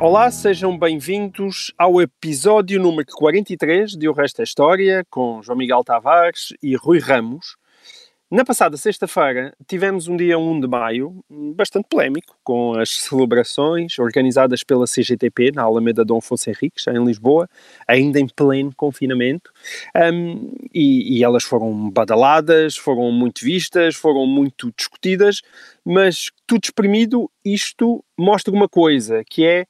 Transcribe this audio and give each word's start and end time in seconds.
Olá, 0.00 0.30
sejam 0.30 0.78
bem-vindos 0.78 1.74
ao 1.76 2.00
episódio 2.00 2.80
número 2.80 3.06
43 3.12 3.92
de 3.92 4.08
O 4.08 4.14
Resto 4.14 4.40
é 4.40 4.44
História, 4.44 5.04
com 5.10 5.42
João 5.42 5.58
Miguel 5.58 5.84
Tavares 5.84 6.54
e 6.62 6.74
Rui 6.74 6.98
Ramos. 6.98 7.58
Na 8.30 8.42
passada 8.42 8.78
sexta-feira 8.78 9.52
tivemos 9.68 10.08
um 10.08 10.16
dia 10.16 10.38
1 10.38 10.60
de 10.60 10.66
maio 10.66 11.22
bastante 11.54 11.86
polémico, 11.86 12.34
com 12.42 12.78
as 12.78 12.88
celebrações 12.88 13.98
organizadas 13.98 14.64
pela 14.64 14.86
CGTP 14.86 15.52
na 15.52 15.64
Alameda 15.64 16.02
Dom 16.02 16.16
Afonso 16.16 16.48
Henriques, 16.48 16.86
em 16.86 17.04
Lisboa, 17.04 17.46
ainda 17.86 18.18
em 18.18 18.26
pleno 18.26 18.72
confinamento, 18.74 19.52
Um, 19.94 20.54
e, 20.72 21.18
e 21.18 21.24
elas 21.24 21.44
foram 21.44 21.90
badaladas, 21.90 22.74
foram 22.74 23.12
muito 23.12 23.44
vistas, 23.44 23.96
foram 23.96 24.24
muito 24.26 24.72
discutidas, 24.74 25.42
mas 25.84 26.30
tudo 26.46 26.64
exprimido, 26.64 27.30
isto 27.44 28.02
mostra 28.16 28.54
uma 28.54 28.68
coisa, 28.68 29.22
que 29.28 29.44
é 29.44 29.66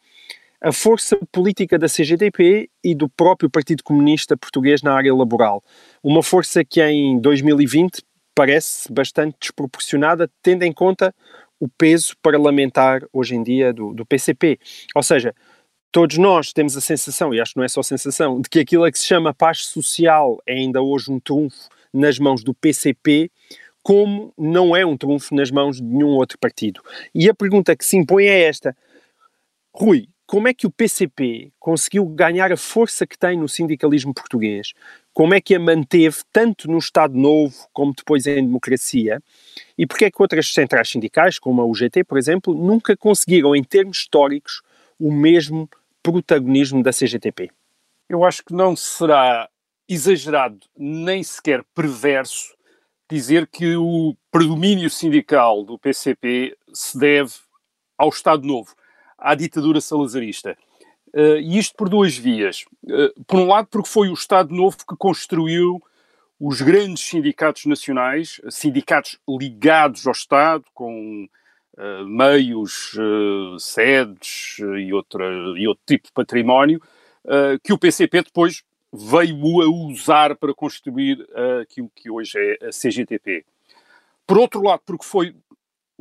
a 0.61 0.73
força 0.73 1.19
política 1.33 1.79
da 1.79 1.87
CGTP 1.87 2.69
e 2.85 2.95
do 2.95 3.09
próprio 3.09 3.49
Partido 3.49 3.83
Comunista 3.83 4.37
Português 4.37 4.83
na 4.83 4.93
área 4.93 5.15
laboral. 5.15 5.63
Uma 6.03 6.23
força 6.23 6.65
que 6.65 6.83
em 6.83 7.19
2020 7.19 8.03
parece 8.35 8.93
bastante 8.93 9.37
desproporcionada, 9.41 10.31
tendo 10.43 10.63
em 10.63 10.73
conta 10.73 11.15
o 11.59 11.69
peso 11.69 12.15
parlamentar 12.23 13.03
hoje 13.13 13.35
em 13.35 13.43
dia 13.43 13.73
do, 13.73 13.95
do 13.95 14.05
PCP. 14.05 14.59
Ou 14.95 15.03
seja, 15.03 15.35
todos 15.91 16.19
nós 16.19 16.53
temos 16.53 16.77
a 16.77 16.81
sensação, 16.81 17.35
e 17.35 17.41
acho 17.41 17.53
que 17.53 17.59
não 17.59 17.65
é 17.65 17.69
só 17.69 17.83
sensação, 17.83 18.41
de 18.41 18.49
que 18.49 18.61
aquilo 18.61 18.85
a 18.85 18.93
que 18.93 18.99
se 18.99 19.07
chama 19.07 19.35
paz 19.35 19.65
social 19.67 20.41
é 20.47 20.55
ainda 20.55 20.83
hoje 20.83 21.11
um 21.11 21.19
trunfo 21.19 21.69
nas 21.93 22.19
mãos 22.19 22.45
do 22.45 22.55
PCP, 22.55 23.31
como 23.83 24.33
não 24.39 24.77
é 24.77 24.85
um 24.85 24.97
trunfo 24.97 25.35
nas 25.35 25.51
mãos 25.51 25.79
de 25.79 25.83
nenhum 25.83 26.17
outro 26.17 26.39
partido. 26.39 26.83
E 27.15 27.29
a 27.29 27.35
pergunta 27.35 27.75
que 27.75 27.85
se 27.85 27.97
impõe 27.97 28.27
é 28.27 28.43
esta: 28.43 28.77
Rui, 29.75 30.09
como 30.31 30.47
é 30.47 30.55
que 30.55 30.65
o 30.65 30.71
PCP 30.71 31.51
conseguiu 31.59 32.07
ganhar 32.07 32.53
a 32.53 32.57
força 32.57 33.05
que 33.05 33.19
tem 33.19 33.37
no 33.37 33.49
sindicalismo 33.49 34.15
português? 34.15 34.73
Como 35.13 35.35
é 35.35 35.41
que 35.41 35.57
a 35.57 35.59
manteve 35.59 36.19
tanto 36.33 36.71
no 36.71 36.79
Estado 36.79 37.19
Novo 37.19 37.53
como 37.73 37.93
depois 37.93 38.29
em 38.29 38.37
democracia? 38.37 39.21
E 39.77 39.89
porquê 39.89 40.05
é 40.05 40.11
que 40.11 40.23
outras 40.23 40.53
centrais 40.53 40.89
sindicais, 40.89 41.37
como 41.37 41.61
a 41.61 41.65
UGT, 41.65 42.05
por 42.05 42.17
exemplo, 42.17 42.55
nunca 42.55 42.97
conseguiram, 42.97 43.57
em 43.57 43.65
termos 43.65 43.99
históricos, 43.99 44.63
o 45.01 45.13
mesmo 45.13 45.69
protagonismo 46.01 46.81
da 46.81 46.93
CGTP? 46.93 47.51
Eu 48.09 48.25
acho 48.25 48.45
que 48.45 48.55
não 48.55 48.77
será 48.77 49.49
exagerado 49.89 50.61
nem 50.79 51.25
sequer 51.25 51.65
perverso 51.75 52.55
dizer 53.11 53.49
que 53.49 53.75
o 53.75 54.15
predomínio 54.31 54.91
sindical 54.91 55.65
do 55.65 55.77
PCP 55.77 56.57
se 56.73 56.97
deve 56.97 57.33
ao 57.99 58.11
Estado 58.11 58.47
Novo, 58.47 58.77
à 59.21 59.35
ditadura 59.35 59.81
salazarista. 59.81 60.57
Uh, 61.15 61.39
e 61.41 61.59
isto 61.59 61.75
por 61.77 61.89
duas 61.89 62.17
vias. 62.17 62.65
Uh, 62.85 63.25
por 63.25 63.41
um 63.41 63.47
lado, 63.47 63.69
porque 63.71 63.89
foi 63.89 64.09
o 64.09 64.15
Estado 64.15 64.55
Novo 64.55 64.77
que 64.79 64.97
construiu 64.97 65.83
os 66.39 66.63
grandes 66.63 67.03
sindicatos 67.03 67.67
nacionais, 67.67 68.41
sindicatos 68.49 69.19
ligados 69.29 70.07
ao 70.07 70.13
Estado, 70.13 70.65
com 70.73 71.29
uh, 71.77 72.07
meios, 72.07 72.93
sedes 73.59 74.57
e, 74.59 74.93
outra, 74.93 75.27
e 75.59 75.69
outro 75.69 75.83
tipo 75.87 76.07
de 76.07 76.13
património, 76.13 76.81
que 77.63 77.73
o 77.75 77.79
PCP 77.79 78.23
depois 78.23 78.63
veio 78.91 79.61
a 79.61 79.69
usar 79.69 80.35
para 80.37 80.55
construir 80.55 81.19
aquilo 81.61 81.91
que 81.95 82.11
hoje 82.11 82.39
é 82.39 82.69
a 82.69 82.71
CGTP. 82.71 83.45
Por 84.27 84.39
outro 84.39 84.63
lado, 84.63 84.81
porque 84.87 85.05
foi 85.05 85.35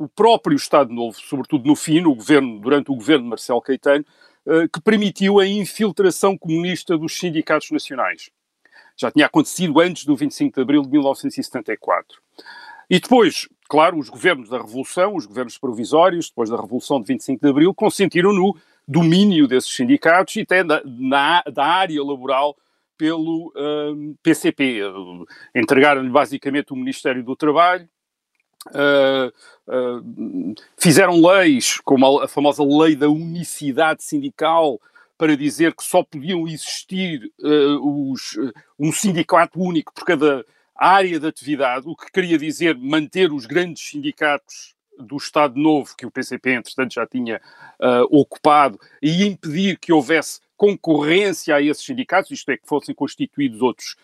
o 0.00 0.08
próprio 0.08 0.56
Estado 0.56 0.90
Novo, 0.90 1.18
sobretudo 1.20 1.68
no 1.68 1.76
fim, 1.76 2.00
no 2.00 2.14
governo, 2.14 2.58
durante 2.58 2.90
o 2.90 2.94
governo 2.94 3.24
de 3.24 3.28
Marcelo 3.28 3.60
Caetano, 3.60 4.02
que 4.72 4.80
permitiu 4.80 5.38
a 5.38 5.46
infiltração 5.46 6.38
comunista 6.38 6.96
dos 6.96 7.18
sindicatos 7.18 7.70
nacionais. 7.70 8.30
Já 8.96 9.10
tinha 9.10 9.26
acontecido 9.26 9.78
antes 9.78 10.06
do 10.06 10.16
25 10.16 10.54
de 10.54 10.62
abril 10.62 10.82
de 10.82 10.88
1974. 10.88 12.18
E 12.88 12.98
depois, 12.98 13.46
claro, 13.68 13.98
os 13.98 14.08
governos 14.08 14.48
da 14.48 14.56
Revolução, 14.56 15.14
os 15.14 15.26
governos 15.26 15.58
provisórios, 15.58 16.30
depois 16.30 16.48
da 16.48 16.56
Revolução 16.56 16.98
de 17.02 17.06
25 17.08 17.42
de 17.42 17.50
abril, 17.50 17.74
consentiram 17.74 18.32
no 18.32 18.56
domínio 18.88 19.46
desses 19.46 19.76
sindicatos 19.76 20.34
e 20.36 20.40
até 20.40 20.64
da, 20.64 20.80
na, 20.82 21.42
da 21.42 21.66
área 21.66 22.02
laboral 22.02 22.56
pelo 22.96 23.52
um, 23.54 24.16
PCP. 24.22 24.80
Entregaram-lhe 25.54 26.08
basicamente 26.08 26.72
o 26.72 26.76
Ministério 26.76 27.22
do 27.22 27.36
Trabalho, 27.36 27.86
Uh, 28.68 29.32
uh, 29.68 30.54
fizeram 30.76 31.20
leis, 31.20 31.80
como 31.82 32.20
a, 32.20 32.24
a, 32.24 32.28
famosa 32.28 32.62
lei 32.62 32.94
da 32.94 33.08
unicidade 33.08 34.02
sindical, 34.02 34.78
para 35.16 35.36
dizer 35.36 35.74
que 35.74 35.82
só 35.82 36.02
podiam 36.02 36.46
existir 36.46 37.32
uh, 37.40 38.12
os, 38.12 38.38
um 38.78 38.92
sindicato 38.92 39.60
único 39.60 39.92
por 39.94 40.04
cada 40.04 40.44
área 40.76 41.18
de 41.18 41.26
atividade, 41.26 41.88
o 41.88 41.96
que 41.96 42.10
queria 42.12 42.38
dizer 42.38 42.76
manter 42.76 43.32
os 43.32 43.46
grandes 43.46 43.82
sindicatos 43.82 44.74
do 44.98 45.16
Estado 45.16 45.58
Novo, 45.58 45.94
que 45.96 46.04
o 46.04 46.10
PCP, 46.10 46.52
entretanto, 46.52 46.94
já 46.94 47.06
tinha 47.06 47.40
ocupado, 48.10 48.78
e 49.00 49.26
impedir 49.26 49.78
que 49.78 49.92
houvesse 49.92 50.40
concorrência 50.56 51.54
a 51.54 51.62
esses 51.62 51.84
sindicatos, 51.84 52.30
isto 52.30 52.50
é, 52.50 52.56
que 52.56 52.66
fossem 52.66 52.94
constituídos 52.94 53.62
outros 53.62 53.96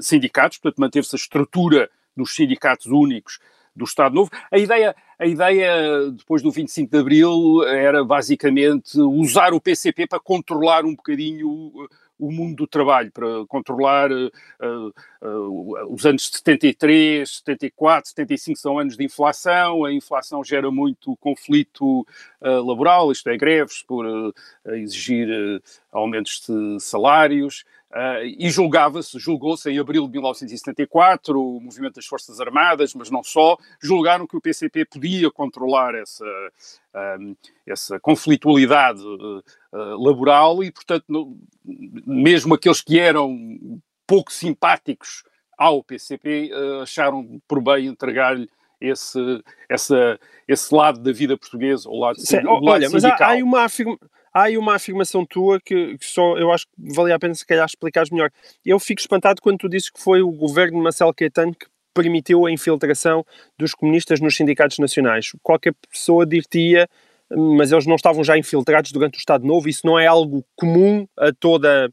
sindicatos, 0.00 0.56
portanto, 0.58 0.80
manteve-se 0.80 1.14
a 1.14 1.18
estrutura 1.18 1.90
dos 2.16 2.34
sindicatos 2.34 2.86
únicos 2.86 3.38
do 3.74 3.84
Estado 3.84 4.14
Novo. 4.14 4.30
A 4.50 4.58
ideia, 4.58 4.94
a 5.18 5.26
ideia, 5.26 6.10
depois 6.10 6.42
do 6.42 6.50
25 6.50 6.90
de 6.90 6.98
Abril, 6.98 7.64
era 7.66 8.04
basicamente 8.04 8.98
usar 9.00 9.52
o 9.52 9.60
PCP 9.60 10.06
para 10.06 10.20
controlar 10.20 10.84
um 10.84 10.94
bocadinho 10.94 11.72
o 12.20 12.30
mundo 12.30 12.56
do 12.56 12.66
trabalho, 12.66 13.10
para 13.10 13.26
controlar 13.48 14.12
uh, 14.12 14.30
uh, 14.60 14.92
uh, 15.22 15.94
os 15.94 16.04
anos 16.04 16.24
de 16.24 16.36
73, 16.36 17.28
74, 17.38 18.10
75 18.10 18.58
são 18.58 18.78
anos 18.78 18.96
de 18.96 19.04
inflação, 19.04 19.84
a 19.86 19.92
inflação 19.92 20.44
gera 20.44 20.70
muito 20.70 21.16
conflito 21.16 22.06
laboral, 22.42 23.10
isto 23.10 23.28
é, 23.28 23.36
greves 23.36 23.82
por 23.82 24.06
exigir 24.66 25.28
aumentos 25.92 26.42
de 26.46 26.80
salários, 26.80 27.64
Uh, 27.90 28.22
e 28.38 28.48
julgava-se, 28.50 29.18
julgou-se 29.18 29.68
em 29.68 29.76
abril 29.76 30.06
de 30.06 30.12
1974 30.12 31.40
o 31.40 31.60
movimento 31.60 31.96
das 31.96 32.06
Forças 32.06 32.40
Armadas, 32.40 32.94
mas 32.94 33.10
não 33.10 33.20
só, 33.24 33.56
julgaram 33.82 34.28
que 34.28 34.36
o 34.36 34.40
PCP 34.40 34.84
podia 34.84 35.28
controlar 35.28 35.96
essa, 35.96 36.24
um, 37.18 37.34
essa 37.66 37.98
conflitualidade 37.98 39.02
uh, 39.02 39.42
uh, 39.72 40.04
laboral 40.04 40.62
e, 40.62 40.70
portanto, 40.70 41.04
no, 41.08 41.36
mesmo 42.06 42.54
aqueles 42.54 42.80
que 42.80 42.96
eram 42.96 43.36
pouco 44.06 44.32
simpáticos 44.32 45.24
ao 45.58 45.82
PCP 45.82 46.50
acharam 46.80 47.40
por 47.46 47.60
bem 47.60 47.86
entregar-lhe 47.86 48.48
esse, 48.80 49.18
essa, 49.68 50.18
esse 50.48 50.74
lado 50.74 51.00
da 51.00 51.12
vida 51.12 51.36
portuguesa, 51.36 51.88
o 51.88 51.98
lado, 51.98 52.18
Sim, 52.18 52.38
o 52.38 52.54
lado 52.54 52.66
olha, 52.66 52.88
sindical. 52.88 53.10
mas 53.10 53.20
há, 53.20 53.32
há 53.32 53.44
uma 53.44 53.64
afirmação 53.64 54.08
há 54.32 54.44
aí 54.44 54.58
uma 54.58 54.74
afirmação 54.74 55.24
tua 55.24 55.60
que, 55.60 55.98
que, 55.98 56.06
só 56.06 56.36
eu 56.38 56.52
acho 56.52 56.66
que 56.66 56.94
valia 56.94 57.14
a 57.14 57.18
pena 57.18 57.34
se 57.34 57.46
calhar 57.46 57.66
explicares 57.66 58.10
melhor. 58.10 58.30
Eu 58.64 58.78
fico 58.78 59.00
espantado 59.00 59.40
quando 59.42 59.58
tu 59.58 59.68
dizes 59.68 59.90
que 59.90 60.00
foi 60.00 60.22
o 60.22 60.30
governo 60.30 60.78
de 60.78 60.82
Marcelo 60.82 61.14
Caetano 61.14 61.54
que 61.54 61.66
permitiu 61.94 62.46
a 62.46 62.52
infiltração 62.52 63.24
dos 63.58 63.74
comunistas 63.74 64.20
nos 64.20 64.36
sindicatos 64.36 64.78
nacionais. 64.78 65.32
Qualquer 65.42 65.74
pessoa 65.90 66.24
diria, 66.24 66.88
mas 67.30 67.72
eles 67.72 67.86
não 67.86 67.96
estavam 67.96 68.22
já 68.22 68.38
infiltrados 68.38 68.92
durante 68.92 69.16
o 69.16 69.18
Estado 69.18 69.46
Novo, 69.46 69.68
isso 69.68 69.86
não 69.86 69.98
é 69.98 70.06
algo 70.06 70.44
comum 70.56 71.06
a 71.16 71.32
toda 71.32 71.90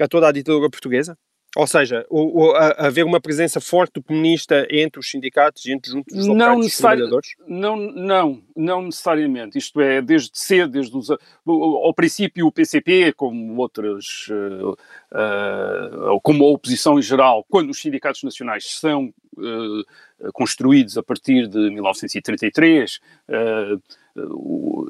a, 0.00 0.08
toda 0.08 0.28
a 0.28 0.32
ditadura 0.32 0.70
portuguesa? 0.70 1.16
Ou 1.56 1.66
seja, 1.66 2.06
o, 2.10 2.42
o, 2.42 2.54
a, 2.54 2.86
haver 2.86 3.04
uma 3.04 3.20
presença 3.20 3.58
forte 3.58 3.94
do 3.94 4.02
comunista 4.02 4.66
entre 4.70 5.00
os 5.00 5.10
sindicatos 5.10 5.64
e 5.64 5.72
entre 5.72 5.90
juntos 5.90 6.14
os 6.14 6.26
não 6.26 6.60
dos 6.60 6.76
trabalhadores? 6.76 7.30
Não, 7.46 7.74
não, 7.76 8.42
não 8.54 8.82
necessariamente. 8.82 9.56
Isto 9.56 9.80
é, 9.80 10.02
desde 10.02 10.38
cedo, 10.38 10.72
desde 10.72 10.94
os, 10.94 11.08
ao 11.10 11.94
princípio 11.94 12.46
o 12.46 12.52
PCP, 12.52 13.14
como 13.14 13.56
outras, 13.56 14.28
uh, 14.28 14.72
uh, 14.72 16.20
como 16.22 16.44
a 16.44 16.48
oposição 16.48 16.98
em 16.98 17.02
geral, 17.02 17.44
quando 17.48 17.70
os 17.70 17.80
sindicatos 17.80 18.22
nacionais 18.22 18.78
são 18.78 19.12
uh, 19.38 20.32
construídos 20.34 20.98
a 20.98 21.02
partir 21.02 21.48
de 21.48 21.70
1933, 21.70 23.00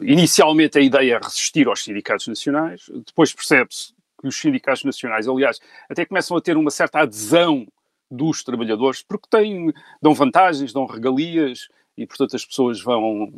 inicialmente 0.03 0.79
a 0.79 0.81
ideia 0.81 1.15
é 1.15 1.19
resistir 1.19 1.69
aos 1.69 1.85
sindicatos 1.85 2.27
nacionais, 2.27 2.91
depois 3.07 3.33
percebe-se 3.33 3.98
que 4.21 4.27
os 4.27 4.39
sindicatos 4.39 4.85
nacionais, 4.85 5.29
aliás, 5.29 5.61
até 5.89 6.05
começam 6.05 6.37
a 6.37 6.41
ter 6.41 6.57
uma 6.57 6.71
certa 6.71 7.01
adesão 7.01 7.67
dos 8.11 8.43
trabalhadores, 8.43 9.03
porque 9.03 9.29
têm, 9.31 9.73
dão 10.01 10.15
vantagens, 10.15 10.73
dão 10.73 10.87
regalias, 10.87 11.69
e 11.97 12.07
portanto 12.07 12.37
as 12.37 12.45
pessoas 12.45 12.81
vão, 12.81 13.33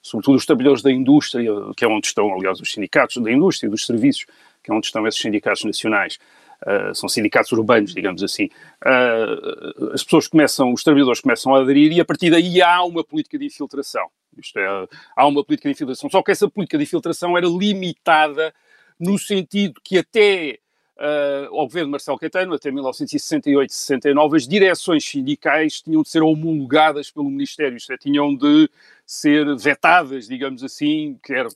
sobretudo 0.00 0.36
os 0.36 0.46
trabalhadores 0.46 0.82
da 0.82 0.90
indústria, 0.90 1.50
que 1.76 1.84
é 1.84 1.88
onde 1.88 2.06
estão, 2.06 2.32
aliás, 2.32 2.60
os 2.60 2.72
sindicatos 2.72 3.22
da 3.22 3.30
indústria 3.30 3.68
e 3.68 3.70
dos 3.70 3.84
serviços, 3.84 4.26
que 4.62 4.70
é 4.70 4.74
onde 4.74 4.86
estão 4.86 5.06
esses 5.06 5.20
sindicatos 5.20 5.64
nacionais, 5.64 6.18
uh, 6.62 6.94
são 6.94 7.08
sindicatos 7.08 7.52
urbanos, 7.52 7.92
digamos 7.92 8.22
assim, 8.22 8.48
uh, 8.84 9.92
as 9.92 10.04
pessoas 10.04 10.28
começam, 10.28 10.72
os 10.72 10.82
trabalhadores 10.82 11.20
começam 11.20 11.54
a 11.54 11.60
aderir 11.60 11.92
e 11.92 12.00
a 12.00 12.04
partir 12.04 12.30
daí 12.30 12.62
há 12.62 12.82
uma 12.84 13.04
política 13.04 13.38
de 13.38 13.46
infiltração. 13.46 14.08
Isto 14.38 14.58
é, 14.60 14.88
há 15.16 15.26
uma 15.26 15.44
política 15.44 15.68
de 15.68 15.74
infiltração, 15.74 16.08
só 16.08 16.22
que 16.22 16.30
essa 16.30 16.48
política 16.48 16.78
de 16.78 16.84
infiltração 16.84 17.36
era 17.36 17.46
limitada 17.46 18.54
no 19.00 19.18
sentido 19.18 19.80
que 19.82 19.98
até 19.98 20.58
uh, 20.96 21.56
ao 21.56 21.66
governo 21.66 21.86
de 21.86 21.92
Marcelo 21.92 22.18
Caetano, 22.18 22.54
até 22.54 22.70
1968, 22.70 23.72
69, 23.72 24.36
as 24.36 24.46
direções 24.46 25.04
sindicais 25.04 25.80
tinham 25.80 26.02
de 26.02 26.10
ser 26.10 26.22
homologadas 26.22 27.10
pelo 27.10 27.30
Ministério, 27.30 27.76
isto 27.76 27.92
é, 27.92 27.96
tinham 27.96 28.36
de 28.36 28.70
ser 29.06 29.56
vetadas, 29.56 30.28
digamos 30.28 30.62
assim, 30.62 31.18
quer 31.24 31.48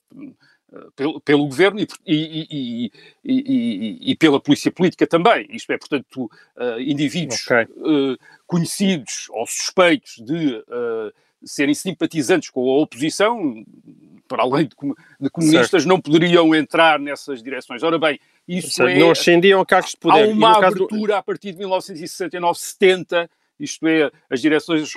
pelo, 0.96 1.20
pelo, 1.20 1.46
governo 1.46 1.80
e, 1.80 1.86
e, 2.06 2.92
e, 3.24 4.10
e, 4.10 4.16
pela 4.16 4.40
polícia 4.40 4.72
política 4.72 5.06
também. 5.06 5.46
Isto 5.50 5.72
é, 5.72 5.78
portanto, 5.78 6.30
uh, 6.56 6.80
indivíduos 6.80 7.44
okay. 7.44 7.64
uh, 7.64 8.18
conhecidos 8.46 9.28
ou 9.30 9.46
suspeitos 9.46 10.16
de 10.18 10.56
uh, 10.56 11.12
serem 11.44 11.74
simpatizantes 11.74 12.50
com 12.50 12.68
a 12.70 12.82
oposição, 12.82 13.64
para 14.26 14.42
além 14.42 14.66
de, 14.66 15.30
comunistas, 15.30 15.82
certo. 15.82 15.88
não 15.88 16.00
poderiam 16.00 16.54
entrar 16.54 16.98
nessas 16.98 17.42
direções. 17.42 17.82
Ora 17.82 17.98
bem, 17.98 18.18
isso 18.48 18.70
certo. 18.70 18.90
é... 18.90 18.98
Não 18.98 19.10
ascendiam 19.10 19.60
a 19.60 19.66
cargos 19.66 19.90
de 19.90 19.96
poder. 19.98 20.24
Há 20.24 20.28
uma 20.28 20.58
abertura 20.58 21.14
do... 21.14 21.18
a 21.18 21.22
partir 21.22 21.52
de 21.52 21.58
1969, 21.58 22.58
70, 22.58 23.30
isto 23.58 23.86
é, 23.86 24.10
as 24.28 24.40
direções 24.40 24.92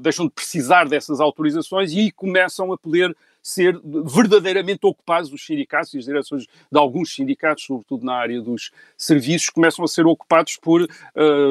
deixam 0.00 0.26
de 0.26 0.32
precisar 0.32 0.88
dessas 0.88 1.20
autorizações 1.20 1.92
e 1.92 2.10
começam 2.10 2.72
a 2.72 2.78
poder 2.78 3.16
ser 3.42 3.78
verdadeiramente 3.82 4.80
ocupados, 4.82 5.32
os 5.32 5.44
sindicatos 5.44 5.92
e 5.94 5.98
as 5.98 6.04
direções 6.04 6.46
de 6.46 6.78
alguns 6.78 7.12
sindicatos, 7.14 7.64
sobretudo 7.64 8.04
na 8.04 8.14
área 8.14 8.40
dos 8.40 8.70
serviços, 8.96 9.50
começam 9.50 9.84
a 9.84 9.88
ser 9.88 10.06
ocupados 10.06 10.56
por 10.56 10.82
uh, 10.82 10.88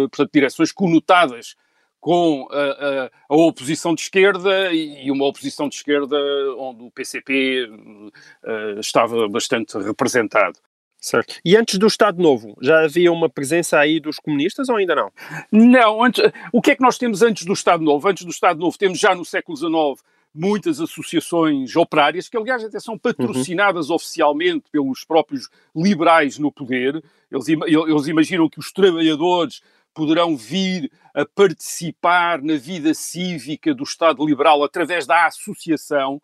portanto, 0.10 0.30
direções 0.34 0.72
conotadas 0.72 1.56
com 2.02 2.48
a, 2.52 2.58
a, 2.58 3.12
a, 3.30 3.36
oposição 3.36 3.94
de 3.94 4.02
esquerda 4.02 4.74
e 4.74 5.10
uma 5.12 5.26
oposição 5.26 5.70
de 5.70 5.76
esquerda 5.76 6.18
onde 6.58 6.84
o 6.84 6.92
PCP 6.92 7.70
uh, 7.70 8.12
eh, 8.44 8.80
estava 8.80 9.30
bastante 9.30 9.78
representado. 9.78 10.58
Certo. 11.00 11.36
E 11.46 11.56
antes 11.56 11.78
do 11.78 11.88
Estado 11.88 12.22
Novo, 12.22 12.58
já 12.62 12.84
havia 12.84 13.12
uma 13.12 13.30
presença 13.30 13.80
aí 13.80 14.00
dos 14.00 14.18
comunistas 14.18 14.68
ou 14.68 14.76
ainda 14.76 14.96
não? 14.96 15.12
Não. 15.52 16.04
Antes, 16.04 16.24
o 16.52 16.62
que 16.62 16.72
é 16.72 16.76
que 16.76 16.82
nós 16.82 16.98
temos 16.98 17.22
antes 17.22 17.46
do 17.46 17.54
Estado 17.54 17.84
Novo? 17.84 18.08
Antes 18.08 18.24
do 18.24 18.32
Estado 18.32 18.60
Novo 18.60 18.78
temos 18.78 19.00
já 19.00 19.16
no 19.16 19.24
século 19.24 19.58
XIX 19.58 20.04
muitas 20.34 20.80
associações 20.80 21.76
operárias, 21.76 22.30
que 22.30 22.38
aliás 22.38 22.64
até 22.64 22.80
são 22.80 22.98
patrocinadas 22.98 23.90
uhum. 23.90 23.96
oficialmente 23.96 24.66
pelos 24.72 25.04
próprios 25.04 25.50
liberais 25.76 26.38
no 26.38 26.52
poder. 26.52 27.04
Eles, 27.32 27.48
eles 27.48 28.08
imaginam 28.08 28.50
que 28.50 28.60
os 28.60 28.72
trabalhadores 28.72 29.62
poderão 29.94 30.36
vir 30.36 30.92
a 31.14 31.26
participar 31.26 32.42
na 32.42 32.56
vida 32.56 32.94
cívica 32.94 33.74
do 33.74 33.84
Estado 33.84 34.26
liberal 34.26 34.64
através 34.64 35.06
da 35.06 35.26
associação. 35.26 36.22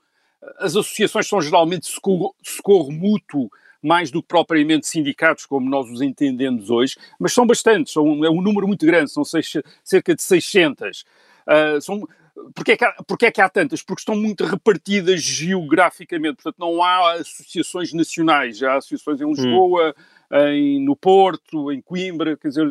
As 0.60 0.76
associações 0.76 1.28
são 1.28 1.42
geralmente 1.42 1.88
socorro, 1.88 2.36
socorro 2.42 2.92
mútuo, 2.92 3.50
mais 3.82 4.10
do 4.10 4.22
que 4.22 4.28
propriamente 4.28 4.88
sindicatos, 4.88 5.46
como 5.46 5.70
nós 5.70 5.90
os 5.90 6.02
entendemos 6.02 6.70
hoje, 6.70 6.96
mas 7.20 7.34
são 7.34 7.46
bastantes, 7.46 7.94
são, 7.94 8.24
é 8.26 8.30
um 8.30 8.42
número 8.42 8.68
muito 8.68 8.86
grande, 8.86 9.12
são 9.12 9.24
seis, 9.24 9.54
cerca 9.84 10.16
de 10.16 10.22
600. 10.22 11.02
Uh, 11.02 11.06
ah, 11.48 11.82
são, 11.82 12.08
Porquê 12.54 12.74
é, 12.74 12.78
que 12.78 12.86
há, 12.86 12.94
porquê 13.08 13.26
é 13.28 13.32
que 13.32 13.42
há 13.42 13.50
tantas? 13.50 13.82
Porque 13.82 14.02
estão 14.02 14.16
muito 14.16 14.46
repartidas 14.46 15.22
geograficamente, 15.22 16.36
portanto 16.36 16.60
não 16.60 16.84
há 16.84 17.14
associações 17.14 17.94
nacionais, 17.94 18.62
há 18.62 18.76
associações 18.76 19.22
em 19.22 19.26
hum. 19.26 19.32
Lisboa, 19.32 19.90
hum. 19.98 20.02
Em, 20.32 20.84
no 20.84 20.96
Porto, 20.96 21.72
em 21.72 21.82
Coimbra, 21.82 22.38
quer 22.38 22.50
dizer, 22.50 22.68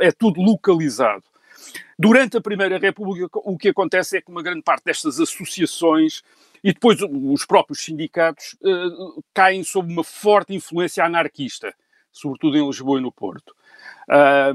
é, 0.00 0.06
é 0.06 0.12
tudo 0.12 0.40
localizado. 0.40 1.24
Durante 1.98 2.36
a 2.36 2.40
Primeira 2.40 2.78
República, 2.78 3.38
o 3.44 3.56
que 3.56 3.68
acontece 3.68 4.18
é 4.18 4.20
que 4.20 4.30
uma 4.30 4.42
grande 4.42 4.62
parte 4.62 4.84
destas 4.84 5.18
associações 5.18 6.22
e 6.62 6.72
depois 6.72 6.98
os 7.00 7.46
próprios 7.46 7.84
sindicatos 7.84 8.56
uh, 8.62 9.22
caem 9.32 9.62
sob 9.62 9.92
uma 9.92 10.04
forte 10.04 10.54
influência 10.54 11.04
anarquista, 11.04 11.74
sobretudo 12.12 12.56
em 12.56 12.66
Lisboa 12.66 12.98
e 12.98 13.02
no 13.02 13.12
Porto. 13.12 13.54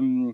Um, 0.00 0.32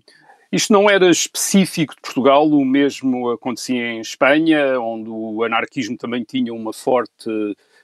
isto 0.50 0.72
não 0.72 0.88
era 0.88 1.10
específico 1.10 1.94
de 1.94 2.00
Portugal, 2.00 2.48
o 2.48 2.64
mesmo 2.64 3.30
acontecia 3.30 3.92
em 3.92 4.00
Espanha, 4.00 4.80
onde 4.80 5.10
o 5.10 5.44
anarquismo 5.44 5.96
também 5.96 6.24
tinha 6.24 6.52
uma 6.54 6.72
forte 6.72 7.28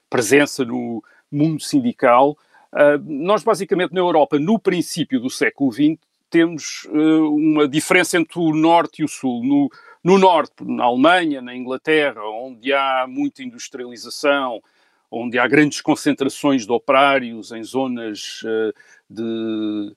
presença 0.08 0.64
no 0.64 1.02
mundo 1.30 1.62
sindical. 1.62 2.36
Uh, 2.74 2.98
nós, 3.06 3.44
basicamente, 3.44 3.92
na 3.92 4.00
Europa, 4.00 4.36
no 4.36 4.58
princípio 4.58 5.20
do 5.20 5.30
século 5.30 5.72
XX, 5.72 5.96
temos 6.28 6.84
uh, 6.86 7.32
uma 7.32 7.68
diferença 7.68 8.18
entre 8.18 8.40
o 8.40 8.52
Norte 8.52 9.02
e 9.02 9.04
o 9.04 9.08
Sul. 9.08 9.44
No, 9.44 9.70
no 10.02 10.18
Norte, 10.18 10.64
na 10.64 10.82
Alemanha, 10.82 11.40
na 11.40 11.54
Inglaterra, 11.54 12.20
onde 12.24 12.72
há 12.72 13.06
muita 13.08 13.44
industrialização, 13.44 14.60
onde 15.08 15.38
há 15.38 15.46
grandes 15.46 15.80
concentrações 15.80 16.66
de 16.66 16.72
operários 16.72 17.52
em 17.52 17.62
zonas 17.62 18.42
uh, 18.42 18.74
de 19.08 19.94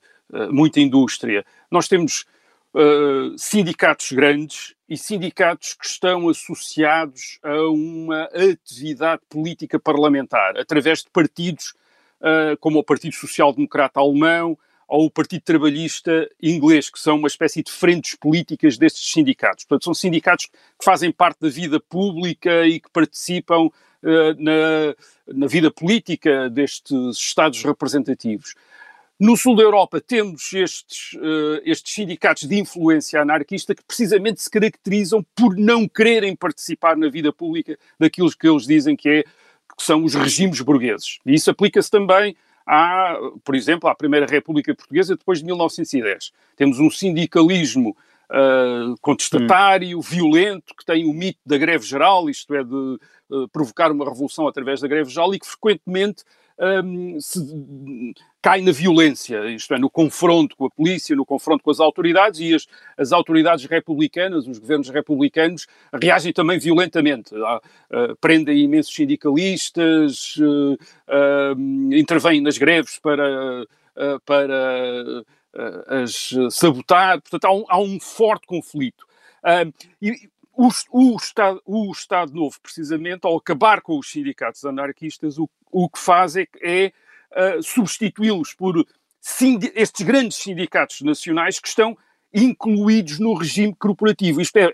muita 0.52 0.82
indústria, 0.82 1.46
nós 1.72 1.88
temos 1.88 2.26
uh, 2.74 3.38
sindicatos 3.38 4.12
grandes 4.12 4.76
e 4.88 4.98
sindicatos 4.98 5.74
que 5.74 5.86
estão 5.86 6.30
associados 6.30 7.40
a 7.42 7.62
uma 7.70 8.24
atividade 8.26 9.22
política 9.30 9.80
parlamentar, 9.80 10.58
através 10.58 11.00
de 11.00 11.10
partidos 11.10 11.74
uh, 12.22 12.58
como 12.60 12.80
o 12.80 12.84
Partido 12.84 13.16
Social 13.16 13.54
Democrata 13.54 14.00
Alemão 14.00 14.58
ou 14.88 15.06
o 15.06 15.12
Partido 15.12 15.42
Trabalhista 15.42 16.30
Inglês, 16.42 16.90
que 16.90 17.00
são 17.00 17.18
uma 17.18 17.28
espécie 17.28 17.62
de 17.62 17.72
frentes 17.72 18.16
políticas 18.16 18.78
destes 18.78 19.12
sindicatos. 19.12 19.66
Portanto, 19.66 19.84
são 19.84 19.94
sindicatos 19.94 20.46
que 20.46 20.86
fazem 20.86 21.12
parte 21.12 21.40
da 21.42 21.50
vida 21.50 21.80
pública 21.80 22.66
e 22.66 22.80
que 22.80 22.90
participam 22.90 23.66
uh, 23.66 23.72
na, 24.38 24.96
na 25.28 25.48
vida 25.48 25.70
política 25.70 26.50
destes 26.50 27.18
Estados 27.18 27.62
representativos. 27.64 28.56
No 29.20 29.36
sul 29.36 29.56
da 29.56 29.64
Europa 29.64 30.00
temos 30.00 30.54
estes, 30.54 31.14
uh, 31.14 31.60
estes 31.66 31.92
sindicatos 31.92 32.48
de 32.48 32.60
influência 32.60 33.20
anarquista 33.20 33.74
que 33.74 33.84
precisamente 33.84 34.44
se 34.44 34.50
caracterizam 34.50 35.26
por 35.36 35.58
não 35.58 35.88
quererem 35.88 36.36
participar 36.36 36.96
na 36.96 37.10
vida 37.10 37.34
pública 37.34 37.80
daquilo 38.00 38.30
que 38.32 38.48
eles 38.48 38.68
dizem 38.68 38.96
que, 38.96 39.10
é, 39.10 39.24
que 39.78 39.84
são 39.84 40.04
os 40.04 40.16
regimes 40.16 40.60
burgueses. 40.62 41.20
E 41.26 41.36
isso 41.36 41.52
aplica-se 41.52 41.92
também 41.92 42.36
à, 42.66 43.16
por 43.46 43.56
exemplo, 43.56 43.88
à 43.88 43.96
Primeira 43.96 44.26
República 44.26 44.76
Portuguesa 44.76 45.16
depois 45.16 45.40
de 45.40 45.46
1910. 45.46 46.32
Temos 46.56 46.80
um 46.80 46.90
sindicalismo 46.90 47.96
uh, 48.32 48.98
contestatário, 49.00 50.02
violento, 50.02 50.76
que 50.76 50.86
tem 50.86 51.06
o 51.06 51.14
mito 51.14 51.40
da 51.46 51.58
greve 51.58 51.86
geral, 51.86 52.30
isto 52.30 52.54
é, 52.54 52.64
de 52.64 53.00
uh, 53.30 53.48
provocar 53.54 53.92
uma 53.92 54.04
revolução 54.04 54.48
através 54.48 54.82
da 54.82 54.88
greve 54.88 55.10
geral, 55.10 55.34
e 55.34 55.40
que 55.40 55.48
frequentemente 55.48 56.24
um, 56.60 57.20
se, 57.20 57.40
cai 58.42 58.62
na 58.62 58.72
violência, 58.72 59.46
isto 59.50 59.74
é, 59.74 59.80
no 59.80 59.90
confronto 59.90 60.56
com 60.56 60.66
a 60.66 60.70
polícia, 60.70 61.16
no 61.16 61.26
confronto 61.26 61.64
com 61.64 61.70
as 61.70 61.80
autoridades, 61.80 62.40
e 62.40 62.56
as, 62.56 62.66
as 62.98 63.12
autoridades 63.12 63.66
republicanas, 63.66 64.48
os 64.48 64.58
governos 64.58 64.90
republicanos, 64.90 65.68
reagem 65.94 66.34
também 66.34 66.58
violentamente. 66.58 67.36
Uh, 67.36 68.16
prendem 68.20 68.60
imensos 68.60 68.94
sindicalistas, 68.94 70.36
uh, 70.38 70.74
uh, 70.74 71.94
intervêm 71.94 72.42
nas 72.42 72.58
greves 72.58 73.00
para, 73.00 73.64
uh, 73.64 74.20
para 74.26 75.24
uh, 75.24 76.04
as 76.04 76.34
sabotar, 76.52 77.22
portanto, 77.22 77.46
há 77.46 77.54
um, 77.54 77.66
há 77.68 77.80
um 77.80 78.00
forte 78.00 78.48
conflito. 78.48 79.06
e 80.02 80.30
o, 80.58 80.70
o, 80.92 81.16
Estado, 81.16 81.62
o 81.66 81.92
Estado 81.92 82.34
Novo, 82.34 82.60
precisamente, 82.62 83.26
ao 83.26 83.38
acabar 83.38 83.80
com 83.80 84.00
os 84.00 84.10
sindicatos 84.10 84.66
anarquistas, 84.66 85.38
o, 85.38 85.48
o 85.72 85.90
que 85.90 86.00
faz 86.00 86.36
é, 86.36 86.48
é 86.62 86.92
uh, 87.32 87.64
substituí-los 87.64 88.54
por 88.54 88.86
estes 89.76 90.06
grandes 90.06 90.38
sindicatos 90.38 91.02
nacionais 91.02 91.60
que 91.60 91.68
estão 91.68 91.98
incluídos 92.34 93.20
no 93.20 93.34
regime 93.34 93.76
corporativo. 93.76 94.42
Isto 94.42 94.58
é, 94.58 94.74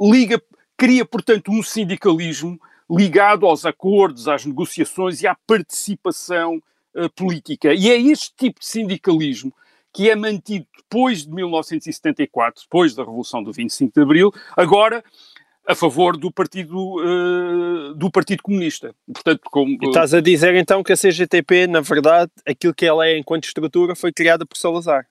liga, 0.00 0.40
cria, 0.76 1.04
portanto, 1.04 1.50
um 1.50 1.62
sindicalismo 1.62 2.60
ligado 2.90 3.46
aos 3.46 3.64
acordos, 3.64 4.28
às 4.28 4.44
negociações 4.44 5.22
e 5.22 5.26
à 5.26 5.34
participação 5.46 6.62
uh, 6.94 7.10
política. 7.14 7.72
E 7.74 7.90
é 7.90 7.96
este 8.00 8.32
tipo 8.36 8.60
de 8.60 8.66
sindicalismo 8.66 9.52
que 9.92 10.10
é 10.10 10.14
mantido 10.14 10.66
depois 10.76 11.24
de 11.24 11.30
1974, 11.32 12.64
depois 12.64 12.94
da 12.94 13.02
Revolução 13.02 13.42
do 13.42 13.50
25 13.50 13.94
de 13.94 14.02
Abril, 14.02 14.32
agora 14.54 15.02
a 15.66 15.74
favor 15.74 16.16
do 16.16 16.30
Partido, 16.30 16.96
uh, 16.96 17.94
do 17.94 18.10
partido 18.10 18.42
Comunista. 18.42 18.94
Portanto, 19.12 19.40
como. 19.50 19.76
E 19.82 19.86
estás 19.88 20.14
a 20.14 20.20
dizer 20.20 20.54
então 20.54 20.82
que 20.82 20.92
a 20.92 20.96
CGTP, 20.96 21.66
na 21.66 21.80
verdade, 21.80 22.30
aquilo 22.46 22.74
que 22.74 22.86
ela 22.86 23.06
é 23.06 23.18
enquanto 23.18 23.44
estrutura 23.44 23.96
foi 23.96 24.12
criada 24.12 24.46
por 24.46 24.56
Salazar? 24.56 25.06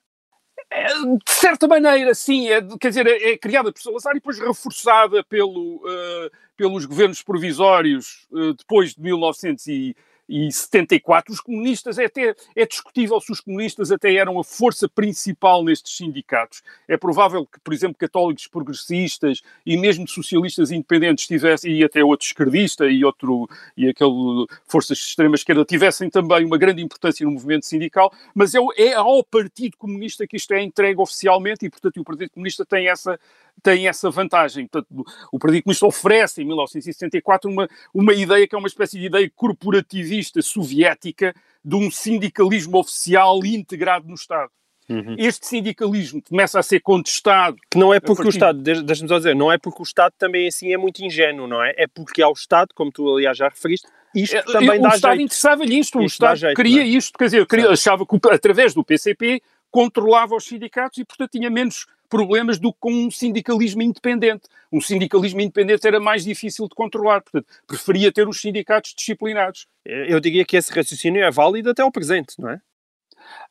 É, 0.70 0.86
de 0.86 1.18
certa 1.28 1.68
maneira, 1.68 2.14
sim, 2.14 2.48
é, 2.48 2.60
quer 2.80 2.88
dizer, 2.88 3.06
é, 3.06 3.32
é 3.32 3.38
criada 3.38 3.70
por 3.70 3.80
Salazar 3.80 4.12
e 4.12 4.16
depois 4.16 4.38
reforçada 4.38 5.22
pelo, 5.24 5.76
uh, 5.76 6.30
pelos 6.56 6.86
governos 6.86 7.22
provisórios 7.22 8.26
uh, 8.32 8.54
depois 8.54 8.94
de 8.94 9.00
1900 9.00 9.66
e, 9.68 9.96
e 10.28 10.50
74, 10.50 11.32
os 11.32 11.40
comunistas, 11.40 11.98
é 11.98 12.06
até 12.06 12.34
é 12.54 12.66
discutível 12.66 13.20
se 13.20 13.30
os 13.30 13.40
comunistas 13.40 13.92
até 13.92 14.14
eram 14.14 14.38
a 14.38 14.44
força 14.44 14.88
principal 14.88 15.62
nestes 15.64 15.96
sindicatos. 15.96 16.62
É 16.88 16.96
provável 16.96 17.46
que, 17.46 17.60
por 17.60 17.72
exemplo, 17.72 17.96
católicos 17.98 18.46
progressistas 18.46 19.42
e 19.64 19.76
mesmo 19.76 20.06
socialistas 20.08 20.70
independentes 20.70 21.26
tivessem, 21.26 21.72
e 21.72 21.84
até 21.84 22.02
outro 22.02 22.26
esquerdista 22.26 22.86
e 22.86 23.04
outro, 23.04 23.48
e 23.76 23.88
aquele 23.88 24.46
forças 24.66 24.98
de 24.98 25.04
extrema 25.04 25.34
esquerda 25.34 25.64
tivessem 25.64 26.10
também 26.10 26.44
uma 26.44 26.58
grande 26.58 26.82
importância 26.82 27.24
no 27.24 27.32
movimento 27.32 27.66
sindical, 27.66 28.12
mas 28.34 28.54
é, 28.54 28.58
é 28.78 28.94
ao 28.94 29.22
Partido 29.22 29.76
Comunista 29.76 30.26
que 30.26 30.36
isto 30.36 30.52
é 30.52 30.62
entregue 30.62 31.00
oficialmente 31.00 31.64
e, 31.64 31.70
portanto, 31.70 32.00
o 32.00 32.04
Partido 32.04 32.30
Comunista 32.30 32.64
tem 32.64 32.88
essa 32.88 33.18
tem 33.62 33.88
essa 33.88 34.10
vantagem. 34.10 34.66
Portanto, 34.66 35.04
o 35.32 35.38
Partido 35.38 35.64
Comunista 35.64 35.86
oferece, 35.86 36.42
em 36.42 36.44
1974, 36.44 37.50
uma, 37.50 37.68
uma 37.92 38.14
ideia 38.14 38.46
que 38.46 38.54
é 38.54 38.58
uma 38.58 38.68
espécie 38.68 38.98
de 38.98 39.06
ideia 39.06 39.30
corporativista 39.34 40.40
soviética 40.42 41.34
de 41.64 41.74
um 41.74 41.90
sindicalismo 41.90 42.78
oficial 42.78 43.44
integrado 43.44 44.06
no 44.06 44.14
Estado. 44.14 44.50
Uhum. 44.88 45.16
Este 45.18 45.46
sindicalismo 45.46 46.22
começa 46.22 46.60
a 46.60 46.62
ser 46.62 46.80
contestado. 46.80 47.56
Que 47.70 47.78
não 47.78 47.92
é 47.92 47.98
porque 47.98 48.22
partir... 48.22 48.28
o 48.28 48.30
Estado, 48.30 48.62
deixa-me 48.62 49.08
só 49.08 49.18
dizer, 49.18 49.34
não 49.34 49.50
é 49.50 49.58
porque 49.58 49.82
o 49.82 49.84
Estado 49.84 50.14
também 50.16 50.46
assim 50.46 50.72
é 50.72 50.76
muito 50.76 51.04
ingênuo, 51.04 51.48
não 51.48 51.62
é? 51.62 51.74
É 51.76 51.86
porque 51.88 52.22
ao 52.22 52.32
Estado, 52.32 52.68
como 52.74 52.92
tu 52.92 53.12
aliás 53.12 53.36
já 53.36 53.48
referiste, 53.48 53.88
isto 54.14 54.36
é, 54.36 54.42
também 54.42 54.78
o 54.78 54.82
dá 54.82 54.88
Estado 54.90 55.20
interessava-lhe 55.20 55.78
isto, 55.78 55.98
o 55.98 56.04
Estado 56.04 56.36
jeito, 56.36 56.56
queria 56.56 56.82
é? 56.82 56.86
isto, 56.86 57.18
quer 57.18 57.26
dizer, 57.26 57.46
queria, 57.46 57.70
achava 57.70 58.06
que 58.06 58.16
através 58.30 58.72
do 58.72 58.84
PCP 58.84 59.42
controlava 59.70 60.34
os 60.34 60.44
sindicatos 60.44 60.98
e, 60.98 61.04
portanto, 61.04 61.32
tinha 61.32 61.50
menos 61.50 61.86
problemas 62.08 62.58
do 62.58 62.72
que 62.72 62.78
com 62.80 62.92
um 62.92 63.10
sindicalismo 63.10 63.82
independente. 63.82 64.48
Um 64.72 64.80
sindicalismo 64.80 65.40
independente 65.40 65.86
era 65.86 66.00
mais 66.00 66.24
difícil 66.24 66.68
de 66.68 66.74
controlar, 66.74 67.20
portanto, 67.20 67.46
preferia 67.66 68.12
ter 68.12 68.28
os 68.28 68.40
sindicatos 68.40 68.94
disciplinados. 68.94 69.66
Eu 69.84 70.20
diria 70.20 70.44
que 70.44 70.56
esse 70.56 70.72
raciocínio 70.72 71.22
é 71.22 71.30
válido 71.30 71.70
até 71.70 71.82
ao 71.82 71.92
presente, 71.92 72.40
não 72.40 72.50
é? 72.50 72.60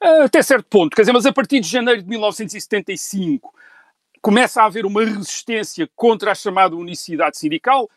Ah, 0.01 0.24
até 0.24 0.41
certo 0.41 0.67
ponto, 0.69 0.95
quer 0.95 1.01
dizer, 1.01 1.12
mas 1.12 1.25
a 1.25 1.34
partir 1.34 1.60
de 1.60 1.67
janeiro 1.67 2.01
de 2.01 2.07
1975 2.07 3.53
começa 4.22 4.62
a 4.62 4.65
haver 4.65 4.86
uma 4.86 5.03
resistência 5.03 5.88
contra 5.95 6.31
a 6.31 6.36
chamada 6.36 6.75
unicidade 6.75 7.38
sindical, 7.38 7.89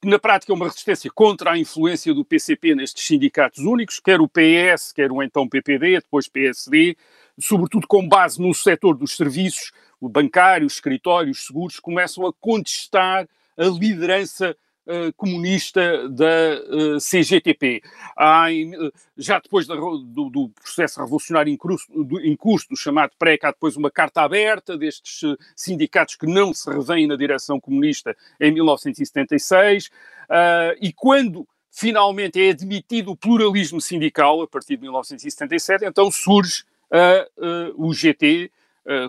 que 0.00 0.08
na 0.08 0.18
prática 0.18 0.52
é 0.52 0.54
uma 0.54 0.66
resistência 0.66 1.10
contra 1.14 1.52
a 1.52 1.58
influência 1.58 2.12
do 2.12 2.24
PCP 2.24 2.74
nestes 2.74 3.06
sindicatos 3.06 3.60
únicos, 3.64 4.00
quer 4.00 4.20
o 4.20 4.28
PS, 4.28 4.92
quer 4.92 5.12
o 5.12 5.22
então 5.22 5.48
PPD, 5.48 6.00
depois 6.00 6.26
PSD, 6.26 6.96
sobretudo 7.38 7.86
com 7.86 8.06
base 8.06 8.40
no 8.40 8.52
setor 8.54 8.96
dos 8.96 9.16
serviços, 9.16 9.72
o 10.00 10.08
bancário, 10.08 10.66
os 10.66 10.74
escritórios, 10.74 11.46
seguros, 11.46 11.80
começam 11.80 12.26
a 12.26 12.32
contestar 12.32 13.28
a 13.56 13.64
liderança 13.64 14.56
Uh, 14.88 15.12
comunista 15.16 16.08
da 16.08 16.24
uh, 16.24 16.98
CGTP. 17.00 17.82
Há, 18.16 18.46
já 19.16 19.40
depois 19.40 19.66
da, 19.66 19.74
do, 19.74 20.30
do, 20.30 20.48
processo 20.50 21.00
revolucionário 21.00 21.52
em 21.52 21.56
curso, 21.56 21.86
do, 22.04 22.20
em 22.20 22.36
curso, 22.36 22.68
do 22.68 22.76
chamado 22.76 23.10
PREC, 23.18 23.46
há 23.46 23.50
depois 23.50 23.76
uma 23.76 23.90
carta 23.90 24.22
aberta 24.22 24.78
destes 24.78 25.22
sindicatos 25.56 26.14
que 26.14 26.28
não 26.28 26.54
se 26.54 26.70
revêem 26.70 27.08
na 27.08 27.16
direção 27.16 27.58
comunista 27.58 28.16
em 28.38 28.52
1976, 28.52 29.90
e 30.80 30.92
quando 30.92 31.44
finalmente 31.76 32.40
é 32.40 32.50
admitido 32.50 33.10
o 33.10 33.16
pluralismo 33.16 33.80
sindical, 33.80 34.40
a 34.40 34.46
partir 34.46 34.76
de 34.76 34.82
1977, 34.82 35.84
então 35.84 36.12
surge 36.12 36.64
o 37.76 37.92
GT, 37.92 38.50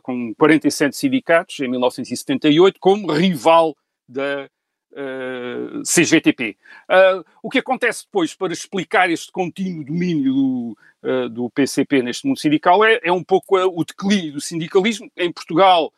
com 0.03 0.33
47 0.35 0.95
sindicatos, 0.95 1.59
em 1.59 1.67
1978, 1.67 2.79
como 2.79 3.11
rival 3.11 3.75
da 4.07 4.49
uh, 4.97 5.83
CGTP. 5.83 6.57
Uh, 6.89 7.23
o 7.41 7.49
que 7.49 7.59
acontece 7.59 8.05
depois 8.05 8.33
para 8.33 8.53
explicar 8.53 9.09
este 9.09 9.31
contínuo 9.31 9.83
domínio 9.83 10.33
do, 10.33 10.77
uh, 11.03 11.29
do 11.29 11.49
PCP 11.49 12.01
neste 12.01 12.27
mundo 12.27 12.39
sindical 12.39 12.83
é, 12.83 12.99
é 13.03 13.11
um 13.11 13.23
pouco 13.23 13.57
o 13.57 13.83
declínio 13.83 14.33
do 14.33 14.41
sindicalismo 14.41 15.09
em 15.15 15.31
Portugal, 15.31 15.91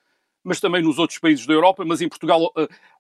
mas 0.44 0.60
também 0.60 0.82
nos 0.82 0.98
outros 0.98 1.20
países 1.20 1.46
da 1.46 1.54
Europa, 1.54 1.84
mas 1.86 2.02
em 2.02 2.10
Portugal 2.10 2.52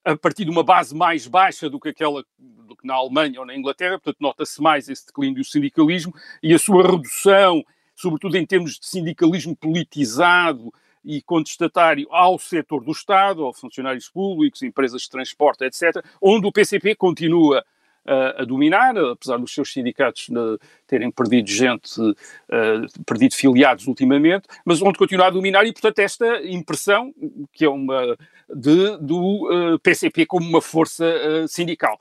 a 0.03 0.15
partir 0.15 0.43
de 0.43 0.51
uma 0.51 0.63
base 0.63 0.95
mais 0.95 1.25
baixa 1.25 1.69
do 1.69 1.79
que 1.79 1.89
aquela 1.89 2.23
do 2.37 2.75
que 2.75 2.85
na 2.85 2.95
Alemanha 2.95 3.39
ou 3.39 3.45
na 3.45 3.55
Inglaterra, 3.55 3.97
portanto 3.97 4.17
nota-se 4.19 4.61
mais 4.61 4.89
esse 4.89 5.05
declínio 5.07 5.35
do 5.35 5.43
sindicalismo 5.43 6.13
e 6.43 6.53
a 6.53 6.59
sua 6.59 6.83
redução 6.83 7.63
sobretudo 7.99 8.37
em 8.37 8.45
termos 8.45 8.79
de 8.79 8.85
sindicalismo 8.85 9.53
politizado 9.55 10.73
e 11.03 11.21
contestatário 11.21 12.07
ao 12.09 12.39
setor 12.39 12.81
do 12.81 12.91
Estado, 12.91 13.43
aos 13.43 13.59
funcionários 13.59 14.07
públicos, 14.07 14.63
empresas 14.63 15.01
de 15.01 15.09
transporte, 15.09 15.65
etc., 15.65 16.03
onde 16.21 16.47
o 16.47 16.51
PCP 16.51 16.95
continua 16.95 17.59
uh, 18.05 18.41
a 18.41 18.45
dominar, 18.45 18.97
apesar 18.97 19.37
dos 19.37 19.53
seus 19.53 19.73
sindicatos 19.73 20.29
uh, 20.29 20.57
terem 20.87 21.11
perdido 21.11 21.49
gente, 21.49 21.99
uh, 21.99 23.03
perdido 23.05 23.35
filiados 23.35 23.85
ultimamente, 23.85 24.47
mas 24.63 24.81
onde 24.81 24.97
continua 24.97 25.27
a 25.27 25.29
dominar 25.29 25.65
e, 25.65 25.73
portanto, 25.73 25.99
esta 25.99 26.41
impressão, 26.43 27.13
que 27.51 27.65
é 27.65 27.69
uma 27.69 28.17
de, 28.49 28.97
do 28.97 29.79
PCP 29.83 30.25
como 30.25 30.47
uma 30.47 30.61
força 30.61 31.05
sindical. 31.47 31.99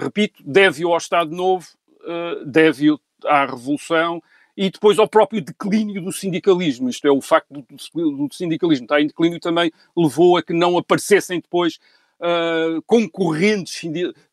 repito, 0.00 0.42
deve-o 0.46 0.92
ao 0.92 0.98
Estado 0.98 1.34
Novo, 1.34 1.66
deve-o 2.46 2.98
à 3.24 3.44
Revolução, 3.44 4.22
e 4.56 4.70
depois 4.70 4.98
ao 4.98 5.08
próprio 5.08 5.42
declínio 5.42 6.02
do 6.02 6.12
sindicalismo. 6.12 6.88
Isto 6.88 7.06
é, 7.06 7.10
o 7.10 7.20
facto 7.20 7.52
do, 7.52 8.26
do 8.26 8.34
sindicalismo 8.34 8.84
estar 8.84 9.00
em 9.00 9.06
declínio 9.06 9.38
também 9.38 9.70
levou 9.96 10.36
a 10.36 10.42
que 10.42 10.52
não 10.52 10.78
aparecessem 10.78 11.40
depois 11.40 11.78
uh, 12.20 12.82
concorrentes, 12.86 13.82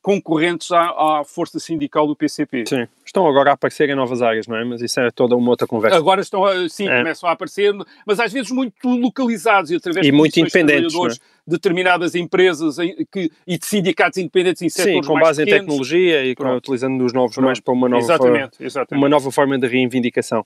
concorrentes 0.02 0.72
à, 0.72 1.20
à, 1.20 1.24
força 1.26 1.60
sindical 1.60 2.08
do 2.08 2.16
PCP. 2.16 2.66
Sim, 2.68 2.88
estão 3.06 3.28
agora 3.28 3.52
a 3.52 3.54
aparecer 3.54 3.90
em 3.90 3.96
novas 3.96 4.22
áreas, 4.22 4.48
não 4.48 4.58
é? 4.58 4.64
Mas 4.64 4.82
isso 4.82 5.00
é 5.00 5.10
toda 5.12 5.36
uma 5.36 5.50
outra 5.50 5.68
conversa. 5.68 5.98
Agora 5.98 6.22
estão, 6.22 6.44
sim, 6.70 6.88
é. 6.88 6.98
começam 6.98 7.30
a 7.30 7.34
aparecer, 7.34 7.74
mas 8.06 8.20
às 8.20 8.32
vezes 8.32 8.52
muito 8.52 8.88
localizados 8.88 9.72
e 9.72 9.76
através 9.76 10.06
e 10.06 10.12
de 10.12 10.16
muito 10.16 10.40
independentes, 10.40 10.94
de 10.94 11.08
é? 11.08 11.10
determinadas 11.46 12.16
empresas 12.16 12.80
em, 12.80 13.06
que, 13.12 13.32
e 13.46 13.58
de 13.58 13.66
sindicatos 13.66 14.18
independentes 14.18 14.62
em 14.62 14.70
setores 14.70 15.06
Sim, 15.06 15.14
com 15.14 15.20
base 15.20 15.44
pequenos. 15.44 15.64
em 15.64 15.66
tecnologia 15.66 16.26
e 16.26 16.36
com, 16.36 16.56
utilizando 16.56 17.04
os 17.04 17.14
novos 17.14 17.38
mais 17.38 17.60
para 17.60 17.74
uma 17.74 17.90
nova, 17.90 18.04
exatamente, 18.04 18.64
exatamente. 18.64 19.02
uma 19.02 19.10
nova 19.10 19.32
forma 19.32 19.58
de 19.58 19.68
reivindicação. 19.68 20.46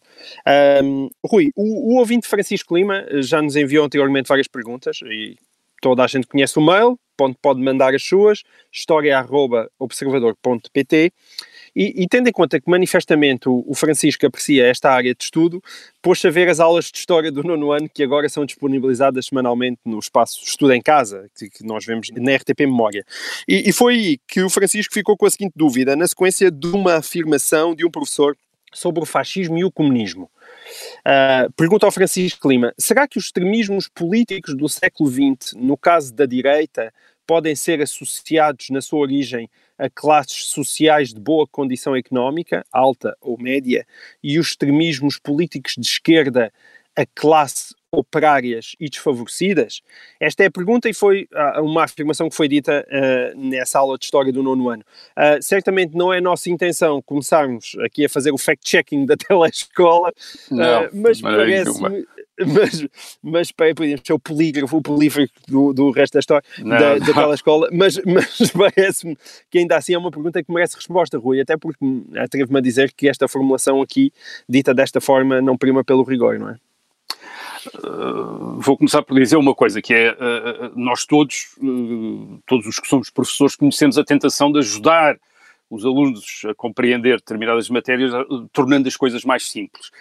Um, 0.83 1.09
Rui, 1.25 1.51
o, 1.55 1.93
o 1.93 1.99
ouvinte 1.99 2.27
Francisco 2.27 2.75
Lima 2.75 3.05
já 3.21 3.41
nos 3.41 3.55
enviou 3.55 3.85
anteriormente 3.85 4.27
várias 4.27 4.47
perguntas 4.47 4.99
e 5.03 5.35
toda 5.81 6.03
a 6.03 6.07
gente 6.07 6.27
conhece 6.27 6.59
o 6.59 6.61
mail, 6.61 6.99
pode 7.41 7.61
mandar 7.61 7.95
as 7.95 8.03
suas, 8.03 8.43
história.observador.pt 8.71 11.13
e, 11.79 12.03
e, 12.03 12.07
tendo 12.07 12.27
em 12.27 12.31
conta 12.31 12.59
que 12.59 12.67
manifestamente 12.67 13.47
o, 13.47 13.71
Francisco 13.75 14.25
aprecia 14.25 14.65
esta 14.65 14.89
área 14.89 15.13
de 15.13 15.23
estudo, 15.23 15.63
pôs 16.01 16.25
a 16.25 16.29
ver 16.31 16.49
as 16.49 16.59
aulas 16.59 16.85
de 16.85 16.97
História 16.97 17.31
do 17.31 17.43
nono 17.43 17.71
ano 17.71 17.87
que 17.87 18.01
agora 18.01 18.27
são 18.29 18.47
disponibilizadas 18.47 19.27
semanalmente 19.27 19.77
no 19.85 19.99
espaço 19.99 20.41
Estudo 20.43 20.73
em 20.73 20.81
Casa, 20.81 21.29
que, 21.37 21.51
que 21.51 21.63
nós 21.63 21.85
vemos 21.85 22.09
na 22.09 22.35
RTP 22.35 22.61
Memória. 22.61 23.05
E, 23.47 23.69
e 23.69 23.71
foi 23.71 23.93
aí 23.93 24.19
que 24.27 24.41
o 24.41 24.49
Francisco 24.49 24.91
ficou 24.91 25.15
com 25.15 25.27
a 25.27 25.29
seguinte 25.29 25.53
dúvida, 25.55 25.95
na 25.95 26.07
sequência 26.07 26.49
de 26.49 26.67
uma 26.67 26.95
afirmação 26.95 27.75
de 27.75 27.85
um 27.85 27.91
professor 27.91 28.35
sobre 28.73 29.03
o 29.03 29.05
fascismo 29.05 29.59
e 29.59 29.63
o 29.63 29.71
comunismo. 29.71 30.31
Uh, 31.05 31.51
pergunta 31.53 31.85
ao 31.85 31.91
Francisco 31.91 32.49
Lima: 32.49 32.73
será 32.77 33.07
que 33.07 33.17
os 33.17 33.25
extremismos 33.25 33.87
políticos 33.87 34.55
do 34.55 34.67
século 34.67 35.09
XX, 35.09 35.53
no 35.55 35.77
caso 35.77 36.13
da 36.13 36.25
direita, 36.25 36.93
podem 37.25 37.55
ser 37.55 37.81
associados 37.81 38.69
na 38.69 38.81
sua 38.81 38.99
origem 38.99 39.49
a 39.77 39.89
classes 39.89 40.45
sociais 40.45 41.13
de 41.13 41.19
boa 41.19 41.45
condição 41.45 41.95
económica, 41.95 42.65
alta 42.71 43.15
ou 43.21 43.37
média, 43.37 43.85
e 44.23 44.39
os 44.39 44.47
extremismos 44.49 45.19
políticos 45.19 45.75
de 45.77 45.85
esquerda 45.85 46.51
a 46.95 47.05
classe 47.05 47.75
operárias 47.91 48.75
e 48.79 48.89
desfavorecidas? 48.89 49.81
Esta 50.19 50.43
é 50.43 50.47
a 50.47 50.51
pergunta 50.51 50.89
e 50.89 50.93
foi 50.93 51.27
uh, 51.33 51.61
uma 51.63 51.83
afirmação 51.83 52.29
que 52.29 52.35
foi 52.35 52.47
dita 52.47 52.85
uh, 52.87 53.39
nessa 53.39 53.79
aula 53.79 53.97
de 53.97 54.05
História 54.05 54.31
do 54.31 54.43
nono 54.43 54.69
ano. 54.69 54.83
Uh, 55.17 55.41
certamente 55.41 55.95
não 55.95 56.13
é 56.13 56.21
nossa 56.21 56.49
intenção 56.49 57.01
começarmos 57.01 57.75
aqui 57.83 58.05
a 58.05 58.09
fazer 58.09 58.31
o 58.31 58.37
fact-checking 58.37 59.05
da 59.05 59.15
telescola, 59.17 60.13
não, 60.51 60.89
mas 60.93 61.21
parece-me... 61.21 62.05
Mas, 62.39 62.87
mas 63.23 63.51
podíamos 63.51 64.01
ser 64.05 64.13
o 64.13 64.19
polígrafo, 64.19 64.77
o 64.77 64.81
polígrafo 64.81 65.27
do, 65.47 65.73
do 65.73 65.89
resto 65.89 66.13
da 66.13 66.19
história 66.19 66.47
não, 66.59 66.77
da, 66.77 66.99
da 66.99 67.13
telescola, 67.13 67.67
mas, 67.73 67.97
mas 68.05 68.51
parece-me 68.51 69.17
que 69.49 69.57
ainda 69.57 69.75
assim 69.75 69.95
é 69.95 69.97
uma 69.97 70.11
pergunta 70.11 70.43
que 70.43 70.53
merece 70.53 70.75
resposta, 70.75 71.17
Rui, 71.17 71.41
até 71.41 71.57
porque 71.57 71.83
atrevo-me 72.15 72.59
a 72.59 72.61
dizer 72.61 72.93
que 72.93 73.09
esta 73.09 73.27
formulação 73.27 73.81
aqui, 73.81 74.13
dita 74.47 74.71
desta 74.71 75.01
forma, 75.01 75.41
não 75.41 75.57
prima 75.57 75.83
pelo 75.83 76.03
rigor, 76.03 76.37
não 76.37 76.51
é? 76.51 76.57
Uh, 77.83 78.59
vou 78.59 78.77
começar 78.77 79.01
por 79.01 79.19
dizer 79.19 79.37
uma 79.37 79.55
coisa, 79.55 79.81
que 79.81 79.93
é, 79.93 80.11
uh, 80.11 80.71
nós 80.75 81.05
todos, 81.05 81.55
uh, 81.57 82.39
todos 82.45 82.65
os 82.67 82.79
que 82.79 82.87
somos 82.87 83.09
professores, 83.09 83.55
conhecemos 83.55 83.97
a 83.97 84.03
tentação 84.03 84.51
de 84.51 84.59
ajudar 84.59 85.17
os 85.69 85.85
alunos 85.85 86.43
a 86.49 86.53
compreender 86.53 87.17
determinadas 87.17 87.69
matérias, 87.69 88.13
tornando 88.53 88.87
as 88.87 88.95
coisas 88.95 89.23
mais 89.25 89.49
simples. 89.49 89.91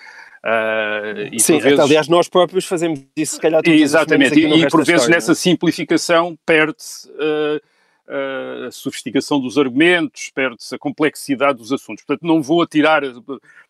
Uh, 0.46 1.40
Sim, 1.40 1.58
vezes... 1.58 1.78
aliás, 1.80 2.06
nós 2.06 2.28
próprios 2.28 2.64
fazemos 2.66 3.00
isso, 3.16 3.34
se 3.34 3.40
calhar, 3.40 3.62
todos 3.62 3.80
Exatamente, 3.80 4.38
e, 4.38 4.44
e 4.44 4.68
por 4.68 4.84
vezes 4.84 5.02
história, 5.02 5.16
nessa 5.16 5.34
simplificação 5.34 6.38
perde-se 6.46 7.08
uh, 7.10 7.60
uh, 8.06 8.66
a 8.68 8.70
sofisticação 8.70 9.40
dos 9.40 9.58
argumentos, 9.58 10.30
perde-se 10.32 10.72
a 10.72 10.78
complexidade 10.78 11.58
dos 11.58 11.72
assuntos. 11.72 12.04
Portanto, 12.04 12.24
não 12.24 12.40
vou 12.40 12.62
atirar 12.62 13.02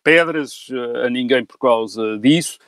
pedras 0.03 0.67
a 1.03 1.09
ninguém 1.09 1.43
por 1.43 1.57
causa 1.57 2.17
disso. 2.19 2.59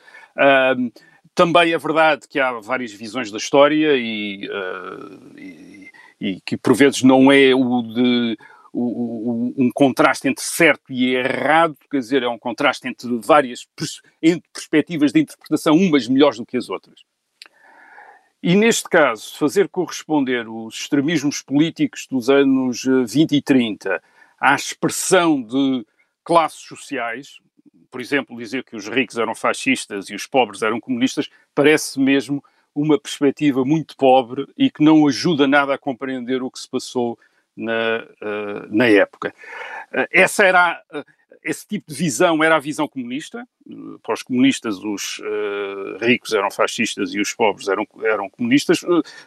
Também 1.34 1.72
é 1.72 1.78
verdade 1.78 2.28
que 2.28 2.38
há 2.38 2.52
várias 2.60 2.92
visões 2.92 3.30
da 3.30 3.38
história 3.38 3.96
e, 3.96 4.48
e, 5.36 5.90
e 6.20 6.40
que 6.40 6.56
por 6.56 6.74
vezes 6.74 7.02
não 7.02 7.30
é 7.30 7.54
o 7.54 7.82
de 7.82 8.38
o, 8.72 8.82
o, 8.82 9.54
um 9.56 9.70
contraste 9.72 10.28
entre 10.28 10.44
certo 10.44 10.92
e 10.92 11.14
errado, 11.14 11.76
quer 11.90 11.98
dizer, 11.98 12.22
é 12.22 12.28
um 12.28 12.38
contraste 12.38 12.86
entre 12.86 13.18
várias 13.18 13.64
pers 13.76 14.00
entre 14.22 14.48
perspectivas 14.52 15.12
de 15.12 15.20
interpretação, 15.20 15.74
umas 15.74 16.06
melhores 16.06 16.38
do 16.38 16.46
que 16.46 16.56
as 16.56 16.70
outras. 16.70 17.00
E 18.42 18.54
neste 18.56 18.88
caso, 18.88 19.36
fazer 19.36 19.68
corresponder 19.68 20.48
os 20.48 20.74
extremismos 20.74 21.42
políticos 21.42 22.06
dos 22.08 22.30
anos 22.30 22.84
20 23.06 23.32
eh, 23.32 23.36
e 23.36 23.42
30 23.42 24.02
à 24.40 24.54
expressão 24.54 25.42
de 25.42 25.84
classes 26.24 26.60
sociais, 26.60 27.38
por 27.90 28.00
exemplo, 28.00 28.36
dizer 28.36 28.64
que 28.64 28.76
os 28.76 28.88
ricos 28.88 29.18
eram 29.18 29.34
fascistas 29.34 30.08
e 30.08 30.14
os 30.14 30.26
pobres 30.26 30.62
eram 30.62 30.80
comunistas, 30.80 31.28
parece 31.54 31.98
mesmo 31.98 32.42
uma 32.74 32.98
perspectiva 32.98 33.64
muito 33.64 33.96
pobre 33.96 34.46
e 34.56 34.70
que 34.70 34.82
não 34.82 35.06
ajuda 35.06 35.46
nada 35.46 35.74
a 35.74 35.78
compreender 35.78 36.42
o 36.42 36.50
que 36.50 36.58
se 36.58 36.68
passou 36.68 37.18
na, 37.56 38.06
uh, 38.22 38.74
na 38.76 38.86
época. 38.86 39.34
Uh, 39.92 40.06
essa 40.10 40.44
era 40.44 40.80
uh, 40.92 41.04
esse 41.42 41.66
tipo 41.66 41.90
de 41.90 41.96
visão 41.96 42.44
era 42.44 42.56
a 42.56 42.60
visão 42.60 42.86
comunista. 42.86 43.46
Para 44.02 44.12
os 44.12 44.22
comunistas, 44.22 44.76
os 44.76 45.22
ricos 46.02 46.34
eram 46.34 46.50
fascistas 46.50 47.14
e 47.14 47.20
os 47.20 47.32
pobres 47.32 47.66
eram, 47.66 47.86
eram 48.02 48.28
comunistas, 48.28 48.84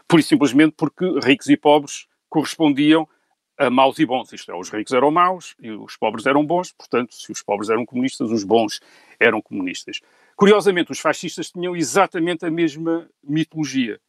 por 0.07 0.21
simplesmente 0.21 0.75
porque 0.77 1.05
ricos 1.23 1.49
e 1.49 1.57
pobres 1.57 2.05
correspondiam 2.29 3.09
a 3.57 3.69
maus 3.69 3.99
e 3.99 4.05
bons. 4.05 4.31
Isto 4.33 4.51
é, 4.51 4.55
os 4.55 4.69
ricos 4.69 4.93
eram 4.93 5.11
maus 5.11 5.55
e 5.59 5.71
os 5.71 5.95
pobres 5.95 6.25
eram 6.25 6.45
bons, 6.45 6.71
portanto, 6.71 7.13
se 7.13 7.31
os 7.31 7.41
pobres 7.41 7.69
eram 7.69 7.85
comunistas, 7.85 8.31
os 8.31 8.43
bons 8.43 8.79
eram 9.19 9.41
comunistas. 9.41 9.99
Curiosamente, 10.35 10.91
os 10.91 10.99
fascistas 10.99 11.51
tinham 11.51 11.75
exatamente 11.75 12.45
a 12.45 12.51
mesma 12.51 13.07
mitologia. 13.23 13.99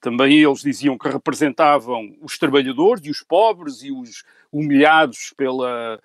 Também 0.00 0.40
eles 0.40 0.60
diziam 0.60 0.98
que 0.98 1.08
representavam 1.08 2.16
os 2.20 2.38
trabalhadores 2.38 3.04
e 3.04 3.10
os 3.10 3.22
pobres 3.22 3.82
e 3.82 3.92
os 3.92 4.24
humilhados 4.50 5.32
pela, 5.36 6.00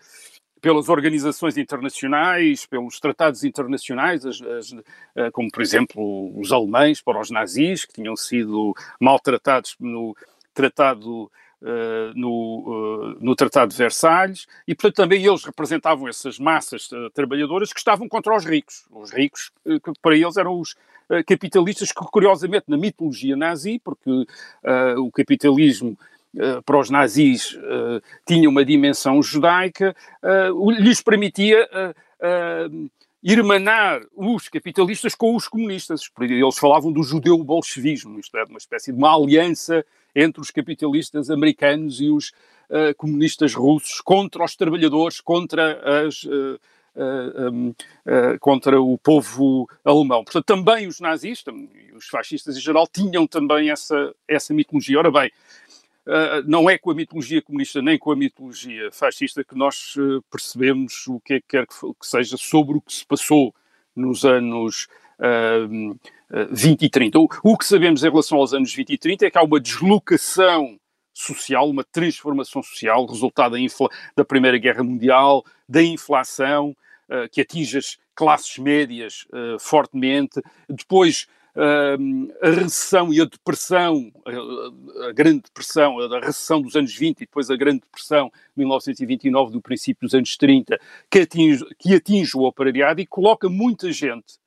pelas 0.61 0.87
organizações 0.87 1.57
internacionais, 1.57 2.65
pelos 2.65 2.99
tratados 2.99 3.43
internacionais, 3.43 4.25
as, 4.25 4.41
as, 4.41 4.75
eh, 5.15 5.31
como 5.31 5.49
por 5.51 5.61
exemplo 5.61 6.39
os 6.39 6.51
alemães 6.51 7.01
para 7.01 7.19
os 7.19 7.31
nazis, 7.31 7.85
que 7.85 7.93
tinham 7.93 8.15
sido 8.15 8.75
maltratados 8.99 9.75
no 9.79 10.15
tratado 10.53 11.31
Uh, 11.59 12.13
no, 12.13 13.15
uh, 13.15 13.17
no 13.19 13.35
Tratado 13.35 13.71
de 13.71 13.77
Versalhes, 13.77 14.45
e 14.67 14.75
portanto 14.75 14.97
também 14.97 15.25
eles 15.25 15.43
representavam 15.43 16.07
essas 16.07 16.37
massas 16.37 16.91
uh, 16.91 17.09
trabalhadoras 17.09 17.73
que 17.73 17.79
estavam 17.79 18.07
contra 18.07 18.35
os 18.35 18.45
ricos. 18.45 18.85
Os 18.91 19.11
ricos, 19.11 19.51
que 19.65 19.91
para 19.99 20.15
eles 20.15 20.37
eram 20.37 20.59
os, 20.59 20.75
eh, 21.09 21.23
capitalistas 21.23 21.91
que, 21.91 22.05
curiosamente, 22.11 22.65
na 22.67 22.77
mitologia 22.77 23.35
nazi, 23.35 23.79
porque 23.79 24.25
o 24.97 25.11
capitalismo 25.11 25.97
para 26.65 26.77
os 26.77 26.89
nazis 26.89 27.57
tinha 28.25 28.49
uma 28.49 28.63
dimensão 28.65 29.21
judaica, 29.23 29.95
lhes 30.79 31.01
permitia 31.01 31.67
irmanar 33.23 34.01
os 34.15 34.47
capitalistas 34.47 35.15
com 35.15 35.35
os 35.35 35.47
comunistas. 35.47 36.09
Eles 36.19 36.57
falavam 36.57 36.91
do 36.91 37.03
judeu-bolchevismo, 37.03 38.19
isto 38.19 38.37
é, 38.37 38.43
uma 38.43 38.57
espécie 38.57 38.91
de 38.91 38.97
uma 38.97 39.15
aliança 39.15 39.85
entre 40.15 40.41
os 40.41 40.51
capitalistas 40.51 41.29
americanos 41.29 41.99
e 42.01 42.09
os 42.09 42.31
comunistas 42.97 43.53
russos 43.53 44.01
contra 44.01 44.43
os 44.43 44.55
trabalhadores, 44.55 45.21
contra 45.21 46.05
as 46.05 46.25
uh, 46.97 47.69
uh, 47.69 48.39
contra 48.39 48.81
o 48.81 48.97
povo 48.97 49.69
alemão. 49.85 50.23
Portanto, 50.23 50.45
também 50.45 50.87
os 50.87 50.99
nazis, 50.99 51.43
os 51.95 52.07
fascistas 52.07 52.57
em 52.57 52.59
geral, 52.59 52.87
tinham 52.87 53.27
também 53.27 53.69
essa, 53.69 54.13
essa 54.27 54.53
mitologia. 54.53 54.99
Ora 54.99 55.11
bem, 55.11 55.31
Uh, 55.66 55.66
não 56.45 56.69
é 56.69 56.77
com 56.77 56.91
a 56.91 56.95
mitologia 56.95 57.41
comunista 57.41 57.81
nem 57.81 57.97
com 57.97 58.11
a 58.11 58.15
mitologia 58.15 58.89
fascista 58.91 59.43
que 59.43 59.55
nós 59.55 59.95
uh, 59.97 60.21
percebemos 60.31 61.05
o 61.07 61.19
que 61.19 61.33
é 61.33 61.39
que 61.41 61.47
quer 61.49 61.67
que, 61.67 61.75
seja 62.01 62.37
sobre 62.37 62.77
o 62.77 62.81
que 62.81 62.93
se 62.93 63.05
passou 63.05 63.53
nos 63.95 64.23
anos 64.23 64.87
uh, 65.19 65.99
20 66.51 66.83
e 66.83 66.89
30. 66.89 67.19
O, 67.19 67.57
que 67.57 67.65
sabemos 67.65 68.03
em 68.03 68.09
relação 68.09 68.37
aos 68.37 68.53
anos 68.53 68.73
20 68.73 68.93
e 68.93 68.97
30 68.97 69.25
é 69.25 69.31
que 69.31 69.37
há 69.37 69.43
uma 69.43 69.59
deslocação 69.59 70.79
social, 71.13 71.69
uma 71.69 71.83
transformação 71.83 72.61
social, 72.61 73.05
resultado 73.05 73.57
da, 73.57 73.87
da 74.15 74.25
Primeira 74.25 74.57
Guerra 74.57 74.83
Mundial, 74.83 75.43
da 75.67 75.81
inflação, 75.81 76.75
uh, 77.09 77.27
que 77.31 77.41
atinge 77.41 77.77
as 77.77 77.97
classes 78.13 78.57
médias 78.57 79.25
uh, 79.31 79.59
fortemente, 79.59 80.41
depois 80.69 81.27
a 82.41 82.49
recessão 82.49 83.11
e 83.11 83.19
a 83.19 83.25
depressão, 83.25 84.11
a, 85.07 85.11
grande 85.11 85.41
depressão, 85.43 85.99
a, 85.99 86.19
recessão 86.19 86.61
dos 86.61 86.75
anos 86.75 86.93
20 86.93 87.17
e 87.17 87.19
depois 87.21 87.49
a 87.49 87.55
grande 87.55 87.81
depressão 87.81 88.29
de 88.29 88.57
1929 88.57 89.51
do 89.51 89.61
princípio 89.61 90.07
dos 90.07 90.13
anos 90.13 90.37
30, 90.37 90.79
que 91.09 91.19
atinge, 91.19 91.65
que 91.79 91.95
atinge 91.95 92.37
o 92.37 92.43
operariado 92.43 93.01
e 93.01 93.07
coloca 93.07 93.49
muita 93.49 93.91
gente 93.91 94.39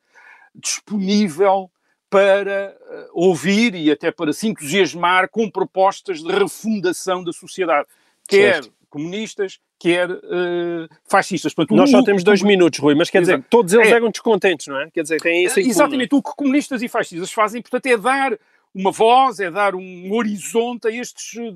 disponível 0.54 1.70
para 2.08 2.76
ouvir 3.12 3.74
e 3.74 3.90
até 3.90 4.10
para 4.10 4.32
se 4.32 4.48
entusiasmar 4.48 5.28
com 5.28 5.50
propostas 5.50 6.22
de 6.22 6.32
refundação 6.32 7.22
da 7.22 7.32
sociedade, 7.32 7.86
quer 8.28 8.64
certo. 8.64 8.79
Comunistas, 8.90 9.58
quer 9.78 10.10
uh, 10.10 10.88
fascistas. 11.08 11.54
Portanto, 11.54 11.76
Nós 11.76 11.90
só 11.90 12.02
temos 12.02 12.22
dois 12.22 12.42
minutos, 12.42 12.78
Rui, 12.78 12.94
mas 12.94 13.08
quer 13.08 13.20
dizer, 13.20 13.42
todos 13.48 13.72
eles 13.72 13.88
é, 13.88 13.92
eram 13.92 14.10
descontentes, 14.10 14.66
não 14.66 14.80
é? 14.80 14.90
Quer 14.90 15.02
dizer, 15.02 15.20
tem 15.20 15.44
isso 15.44 15.60
Exatamente, 15.60 16.14
o 16.14 16.22
que 16.22 16.30
comunistas 16.36 16.82
e 16.82 16.88
fascistas 16.88 17.32
fazem, 17.32 17.62
portanto, 17.62 17.86
é 17.86 17.96
dar 17.96 18.38
uma 18.74 18.92
voz, 18.92 19.40
é 19.40 19.50
dar 19.50 19.74
um 19.74 20.12
horizonte 20.12 20.86
a 20.86 20.90
estes 20.90 21.36
eh, 21.36 21.48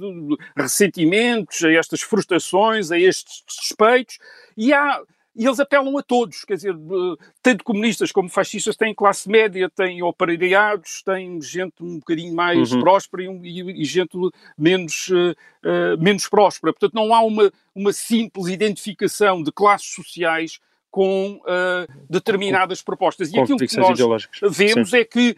ressentimentos, 0.57 1.63
a 1.63 1.71
estas 1.73 2.01
frustrações, 2.01 2.91
a 2.91 2.99
estes 2.99 3.45
despeitos, 3.47 4.19
e 4.57 4.73
há 4.73 5.01
e 5.37 5.45
eles 5.45 5.59
apelam 5.59 5.99
a 5.99 6.03
todos, 6.03 6.45
quer 6.45 6.55
dizer, 6.55 6.75
tanto 7.43 7.65
comunistas 7.65 8.13
como 8.13 8.29
fascistas 8.29 8.77
têm 8.77 8.95
classe 8.95 9.29
média, 9.29 9.69
têm 9.69 10.03
operariados, 10.03 11.03
têm 11.03 11.41
gente 11.43 11.75
um 11.83 11.99
bocadinho 11.99 12.35
mais 12.35 12.73
uhum. 12.73 12.81
próspera 12.81 13.25
e, 13.25 13.27
e, 13.43 13.83
e, 13.83 13.85
gente 13.85 14.17
menos, 14.57 15.09
uh, 15.09 15.99
menos 15.99 16.29
próspera. 16.29 16.73
Portanto, 16.73 16.95
não 16.95 17.13
há 17.13 17.21
uma, 17.21 17.53
uma 17.75 17.93
simples 17.93 18.47
identificação 18.47 19.43
de 19.43 19.51
classes 19.51 19.93
sociais 19.93 20.61
com 20.89 21.41
uh, 21.43 22.07
determinadas 22.09 22.81
com, 22.81 22.87
propostas. 22.87 23.33
E 23.33 23.39
aquilo 23.41 23.59
que 23.59 23.77
nós 23.77 24.29
vemos 24.53 24.91
Sim. 24.91 24.99
é 24.99 25.05
que 25.05 25.37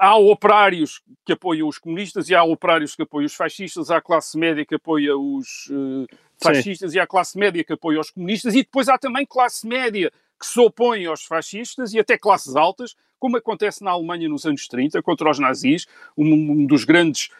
há 0.00 0.16
operários 0.16 1.00
que 1.24 1.32
apoiam 1.32 1.68
os 1.68 1.78
comunistas 1.78 2.28
e 2.28 2.34
há 2.34 2.42
operários 2.42 2.96
que 2.96 3.02
apoiam 3.02 3.26
os 3.26 3.34
fascistas, 3.34 3.90
há 3.90 4.00
classe 4.00 4.36
média 4.36 4.66
que 4.66 4.74
apoia 4.74 5.16
os 5.16 5.68
uh, 5.70 6.06
fascistas 6.40 6.92
Sim. 6.92 6.96
e 6.96 7.00
há 7.00 7.04
a 7.04 7.06
classe 7.06 7.38
média 7.38 7.64
que 7.64 7.72
apoia 7.72 8.00
os 8.00 8.10
comunistas 8.10 8.54
e 8.54 8.58
depois 8.58 8.88
há 8.88 8.98
também 8.98 9.26
classe 9.26 9.66
média 9.66 10.12
que 10.38 10.46
se 10.46 10.58
opõe 10.60 11.04
aos 11.06 11.24
fascistas 11.24 11.92
e 11.92 11.98
até 11.98 12.16
classes 12.16 12.54
altas, 12.54 12.94
como 13.18 13.36
acontece 13.36 13.82
na 13.82 13.90
Alemanha 13.90 14.28
nos 14.28 14.46
anos 14.46 14.68
30 14.68 15.02
contra 15.02 15.30
os 15.30 15.38
nazis, 15.38 15.86
um, 16.16 16.32
um 16.32 16.66
dos 16.66 16.84
grandes 16.84 17.30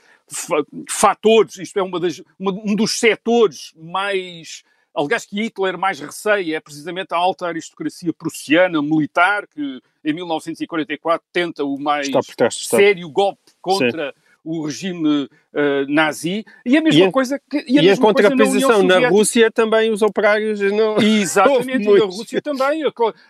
fatores, 0.88 1.56
isto 1.56 1.78
é 1.78 1.82
uma 1.82 1.98
das, 1.98 2.20
uma, 2.38 2.52
um 2.52 2.74
dos 2.74 2.98
setores 2.98 3.72
mais 3.76 4.64
Aliás, 4.94 5.24
que 5.24 5.40
Hitler 5.40 5.78
mais 5.78 6.00
receia 6.00 6.56
é 6.56 6.60
precisamente 6.60 7.14
a 7.14 7.16
alta 7.16 7.46
aristocracia 7.46 8.12
prussiana, 8.12 8.82
militar, 8.82 9.46
que 9.46 9.80
em 10.04 10.12
1944 10.12 11.24
tenta 11.32 11.62
o 11.64 11.78
mais 11.78 12.08
sério 12.50 13.08
golpe 13.08 13.52
contra 13.60 14.08
Sim. 14.08 14.27
O 14.48 14.64
regime 14.64 15.24
uh, 15.24 15.28
nazi. 15.88 16.42
E 16.64 16.76
a 16.76 16.80
mesma 16.80 17.06
e 17.06 17.12
coisa 17.12 17.38
que. 17.38 17.64
E 17.68 17.78
a, 17.78 17.82
e 17.82 17.90
a 17.90 17.96
contraposição 17.98 18.82
na, 18.82 18.98
na, 18.98 19.08
Rússia 19.08 19.50
também 19.50 19.90
os 19.90 20.00
operários 20.00 20.58
não. 20.72 20.96
Exatamente, 21.02 21.86
na 21.86 22.04
Rússia 22.06 22.40
também. 22.40 22.82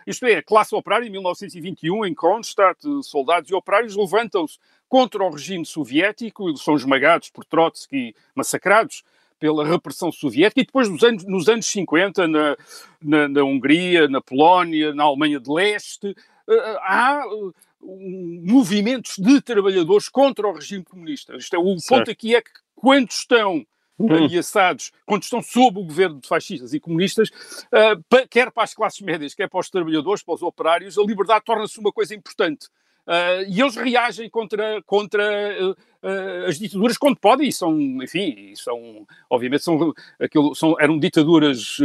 Isto 0.06 0.26
é, 0.26 0.36
a 0.36 0.42
classe 0.42 0.74
operária 0.74 1.06
em 1.06 1.10
1921, 1.10 2.06
em 2.06 2.14
Kronstadt, 2.14 2.78
soldados 3.02 3.50
e 3.50 3.54
operários 3.54 3.96
levantam-se 3.96 4.58
contra 4.88 5.24
o 5.24 5.30
regime 5.30 5.66
soviético, 5.66 6.48
e 6.48 6.56
são 6.56 6.76
esmagados 6.76 7.30
por 7.30 7.44
Trotsky, 7.44 8.14
massacrados 8.34 9.02
pela 9.38 9.66
repressão 9.66 10.10
soviética 10.10 10.60
e 10.60 10.64
depois 10.64 10.88
nos 10.88 11.02
anos, 11.02 11.24
nos 11.24 11.48
anos 11.48 11.66
50 11.66 12.26
na, 12.26 12.56
na, 13.02 13.28
na 13.28 13.44
Hungria, 13.44 14.08
na 14.08 14.20
Polónia, 14.20 14.94
na 14.94 15.04
Alemanha 15.04 15.38
de 15.38 15.50
Leste, 15.50 16.08
uh, 16.08 16.78
há 16.80 17.22
uh, 17.26 17.54
movimentos 17.80 19.16
de 19.18 19.40
trabalhadores 19.40 20.08
contra 20.08 20.46
o 20.46 20.52
regime 20.52 20.84
comunista. 20.84 21.36
Isto 21.36 21.56
é, 21.56 21.58
o 21.58 21.78
certo. 21.78 21.88
ponto 21.88 22.10
aqui 22.10 22.34
é 22.34 22.42
que 22.42 22.50
quando 22.74 23.10
estão 23.10 23.64
uhum. 23.98 24.24
ameaçados, 24.24 24.92
quando 25.04 25.22
estão 25.22 25.42
sob 25.42 25.80
o 25.80 25.84
governo 25.84 26.20
de 26.20 26.28
fascistas 26.28 26.72
e 26.72 26.80
comunistas, 26.80 27.28
uh, 27.28 28.26
quer 28.30 28.50
para 28.50 28.62
as 28.62 28.74
classes 28.74 29.00
médias, 29.00 29.34
quer 29.34 29.48
para 29.48 29.60
os 29.60 29.70
trabalhadores, 29.70 30.22
para 30.22 30.34
os 30.34 30.42
operários, 30.42 30.98
a 30.98 31.02
liberdade 31.02 31.44
torna-se 31.44 31.78
uma 31.78 31.92
coisa 31.92 32.14
importante. 32.14 32.66
Uh, 33.06 33.40
e 33.48 33.60
eles 33.60 33.74
reagem 33.74 34.28
contra, 34.28 34.82
contra 34.82 35.24
uh, 35.70 36.46
as 36.46 36.58
ditaduras 36.58 36.98
quando 36.98 37.16
podem, 37.16 37.48
e 37.48 37.52
são, 37.52 37.74
enfim, 38.02 38.52
são, 38.54 39.06
obviamente, 39.30 39.64
são, 39.64 39.94
aquilo, 40.20 40.54
são, 40.54 40.76
eram 40.78 40.98
ditaduras 40.98 41.78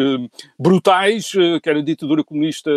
brutais, 0.59 1.31
quer 1.63 1.77
a 1.77 1.81
ditadura 1.81 2.23
comunista 2.23 2.69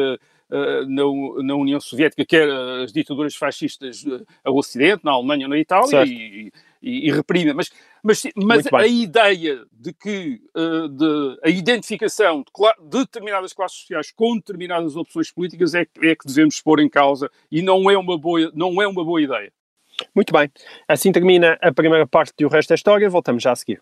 na, 0.51 1.03
na, 1.43 1.55
União 1.55 1.81
Soviética, 1.81 2.25
quer 2.25 2.49
as 2.83 2.93
ditaduras 2.93 3.35
fascistas 3.35 4.05
ao 4.45 4.57
Ocidente, 4.57 5.05
na 5.05 5.13
Alemanha, 5.13 5.49
na 5.49 5.59
Itália, 5.59 6.05
e, 6.05 6.53
e, 6.83 7.09
e 7.09 7.13
reprime. 7.13 7.53
Mas, 7.53 7.71
mas, 8.03 8.23
mas 8.37 8.67
a 8.73 8.87
ideia 8.87 9.65
de 9.73 9.93
que 9.93 10.41
uh, 10.57 10.89
de, 10.89 11.41
a 11.43 11.51
identificação 11.51 12.43
de, 12.43 12.89
de, 12.89 12.99
determinadas 12.99 13.53
classes 13.53 13.79
sociais 13.79 14.13
com 14.13 14.37
determinadas 14.37 14.97
opções 14.97 15.31
políticas 15.33 15.75
é, 15.75 15.83
é 16.03 16.15
que 16.15 16.27
devemos 16.27 16.61
pôr 16.61 16.81
em 16.81 16.89
causa 16.89 17.31
e 17.51 17.61
não 17.63 17.91
é 17.91 17.99
uma 17.99 18.17
boa, 18.17 18.53
não 18.55 18.81
é 18.81 18.87
uma 18.87 19.05
boa 19.05 19.21
ideia. 19.21 19.53
Muito 20.15 20.33
bem. 20.33 20.51
Assim 20.87 21.11
termina 21.11 21.59
a 21.61 21.73
primeira 21.73 22.07
parte 22.07 22.33
do 22.39 22.49
resto 22.49 22.69
da 22.69 22.75
história. 22.75 23.09
Voltamos 23.09 23.43
já 23.43 23.53
a 23.53 23.57
seguir. 23.57 23.81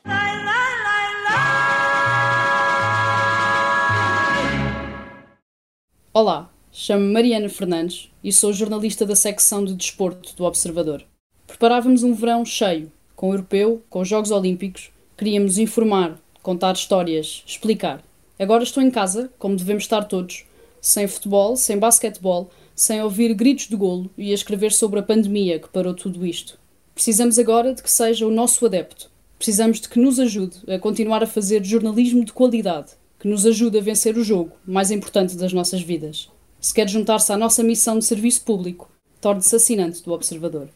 Olá, 6.12 6.53
chamo-me 6.76 7.12
Mariana 7.12 7.48
Fernandes 7.48 8.10
e 8.22 8.32
sou 8.32 8.52
jornalista 8.52 9.06
da 9.06 9.14
secção 9.14 9.64
de 9.64 9.74
desporto 9.74 10.34
do 10.34 10.42
Observador. 10.42 11.04
Preparávamos 11.46 12.02
um 12.02 12.12
verão 12.12 12.44
cheio, 12.44 12.90
com 13.14 13.30
o 13.30 13.32
europeu, 13.32 13.80
com 13.88 14.00
os 14.00 14.08
Jogos 14.08 14.32
Olímpicos. 14.32 14.90
Queríamos 15.16 15.56
informar, 15.56 16.20
contar 16.42 16.72
histórias, 16.72 17.44
explicar. 17.46 18.02
Agora 18.36 18.64
estou 18.64 18.82
em 18.82 18.90
casa, 18.90 19.30
como 19.38 19.54
devemos 19.54 19.84
estar 19.84 20.02
todos, 20.02 20.46
sem 20.80 21.06
futebol, 21.06 21.54
sem 21.54 21.78
basquetebol, 21.78 22.50
sem 22.74 23.00
ouvir 23.00 23.32
gritos 23.34 23.68
de 23.68 23.76
golo 23.76 24.10
e 24.18 24.32
a 24.32 24.34
escrever 24.34 24.72
sobre 24.72 24.98
a 24.98 25.04
pandemia 25.04 25.60
que 25.60 25.68
parou 25.68 25.94
tudo 25.94 26.26
isto. 26.26 26.58
Precisamos 26.92 27.38
agora 27.38 27.72
de 27.72 27.84
que 27.84 27.90
seja 27.90 28.26
o 28.26 28.32
nosso 28.32 28.66
adepto. 28.66 29.08
Precisamos 29.38 29.80
de 29.80 29.88
que 29.88 30.00
nos 30.00 30.18
ajude 30.18 30.56
a 30.66 30.76
continuar 30.80 31.22
a 31.22 31.28
fazer 31.28 31.62
jornalismo 31.64 32.24
de 32.24 32.32
qualidade, 32.32 32.94
que 33.20 33.28
nos 33.28 33.46
ajude 33.46 33.78
a 33.78 33.80
vencer 33.80 34.18
o 34.18 34.24
jogo 34.24 34.50
mais 34.66 34.90
importante 34.90 35.36
das 35.36 35.52
nossas 35.52 35.80
vidas. 35.80 36.33
Se 36.64 36.72
quer 36.72 36.88
juntar-se 36.88 37.30
à 37.30 37.36
nossa 37.36 37.62
missão 37.62 37.98
de 37.98 38.06
serviço 38.06 38.42
público, 38.42 38.90
torne-se 39.20 39.54
assinante 39.54 40.02
do 40.02 40.14
Observador. 40.14 40.70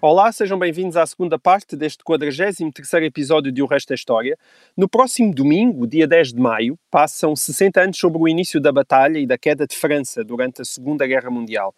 Olá, 0.00 0.32
sejam 0.32 0.58
bem-vindos 0.58 0.96
à 0.96 1.04
segunda 1.04 1.38
parte 1.38 1.76
deste 1.76 2.02
43º 2.02 3.02
episódio 3.02 3.52
de 3.52 3.62
O 3.62 3.66
Resto 3.66 3.90
da 3.90 3.94
História. 3.94 4.38
No 4.74 4.88
próximo 4.88 5.34
domingo, 5.34 5.86
dia 5.86 6.06
10 6.06 6.32
de 6.32 6.40
maio, 6.40 6.78
passam 6.90 7.36
60 7.36 7.82
anos 7.82 7.98
sobre 7.98 8.18
o 8.18 8.26
início 8.26 8.58
da 8.58 8.72
batalha 8.72 9.18
e 9.18 9.26
da 9.26 9.36
queda 9.36 9.66
de 9.66 9.76
França 9.76 10.24
durante 10.24 10.62
a 10.62 10.64
Segunda 10.64 11.06
Guerra 11.06 11.28
Mundial. 11.28 11.74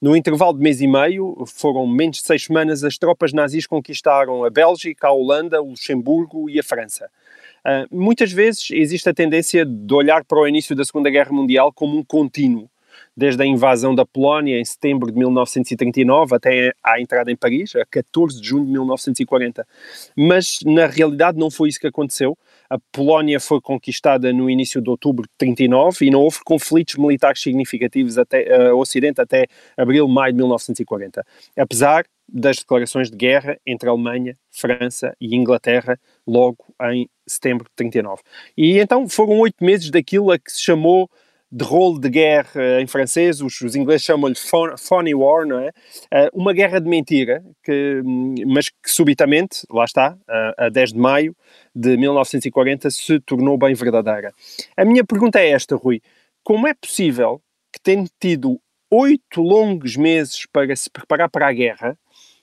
No 0.00 0.14
intervalo 0.14 0.52
de 0.52 0.62
mês 0.62 0.80
e 0.80 0.86
meio, 0.86 1.44
foram 1.48 1.84
menos 1.84 2.18
de 2.18 2.22
seis 2.22 2.44
semanas, 2.44 2.84
as 2.84 2.96
tropas 2.96 3.32
nazis 3.32 3.66
conquistaram 3.66 4.44
a 4.44 4.50
Bélgica, 4.50 5.08
a 5.08 5.12
Holanda, 5.12 5.60
o 5.60 5.70
Luxemburgo 5.70 6.48
e 6.48 6.60
a 6.60 6.62
França. 6.62 7.10
Uh, 7.64 7.96
muitas 7.96 8.32
vezes 8.32 8.70
existe 8.70 9.08
a 9.08 9.14
tendência 9.14 9.64
de 9.64 9.94
olhar 9.94 10.24
para 10.24 10.38
o 10.38 10.46
início 10.46 10.74
da 10.74 10.84
Segunda 10.84 11.10
Guerra 11.10 11.32
Mundial 11.32 11.72
como 11.72 11.98
um 11.98 12.04
contínuo, 12.04 12.68
desde 13.16 13.42
a 13.42 13.46
invasão 13.46 13.94
da 13.94 14.06
Polónia 14.06 14.60
em 14.60 14.64
setembro 14.64 15.10
de 15.10 15.18
1939 15.18 16.36
até 16.36 16.72
à 16.82 17.00
entrada 17.00 17.30
em 17.30 17.36
Paris, 17.36 17.74
a 17.76 17.84
14 17.84 18.40
de 18.40 18.46
junho 18.46 18.64
de 18.64 18.72
1940. 18.72 19.66
Mas, 20.16 20.60
na 20.64 20.86
realidade, 20.86 21.38
não 21.38 21.50
foi 21.50 21.68
isso 21.68 21.80
que 21.80 21.86
aconteceu. 21.86 22.36
A 22.70 22.78
Polónia 22.92 23.40
foi 23.40 23.60
conquistada 23.60 24.32
no 24.32 24.48
início 24.48 24.80
de 24.80 24.90
outubro 24.90 25.24
de 25.24 25.30
39 25.38 26.06
e 26.06 26.10
não 26.10 26.20
houve 26.20 26.38
conflitos 26.44 26.96
militares 26.96 27.40
significativos 27.40 28.18
até 28.18 28.70
uh, 28.70 28.76
Ocidente 28.76 29.20
até 29.20 29.46
abril, 29.76 30.06
maio 30.06 30.32
de 30.32 30.38
1940. 30.38 31.24
Apesar 31.56 32.04
das 32.28 32.58
declarações 32.58 33.10
de 33.10 33.16
guerra 33.16 33.58
entre 33.66 33.88
Alemanha, 33.88 34.36
França 34.50 35.16
e 35.18 35.34
Inglaterra 35.34 35.98
logo 36.28 36.58
em 36.90 37.08
setembro 37.26 37.64
de 37.64 37.74
39. 37.76 38.22
E 38.56 38.78
então 38.78 39.08
foram 39.08 39.38
oito 39.40 39.64
meses 39.64 39.90
daquilo 39.90 40.30
a 40.30 40.38
que 40.38 40.52
se 40.52 40.60
chamou 40.60 41.10
de 41.50 41.64
rolo 41.64 41.98
de 41.98 42.10
guerra 42.10 42.78
em 42.80 42.86
francês, 42.86 43.40
os, 43.40 43.58
os 43.62 43.74
ingleses 43.74 44.04
chamam-lhe 44.04 44.36
phony 44.76 45.14
war, 45.14 45.46
não 45.46 45.58
é? 45.58 45.68
Uh, 46.12 46.28
uma 46.34 46.52
guerra 46.52 46.78
de 46.78 46.86
mentira, 46.86 47.42
que, 47.64 48.02
mas 48.46 48.68
que 48.68 48.90
subitamente, 48.90 49.62
lá 49.70 49.84
está, 49.84 50.12
uh, 50.28 50.64
a 50.64 50.68
10 50.68 50.92
de 50.92 50.98
maio 50.98 51.34
de 51.74 51.96
1940, 51.96 52.90
se 52.90 53.18
tornou 53.20 53.56
bem 53.56 53.72
verdadeira. 53.74 54.32
A 54.76 54.84
minha 54.84 55.04
pergunta 55.04 55.40
é 55.40 55.48
esta, 55.48 55.74
Rui: 55.74 56.02
como 56.44 56.66
é 56.66 56.74
possível 56.74 57.40
que, 57.72 57.80
tendo 57.80 58.10
tido 58.20 58.60
oito 58.90 59.40
longos 59.40 59.96
meses 59.96 60.46
para 60.52 60.74
se 60.76 60.90
preparar 60.90 61.30
para 61.30 61.48
a 61.48 61.52
guerra, 61.52 61.98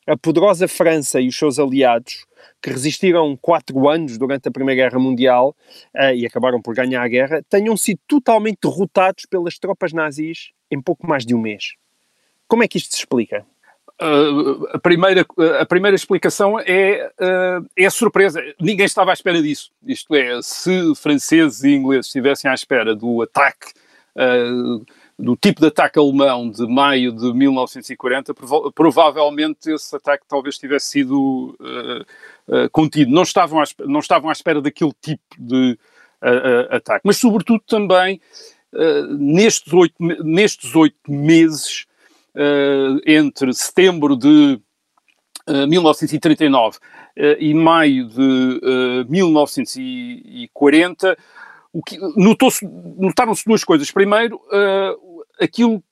a 0.07 0.17
poderosa 0.17 0.67
França 0.67 1.19
e 1.19 1.27
os 1.27 1.37
seus 1.37 1.59
aliados 1.59 2.25
que 2.61 2.69
resistiram 2.69 3.37
quatro 3.37 3.87
anos 3.89 4.17
durante 4.17 4.47
a 4.47 4.51
Primeira 4.51 4.83
Guerra 4.83 4.99
Mundial 4.99 5.55
uh, 5.95 6.13
e 6.15 6.25
acabaram 6.25 6.61
por 6.61 6.73
ganhar 6.75 7.03
a 7.03 7.07
guerra, 7.07 7.43
tenham 7.49 7.75
sido 7.77 7.99
totalmente 8.07 8.59
derrotados 8.63 9.25
pelas 9.25 9.57
tropas 9.57 9.93
nazis 9.93 10.51
em 10.69 10.81
pouco 10.81 11.07
mais 11.07 11.25
de 11.25 11.35
um 11.35 11.39
mês. 11.39 11.73
Como 12.47 12.63
é 12.63 12.67
que 12.67 12.77
isto 12.77 12.91
se 12.91 12.99
explica? 12.99 13.45
Uh, 14.01 14.67
a, 14.73 14.79
primeira, 14.79 15.25
a 15.59 15.65
primeira 15.65 15.95
explicação 15.95 16.59
é, 16.59 17.09
uh, 17.19 17.65
é 17.77 17.85
a 17.85 17.89
surpresa. 17.89 18.41
Ninguém 18.59 18.85
estava 18.85 19.11
à 19.11 19.13
espera 19.13 19.41
disso. 19.41 19.71
Isto 19.85 20.15
é, 20.15 20.41
se 20.41 20.93
franceses 20.95 21.63
e 21.63 21.73
ingleses 21.73 22.07
estivessem 22.07 22.51
à 22.51 22.53
espera 22.53 22.93
do 22.93 23.21
ataque 23.21 23.71
uh, 24.17 24.85
do 25.17 25.37
tipo 25.37 25.61
de 25.61 25.67
ataque 25.67 25.97
alemão 25.97 26.49
de 26.49 26.67
maio 26.67 27.13
de 27.13 27.33
1940, 27.33 28.33
prova 28.33 28.69
provavelmente 28.71 29.71
esse 29.71 29.95
ataque 29.95 30.25
talvez 30.27 30.57
tivesse 30.57 30.87
sido 30.87 31.55
uh, 31.59 32.01
uh, 32.53 32.69
contido. 32.69 33.11
Não 33.11 33.23
estavam, 33.23 33.61
à, 33.61 33.63
não 33.85 34.01
estavam 34.01 34.29
à 34.29 34.33
espera 34.33 34.61
daquele 34.61 34.91
tipo 35.01 35.23
de 35.37 35.79
uh, 36.21 36.75
ataque. 36.75 37.03
Mas, 37.05 37.15
sobretudo, 37.17 37.61
também 37.65 38.19
nestes, 39.17 39.71
oito, 39.71 39.95
nestes 39.99 40.75
oito 40.75 41.09
meses, 41.09 41.85
entre 43.05 43.53
setembro 43.53 44.17
de 44.17 44.59
1939 45.69 46.79
e 47.39 47.53
maio 47.53 48.09
de 48.09 48.59
1940, 49.07 51.17
notaram-se 52.97 53.45
duas 53.45 53.63
coisas. 53.63 53.91
Primeiro, 53.91 54.37
uh, 54.37 55.23
aquilo 55.39 55.83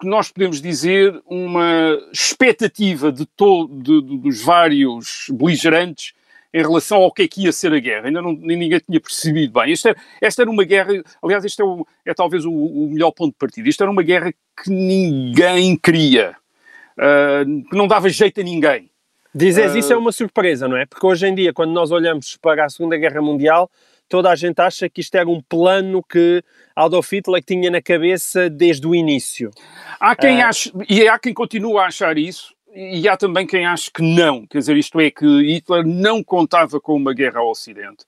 que 0.00 0.06
nós 0.06 0.30
podemos 0.32 0.60
dizer 0.60 1.20
uma 1.26 1.98
expectativa 2.12 3.12
de, 3.12 3.28
de, 3.82 4.18
dos 4.18 4.42
vários 4.42 5.26
beligerantes 5.30 6.14
em 6.52 6.62
relação 6.62 6.98
ao 6.98 7.12
que 7.12 7.22
é 7.22 7.28
que 7.28 7.42
ia 7.44 7.52
ser 7.52 7.72
a 7.72 7.78
guerra. 7.78 8.06
Ainda 8.06 8.20
não, 8.20 8.32
ninguém 8.32 8.80
tinha 8.80 9.00
percebido 9.00 9.60
bem. 9.60 9.72
Esta, 9.72 9.94
esta 10.20 10.42
era 10.42 10.50
uma 10.50 10.64
guerra, 10.64 10.92
aliás, 11.22 11.44
este 11.44 11.62
é, 11.62 11.64
o, 11.64 11.86
é 12.04 12.12
talvez 12.12 12.44
o, 12.44 12.50
o, 12.50 12.88
melhor 12.90 13.12
ponto 13.12 13.32
de 13.32 13.38
partida. 13.38 13.68
Isto 13.68 13.82
era 13.82 13.90
uma 13.90 14.02
guerra 14.02 14.32
que 14.32 14.70
ninguém 14.70 15.76
queria, 15.76 16.34
uh, 16.98 17.68
que 17.68 17.76
não 17.76 17.86
dava 17.86 18.08
jeito 18.08 18.40
a 18.40 18.44
ninguém. 18.44 18.90
Dizes 19.32 19.74
uh, 19.74 19.78
isso 19.78 19.92
é 19.92 19.96
uma 19.96 20.10
surpresa, 20.10 20.66
não 20.66 20.76
é? 20.76 20.86
Porque 20.86 21.06
hoje 21.06 21.26
em 21.26 21.34
dia, 21.34 21.52
quando 21.52 21.70
nós 21.70 21.92
olhamos 21.92 22.36
para 22.36 22.64
a 22.64 22.68
Segunda 22.68 22.96
Guerra 22.96 23.22
Mundial, 23.22 23.70
toda 24.10 24.28
a 24.28 24.34
gente 24.34 24.60
acha 24.60 24.90
que 24.90 25.00
isto 25.00 25.14
era 25.14 25.28
um 25.28 25.40
plano 25.40 26.02
que 26.02 26.42
Adolf 26.74 27.10
Hitler 27.12 27.42
tinha 27.42 27.70
na 27.70 27.80
cabeça 27.80 28.50
desde 28.50 28.86
o 28.86 28.94
início. 28.94 29.50
Há 29.98 30.16
quem 30.16 30.42
uh, 30.42 30.46
ache, 30.46 30.72
e 30.88 31.08
há 31.08 31.18
quem 31.18 31.32
continua 31.32 31.84
a 31.84 31.86
achar 31.86 32.18
isso, 32.18 32.52
e 32.74 33.08
há 33.08 33.16
também 33.16 33.46
quem 33.46 33.64
acha 33.64 33.90
que 33.92 34.02
não, 34.02 34.46
quer 34.46 34.58
dizer, 34.58 34.76
isto 34.76 35.00
é 35.00 35.10
que 35.10 35.26
Hitler 35.26 35.86
não 35.86 36.22
contava 36.22 36.80
com 36.80 36.94
uma 36.94 37.14
guerra 37.14 37.38
ao 37.38 37.50
Ocidente. 37.50 38.04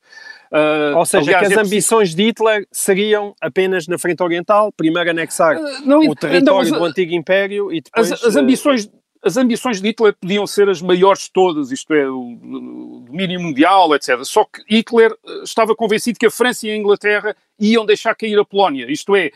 Uh, 0.53 0.99
Ou 0.99 1.07
seja, 1.07 1.31
aliás, 1.31 1.49
que 1.49 1.55
as 1.55 1.59
é 1.59 1.63
ambições 1.63 2.15
de 2.15 2.25
Hitler 2.25 2.67
seriam 2.71 3.35
apenas 3.41 3.87
na 3.87 3.97
frente 3.97 4.23
oriental, 4.23 4.73
primeiro 4.73 5.09
anexar 5.09 5.57
uh, 5.57 5.87
não, 5.87 6.01
o 6.01 6.15
território 6.15 6.71
não, 6.71 6.81
do 6.81 6.85
antigo 6.85 7.15
império 7.15 7.73
e 7.73 7.81
depois... 7.81 8.13
As, 8.13 8.25
as 8.25 8.37
ambições 8.37 8.91
as 9.25 9.37
ambições 9.37 9.81
de 9.81 9.89
Hitler 9.89 10.15
podiam 10.21 10.47
ser 10.49 10.69
as 10.69 10.83
maiores 10.83 11.25
de 11.25 11.33
todas, 11.33 11.71
isto 11.71 11.95
é, 11.95 12.11
o 12.11 12.92
domínio 13.13 13.41
mundial, 13.41 13.95
etc. 13.95 14.25
Só 14.25 14.45
que 14.45 14.63
Hitler 14.69 15.13
eh, 15.13 15.43
estava 15.45 15.77
convencido 15.77 16.19
que 16.19 16.27
a 16.27 16.31
França 16.31 16.67
e 16.67 16.71
a 16.71 16.77
Inglaterra 16.77 17.37
iam 17.59 17.87
deixar 17.87 18.15
cair 18.15 18.39
a 18.39 18.45
Polónia, 18.45 18.91
isto 18.91 19.15
é, 19.15 19.31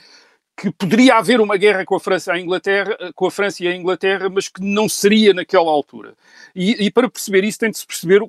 que 0.56 0.72
poderia 0.72 1.16
haver 1.16 1.40
uma 1.40 1.56
guerra 1.56 1.84
com 1.84 1.94
a 1.94 2.00
França, 2.00 2.32
a 2.32 2.40
Inglaterra, 2.40 2.96
eh, 2.98 3.10
com 3.14 3.26
a 3.26 3.30
França 3.30 3.62
e 3.62 3.68
a 3.68 3.76
Inglaterra, 3.76 4.28
mas 4.28 4.48
que 4.48 4.62
não 4.62 4.88
seria 4.88 5.34
naquela 5.34 5.70
altura. 5.70 6.14
E, 6.54 6.86
e 6.86 6.90
para 6.90 7.10
perceber 7.10 7.44
isso 7.44 7.58
tem 7.58 7.70
de 7.70 7.78
se 7.78 7.86
perceber 7.86 8.22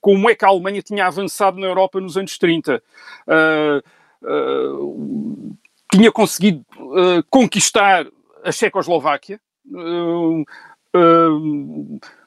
como 0.00 0.28
é 0.28 0.34
que 0.34 0.44
a 0.44 0.48
Alemanha 0.48 0.82
tinha 0.82 1.06
avançado 1.06 1.60
na 1.60 1.66
Europa 1.66 2.00
nos 2.00 2.16
anos 2.16 2.36
30. 2.36 2.82
Uh, 3.28 4.26
uh, 4.26 5.56
tinha 5.92 6.10
conseguido 6.10 6.64
uh, 6.76 7.22
conquistar 7.30 8.06
a 8.42 8.50
Checoslováquia, 8.50 9.40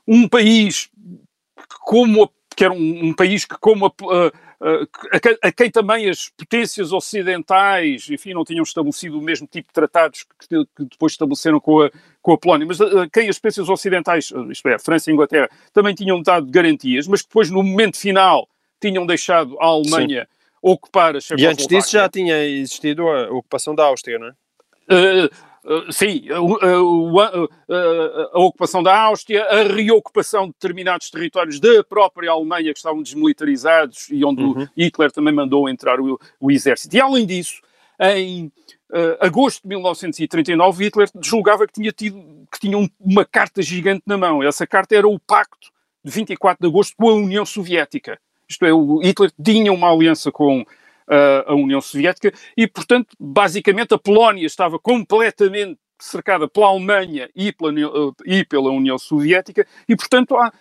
um 0.08 0.28
país 0.30 0.90
como 1.82 2.32
que 2.56 2.64
era 2.64 2.74
um, 2.74 3.08
um 3.08 3.14
país 3.14 3.46
que 3.46 3.58
como 3.60 3.86
a, 3.86 3.92
a, 3.92 5.48
a, 5.48 5.52
quem 5.52 5.70
também 5.70 6.10
as 6.10 6.30
potências 6.30 6.92
ocidentais, 6.92 8.10
enfim, 8.10 8.34
não 8.34 8.46
tinham 8.46 8.64
estabelecido 8.64 9.20
o 9.20 9.22
mesmo 9.22 9.48
tipo 9.48 9.68
de 9.68 9.74
tratados 9.74 10.24
que, 10.24 10.48
que 10.48 10.86
depois 10.86 11.14
estabeleceram 11.14 11.60
com 11.60 11.82
a, 11.82 11.92
com 12.22 12.34
a 12.34 12.38
Polónia, 12.38 12.66
mas 12.66 12.80
a, 12.80 13.08
quem 13.12 13.30
as 13.30 13.38
potências 13.38 13.70
ocidentais, 13.70 14.32
isto 14.50 14.68
é, 14.68 14.80
França 14.80 15.10
e 15.10 15.14
Inglaterra, 15.14 15.50
também 15.74 15.94
tinham 15.94 16.22
dado 16.22 16.46
garantias, 16.50 17.08
mas 17.08 17.22
que 17.22 17.28
depois, 17.28 17.50
no 17.50 17.62
momento 17.64 17.98
final, 17.98 18.48
tinham 18.80 19.06
deixado 19.06 19.58
a 19.60 19.66
Alemanha 19.66 20.28
Sim. 20.30 20.48
ocupar 20.62 21.16
a 21.16 21.20
E 21.38 21.46
antes 21.46 21.68
disso 21.68 21.92
já 21.92 22.10
tinha 22.10 22.44
existido 22.44 23.08
a 23.08 23.32
ocupação 23.32 23.74
da 23.74 23.86
Áustria, 23.86 24.20
não 24.20 24.28
é? 24.28 24.32
Uh, 24.90 25.30
Uh, 25.64 25.92
sim, 25.94 26.26
a, 26.30 26.36
a, 26.36 27.78
a, 28.34 28.40
ocupação 28.40 28.84
da 28.84 29.00
Áustria, 29.04 29.46
a 29.46 29.64
reocupação 29.64 30.48
de 30.48 30.54
determinados 30.54 31.10
territórios 31.10 31.58
da 31.58 31.82
própria 31.86 32.32
Alemanha 32.32 32.74
que 32.74 32.80
estavam 32.80 33.02
desmilitarizados 33.02 34.10
e 34.12 34.26
onde 34.26 34.44
uhum. 34.44 34.68
Hitler 34.78 35.10
também 35.10 35.34
mandou 35.34 35.70
entrar 35.70 36.02
o, 36.02 36.20
o, 36.38 36.52
exército. 36.52 36.94
E 36.98 37.00
além 37.00 37.26
disso, 37.26 37.62
em 37.98 38.48
uh, 38.92 39.18
agosto 39.22 39.62
de 39.62 39.70
1939, 39.70 40.84
Hitler 40.84 41.10
julgava 41.22 41.66
que 41.66 41.74
tinha, 41.74 41.94
tido, 41.94 42.22
que 42.52 42.60
tinha 42.60 42.78
um, 42.78 42.90
uma 43.00 43.24
carta 43.24 43.62
gigante 43.62 44.04
na 44.06 44.18
mão. 44.18 44.44
Essa 44.44 44.68
carta 44.68 44.96
era 44.98 45.08
o 45.08 45.18
pacto 45.18 45.72
de 46.04 46.12
24 46.12 46.62
de 46.62 46.68
agosto 46.68 46.94
com 46.98 47.08
a 47.08 47.14
União 47.14 47.46
Soviética. 47.46 48.20
Isto 48.50 48.66
é, 48.66 48.74
o 48.74 49.00
Hitler 49.00 49.32
tinha 49.42 49.72
uma 49.72 49.90
aliança 49.90 50.30
com 50.30 50.66
a 51.48 51.54
União 51.54 51.82
Soviética 51.82 52.32
e, 52.56 52.68
portanto, 52.68 53.16
basicamente 53.20 53.94
a 53.94 53.98
Polónia 53.98 54.46
estava 54.46 54.80
completamente 54.80 55.78
cercada 56.00 56.48
pela 56.48 56.68
Alemanha 56.68 57.30
e 57.36 57.52
pela, 57.52 57.72
e 58.26 58.44
pela 58.46 58.72
União 58.72 58.98
Soviética 58.98 59.66
e, 59.88 59.96
portanto, 59.96 60.36
a, 60.36 60.52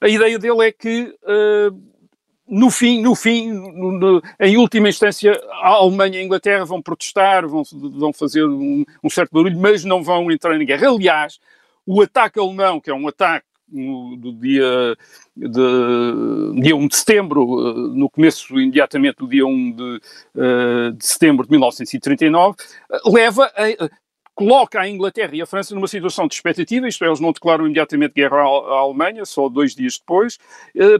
a 0.00 0.08
ideia 0.08 0.38
dele 0.38 0.66
é 0.66 0.72
que 0.72 1.14
uh, 1.22 1.98
no 2.48 2.70
fim, 2.70 3.02
no 3.02 3.14
fim, 3.14 3.52
no, 3.52 3.92
no, 3.92 4.22
em 4.40 4.56
última 4.56 4.88
instância, 4.88 5.38
a 5.52 5.68
Alemanha 5.68 6.18
e 6.18 6.22
a 6.22 6.24
Inglaterra 6.24 6.64
vão 6.64 6.80
protestar, 6.80 7.46
vão, 7.46 7.62
vão 7.72 8.12
fazer 8.12 8.44
um, 8.44 8.84
um 9.04 9.10
certo 9.10 9.32
barulho, 9.32 9.58
mas 9.58 9.84
não 9.84 10.02
vão 10.02 10.30
entrar 10.30 10.58
em 10.58 10.64
guerra. 10.64 10.88
Aliás, 10.88 11.38
o 11.84 12.00
ataque 12.00 12.40
alemão, 12.40 12.80
que 12.80 12.90
é 12.90 12.94
um 12.94 13.06
ataque 13.06 13.46
no, 13.70 14.16
do 14.16 14.32
dia, 14.32 14.96
de, 15.36 16.60
dia 16.60 16.76
1 16.76 16.88
de 16.88 16.96
setembro, 16.96 17.42
eh, 17.42 17.96
no 17.96 18.08
começo 18.10 18.58
imediatamente 18.58 19.16
do 19.16 19.28
dia 19.28 19.46
1 19.46 19.72
de, 19.72 20.00
eh, 20.36 20.90
de 20.96 21.06
setembro 21.06 21.44
de 21.44 21.50
1939, 21.50 22.56
eh, 22.90 22.98
leva 23.06 23.44
a, 23.56 23.90
coloca 24.34 24.80
a 24.80 24.88
Inglaterra 24.88 25.34
e 25.34 25.42
a 25.42 25.46
França 25.46 25.74
numa 25.74 25.88
situação 25.88 26.28
de 26.28 26.34
expectativa, 26.34 26.88
isto 26.88 27.04
é, 27.04 27.08
eles 27.08 27.20
não 27.20 27.32
declaram 27.32 27.64
imediatamente 27.64 28.14
guerra 28.14 28.36
à, 28.36 28.78
Alemanha, 28.80 29.24
só 29.24 29.48
dois 29.48 29.74
dias 29.74 29.98
depois, 29.98 30.38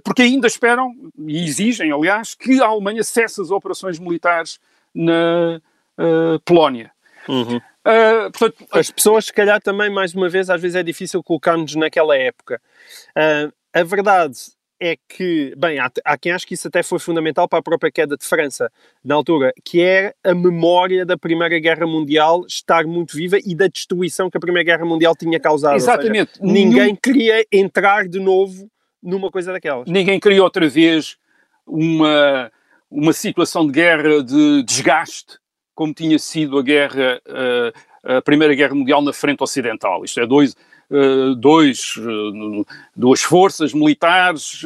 porque 0.03 0.23
ainda 0.23 0.49
esperam, 0.49 0.93
e 1.17 1.45
exigem, 1.45 1.93
aliás, 1.93 2.35
que 2.35 2.61
a 2.61 2.67
Alemanha 2.67 3.05
cesse 3.05 3.41
as 3.41 3.53
operações 3.53 4.01
militares 4.01 4.59
na 4.93 5.61
uh, 5.97 6.41
Polónia. 6.45 6.91
Uhum. 7.29 7.61
Uh, 7.89 8.31
portanto, 8.31 8.67
As 8.71 8.91
pessoas, 8.91 9.27
se 9.27 9.33
calhar, 9.33 9.63
também, 9.63 9.89
mais 9.89 10.15
uma 10.15 10.29
vez, 10.29 10.51
às 10.51 10.61
vezes 10.61 10.77
é 10.77 10.83
difícil 10.83 11.23
colocar-nos 11.23 11.75
naquela 11.75 12.15
época. 12.15 12.61
Uh, 13.17 13.51
a 13.73 13.83
verdade 13.83 14.37
é 14.79 14.97
que, 15.09 15.55
bem, 15.57 15.79
há, 15.79 15.91
há, 16.05 16.19
quem 16.19 16.31
ache 16.31 16.47
que 16.47 16.55
isso 16.55 16.69
até 16.69 16.83
foi 16.83 16.99
fundamental 16.99 17.49
para 17.49 17.59
a 17.59 17.63
própria 17.63 17.91
queda 17.91 18.17
de 18.17 18.25
França 18.25 18.71
na 19.03 19.15
altura, 19.15 19.53
que 19.65 19.81
é 19.81 20.13
a 20.23 20.35
memória 20.35 21.05
da 21.07 21.17
Primeira 21.17 21.59
Guerra 21.59 21.87
Mundial 21.87 22.45
estar 22.47 22.85
muito 22.85 23.17
viva 23.17 23.39
e 23.45 23.55
da 23.55 23.67
destruição 23.67 24.31
que 24.31 24.37
a 24.37 24.41
Primeira 24.41 24.65
Guerra 24.65 24.85
Mundial 24.85 25.17
tinha 25.17 25.41
causado. 25.41 25.77
Exatamente. 25.77 26.39
Seja, 26.39 26.53
ninguém 26.53 26.95
queria 26.95 27.45
entrar 27.51 28.07
de 28.07 28.21
novo 28.21 28.71
numa 29.03 29.31
coisa 29.31 29.51
daquelas. 29.53 29.89
Ninguém 29.89 30.21
queria 30.21 30.43
outra 30.43 30.69
vez 30.69 31.17
uma, 31.67 32.53
uma 32.91 33.13
situação 33.13 33.67
de 33.67 33.73
guerra 33.73 34.23
de 34.23 34.63
desgaste 34.63 35.39
como 35.79 35.95
tinha 35.95 36.19
sido 36.19 36.59
a 36.59 36.63
guerra, 36.63 37.23
uh, 37.25 38.17
a 38.17 38.21
Primeira 38.21 38.53
Guerra 38.53 38.75
Mundial 38.75 39.01
na 39.01 39.13
frente 39.13 39.45
ocidental. 39.45 40.05
Isto 40.05 40.19
é, 40.19 40.27
dois, 40.27 40.57
uh, 40.91 41.37
dois, 41.37 41.95
uh, 41.99 42.67
duas 42.97 43.23
forças 43.23 43.73
militares 43.73 44.61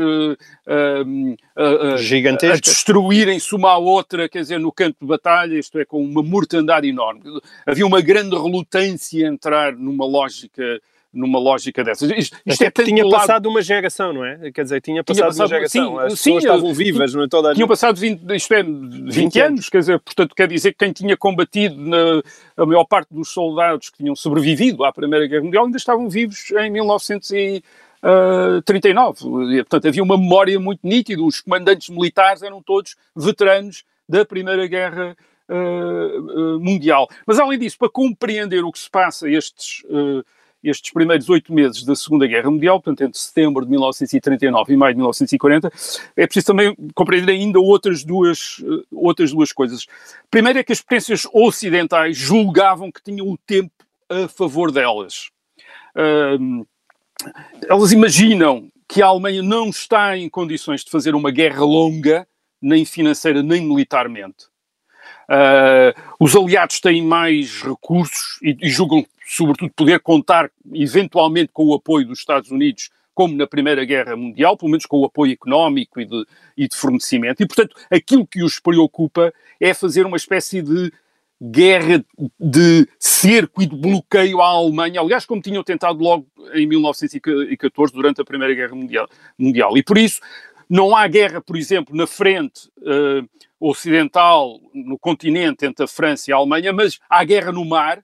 Gigantescas. 1.98 2.58
a 2.58 2.60
destruírem-se 2.62 3.54
uma 3.54 3.72
à 3.72 3.76
outra, 3.76 4.26
quer 4.26 4.40
dizer, 4.40 4.58
no 4.58 4.72
campo 4.72 4.96
de 5.02 5.06
batalha, 5.06 5.58
isto 5.58 5.78
é, 5.78 5.84
com 5.84 6.02
uma 6.02 6.22
mortandade 6.22 6.88
enorme. 6.88 7.20
Havia 7.66 7.86
uma 7.86 8.00
grande 8.00 8.34
relutância 8.34 9.28
a 9.28 9.30
entrar 9.30 9.74
numa 9.74 10.06
lógica 10.06 10.80
numa 11.12 11.38
lógica 11.38 11.84
dessas. 11.84 12.10
Isto, 12.10 12.38
isto 12.46 12.62
é 12.62 12.70
tinha 12.70 13.04
lado... 13.04 13.20
passado 13.20 13.46
uma 13.48 13.60
geração, 13.60 14.12
não 14.12 14.24
é? 14.24 14.50
Quer 14.50 14.62
dizer, 14.62 14.80
tinha 14.80 15.04
passado, 15.04 15.16
tinha 15.16 15.26
passado 15.26 15.40
uma 15.40 15.48
geração. 15.48 15.90
Sim, 15.90 15.98
As 15.98 16.18
sim, 16.18 16.38
estavam 16.38 16.72
vivas, 16.72 17.12
não 17.14 17.24
é? 17.24 17.28
Toda 17.28 17.54
Tinham 17.54 17.68
passado 17.68 18.00
20, 18.00 18.34
isto 18.34 18.54
é, 18.54 18.62
20, 18.62 19.12
20 19.12 19.40
anos, 19.40 19.52
anos, 19.52 19.68
quer 19.68 19.80
dizer, 19.80 20.00
portanto, 20.00 20.34
quer 20.34 20.48
dizer 20.48 20.72
que 20.72 20.78
quem 20.78 20.90
tinha 20.92 21.14
combatido, 21.16 21.76
na, 21.76 22.22
a 22.56 22.64
maior 22.64 22.84
parte 22.84 23.12
dos 23.12 23.28
soldados 23.28 23.90
que 23.90 23.98
tinham 23.98 24.16
sobrevivido 24.16 24.84
à 24.84 24.92
Primeira 24.92 25.26
Guerra 25.26 25.44
Mundial 25.44 25.66
ainda 25.66 25.76
estavam 25.76 26.08
vivos 26.08 26.50
em 26.52 26.70
1939. 26.70 29.54
E, 29.54 29.58
portanto, 29.58 29.88
havia 29.88 30.02
uma 30.02 30.16
memória 30.16 30.58
muito 30.58 30.80
nítida. 30.82 31.22
Os 31.22 31.42
comandantes 31.42 31.90
militares 31.90 32.42
eram 32.42 32.62
todos 32.62 32.96
veteranos 33.14 33.84
da 34.08 34.24
Primeira 34.24 34.66
Guerra 34.66 35.14
uh, 35.48 35.54
uh, 35.54 36.58
Mundial. 36.60 37.06
Mas, 37.26 37.38
além 37.38 37.58
disso, 37.58 37.76
para 37.78 37.90
compreender 37.90 38.64
o 38.64 38.72
que 38.72 38.78
se 38.78 38.88
passa 38.90 39.28
estes... 39.28 39.82
Uh, 39.84 40.24
estes 40.62 40.92
primeiros 40.92 41.28
oito 41.28 41.52
meses 41.52 41.84
da 41.84 41.94
Segunda 41.94 42.26
Guerra 42.26 42.50
Mundial, 42.50 42.80
portanto, 42.80 43.08
entre 43.08 43.18
setembro 43.18 43.64
de 43.64 43.70
1939 43.70 44.72
e 44.72 44.76
maio 44.76 44.94
de 44.94 44.98
1940, 44.98 45.72
é 46.16 46.26
preciso 46.26 46.46
também 46.46 46.76
compreender 46.94 47.32
ainda 47.32 47.60
outras 47.60 48.04
duas, 48.04 48.58
uh, 48.58 48.84
outras 48.92 49.32
duas 49.32 49.52
coisas. 49.52 49.86
Primeiro 50.30 50.58
é 50.58 50.64
que 50.64 50.72
as 50.72 50.80
potências 50.80 51.26
ocidentais 51.32 52.16
julgavam 52.16 52.90
que 52.90 53.02
tinham 53.02 53.28
o 53.28 53.36
tempo 53.38 53.72
a 54.08 54.28
favor 54.28 54.70
delas. 54.70 55.30
Uh, 55.96 56.66
elas 57.68 57.92
imaginam 57.92 58.70
que 58.88 59.02
a 59.02 59.06
Alemanha 59.06 59.42
não 59.42 59.68
está 59.68 60.16
em 60.16 60.28
condições 60.28 60.84
de 60.84 60.90
fazer 60.90 61.14
uma 61.14 61.30
guerra 61.30 61.64
longa, 61.64 62.26
nem 62.60 62.84
financeira, 62.84 63.42
nem 63.42 63.62
militarmente. 63.62 64.51
Uh, 65.28 66.14
os 66.20 66.36
aliados 66.36 66.80
têm 66.80 67.02
mais 67.02 67.62
recursos 67.62 68.38
e, 68.42 68.56
e 68.60 68.68
julgam 68.68 69.06
sobretudo, 69.32 69.72
poder 69.74 70.00
contar 70.00 70.50
eventualmente 70.74 71.50
com 71.52 71.66
o 71.66 71.74
apoio 71.74 72.06
dos 72.06 72.18
Estados 72.18 72.50
Unidos, 72.50 72.90
como 73.14 73.34
na 73.34 73.46
Primeira 73.46 73.84
Guerra 73.84 74.16
Mundial, 74.16 74.56
pelo 74.56 74.70
menos 74.70 74.86
com 74.86 74.98
o 74.98 75.04
apoio 75.04 75.32
económico 75.32 76.00
e 76.00 76.04
de, 76.04 76.26
e 76.56 76.68
de 76.68 76.76
fornecimento. 76.76 77.42
E, 77.42 77.46
portanto, 77.46 77.76
aquilo 77.90 78.26
que 78.26 78.42
os 78.42 78.58
preocupa 78.58 79.32
é 79.60 79.72
fazer 79.74 80.06
uma 80.06 80.16
espécie 80.16 80.62
de 80.62 80.92
guerra 81.42 82.04
de 82.38 82.86
cerco 82.98 83.62
e 83.62 83.66
de 83.66 83.74
bloqueio 83.74 84.40
à 84.40 84.48
Alemanha, 84.48 85.00
aliás, 85.00 85.26
como 85.26 85.42
tinham 85.42 85.64
tentado 85.64 86.02
logo 86.02 86.26
em 86.54 86.66
1914, 86.66 87.92
durante 87.92 88.20
a 88.20 88.24
Primeira 88.24 88.54
Guerra 88.54 88.74
Mundial. 88.74 89.08
mundial. 89.36 89.76
E 89.76 89.82
por 89.82 89.98
isso, 89.98 90.20
não 90.68 90.94
há 90.94 91.06
guerra, 91.08 91.40
por 91.40 91.56
exemplo, 91.56 91.96
na 91.96 92.06
frente 92.06 92.68
uh, 92.78 93.28
ocidental, 93.62 94.60
no 94.74 94.98
continente, 94.98 95.64
entre 95.64 95.84
a 95.84 95.88
França 95.88 96.30
e 96.30 96.32
a 96.34 96.36
Alemanha, 96.36 96.72
mas 96.72 96.98
há 97.08 97.22
guerra 97.22 97.52
no 97.52 97.64
mar, 97.64 98.02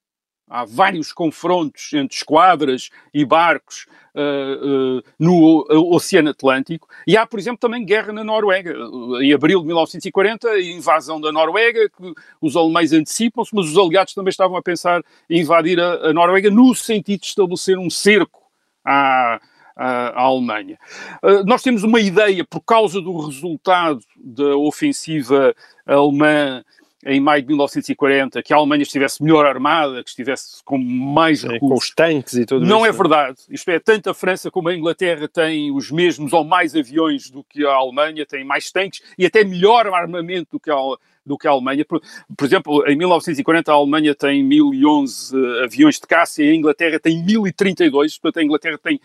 há 0.49 0.65
vários 0.65 1.13
confrontos 1.13 1.93
entre 1.93 2.17
esquadras 2.17 2.91
e 3.13 3.25
barcos 3.25 3.87
uh, 4.15 4.99
uh, 4.99 5.03
no 5.19 5.67
Oceano 5.93 6.31
Atlântico, 6.31 6.89
e 7.07 7.17
há, 7.17 7.27
por 7.27 7.41
exemplo, 7.41 7.59
também 7.59 7.85
guerra 7.85 8.13
na 8.13 8.23
Noruega. 8.23 8.73
Em 9.21 9.33
abril 9.33 9.61
de 9.61 9.67
1940, 9.67 10.49
a 10.49 10.63
invasão 10.63 11.21
da 11.21 11.33
Noruega, 11.33 11.91
que 11.91 12.15
os 12.41 12.57
alemães 12.57 12.93
antecipam-se, 12.93 13.55
mas 13.55 13.67
os 13.67 13.77
aliados 13.77 14.15
também 14.15 14.31
estavam 14.31 14.57
a 14.57 14.63
pensar 14.63 15.03
em 15.29 15.41
invadir 15.41 15.81
a, 15.81 16.09
a 16.09 16.13
Noruega 16.13 16.51
no 16.51 16.73
sentido 16.75 17.21
de 17.21 17.27
estabelecer 17.27 17.79
um 17.79 17.91
cerco 17.91 18.43
à, 18.85 19.41
à, 19.79 20.21
Alemanha. 20.21 20.79
Uh, 21.23 21.45
nós 21.47 21.63
temos 21.63 21.85
uma 21.85 22.01
ideia, 22.01 22.45
por 22.45 22.61
causa 22.61 23.01
do 23.01 23.27
resultado 23.27 24.01
da 24.17 24.57
ofensiva 24.57 25.55
alemã 25.87 26.65
em 27.07 27.21
maio 27.21 27.43
de 27.43 27.49
1940 27.49 28.43
que 28.43 28.53
a 28.53 28.57
Alemanha 28.57 28.83
estivesse 28.83 29.23
melhor 29.23 29.47
armada, 29.47 30.03
que 30.03 30.11
estivesse 30.11 30.63
com 30.65 30.77
mais 30.79 31.43
recursos. 31.43 31.69
Com 31.69 31.75
os 31.75 31.91
tanques 31.95 32.35
e 32.35 32.45
tudo 32.45 32.67
Não 32.67 32.79
isso. 32.79 32.87
é 32.87 32.93
verdade. 32.93 33.39
Isto 33.49 33.71
é, 33.71 33.79
tanto 33.79 34.11
a 34.11 34.15
França 34.15 34.51
como 34.51 34.69
a 34.69 34.75
Inglaterra 34.75 35.29
têm 35.29 35.71
os 35.71 35.91
mesmos 35.91 36.33
ou 36.33 36.45
mais 36.45 36.75
aviões 36.75 37.31
do 37.31 37.45
que 37.45 37.65
a 37.65 37.73
Alemanha, 37.73 38.27
têm 38.27 38.45
mais 38.45 38.71
tanques 38.73 39.01
e 39.17 39.25
até 39.25 39.45
melhor 39.45 39.87
armamento 39.87 40.49
do 40.53 40.61
que 40.61 40.71
a, 40.71 40.77
do 41.25 41.39
que 41.39 41.47
a 41.47 41.51
Alemanha. 41.51 41.85
Por, 41.85 42.03
por 42.37 42.45
exemplo, 42.45 42.85
em 42.87 42.97
1940 42.97 43.71
a 43.71 43.75
Alemanha 43.75 44.15
tem 44.15 44.43
1011 44.43 45.37
uh, 45.37 45.65
aviões 45.65 46.01
de 46.01 46.07
caça 46.07 46.43
e 46.43 46.51
a 46.51 46.55
Inglaterra 46.55 46.99
tem 46.99 47.25
1032, 47.25 48.19
portanto 48.19 48.43
a 48.43 48.45
Inglaterra 48.45 48.79
tem 48.79 49.01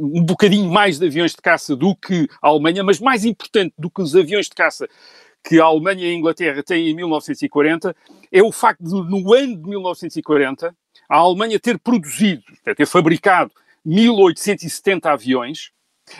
um 0.00 0.24
bocadinho 0.24 0.70
mais 0.70 0.98
de 0.98 1.06
aviões 1.06 1.32
de 1.32 1.38
caça 1.38 1.74
do 1.74 1.96
que 1.96 2.28
a 2.42 2.48
Alemanha, 2.48 2.84
mas 2.84 3.00
mais 3.00 3.24
importante 3.24 3.72
do 3.78 3.90
que 3.90 4.02
os 4.02 4.14
aviões 4.14 4.46
de 4.46 4.54
caça 4.54 4.86
que 5.44 5.60
a 5.60 5.64
Alemanha 5.64 6.06
e 6.06 6.10
a 6.10 6.14
Inglaterra 6.14 6.62
têm 6.62 6.88
em 6.88 6.94
1940 6.94 7.94
é 8.30 8.42
o 8.42 8.52
facto 8.52 8.82
de, 8.82 8.90
no 8.90 9.32
ano 9.32 9.56
de 9.56 9.68
1940, 9.68 10.74
a 11.08 11.16
Alemanha 11.16 11.58
ter 11.58 11.78
produzido, 11.78 12.42
ter 12.76 12.86
fabricado 12.86 13.50
1870 13.84 15.10
aviões 15.10 15.70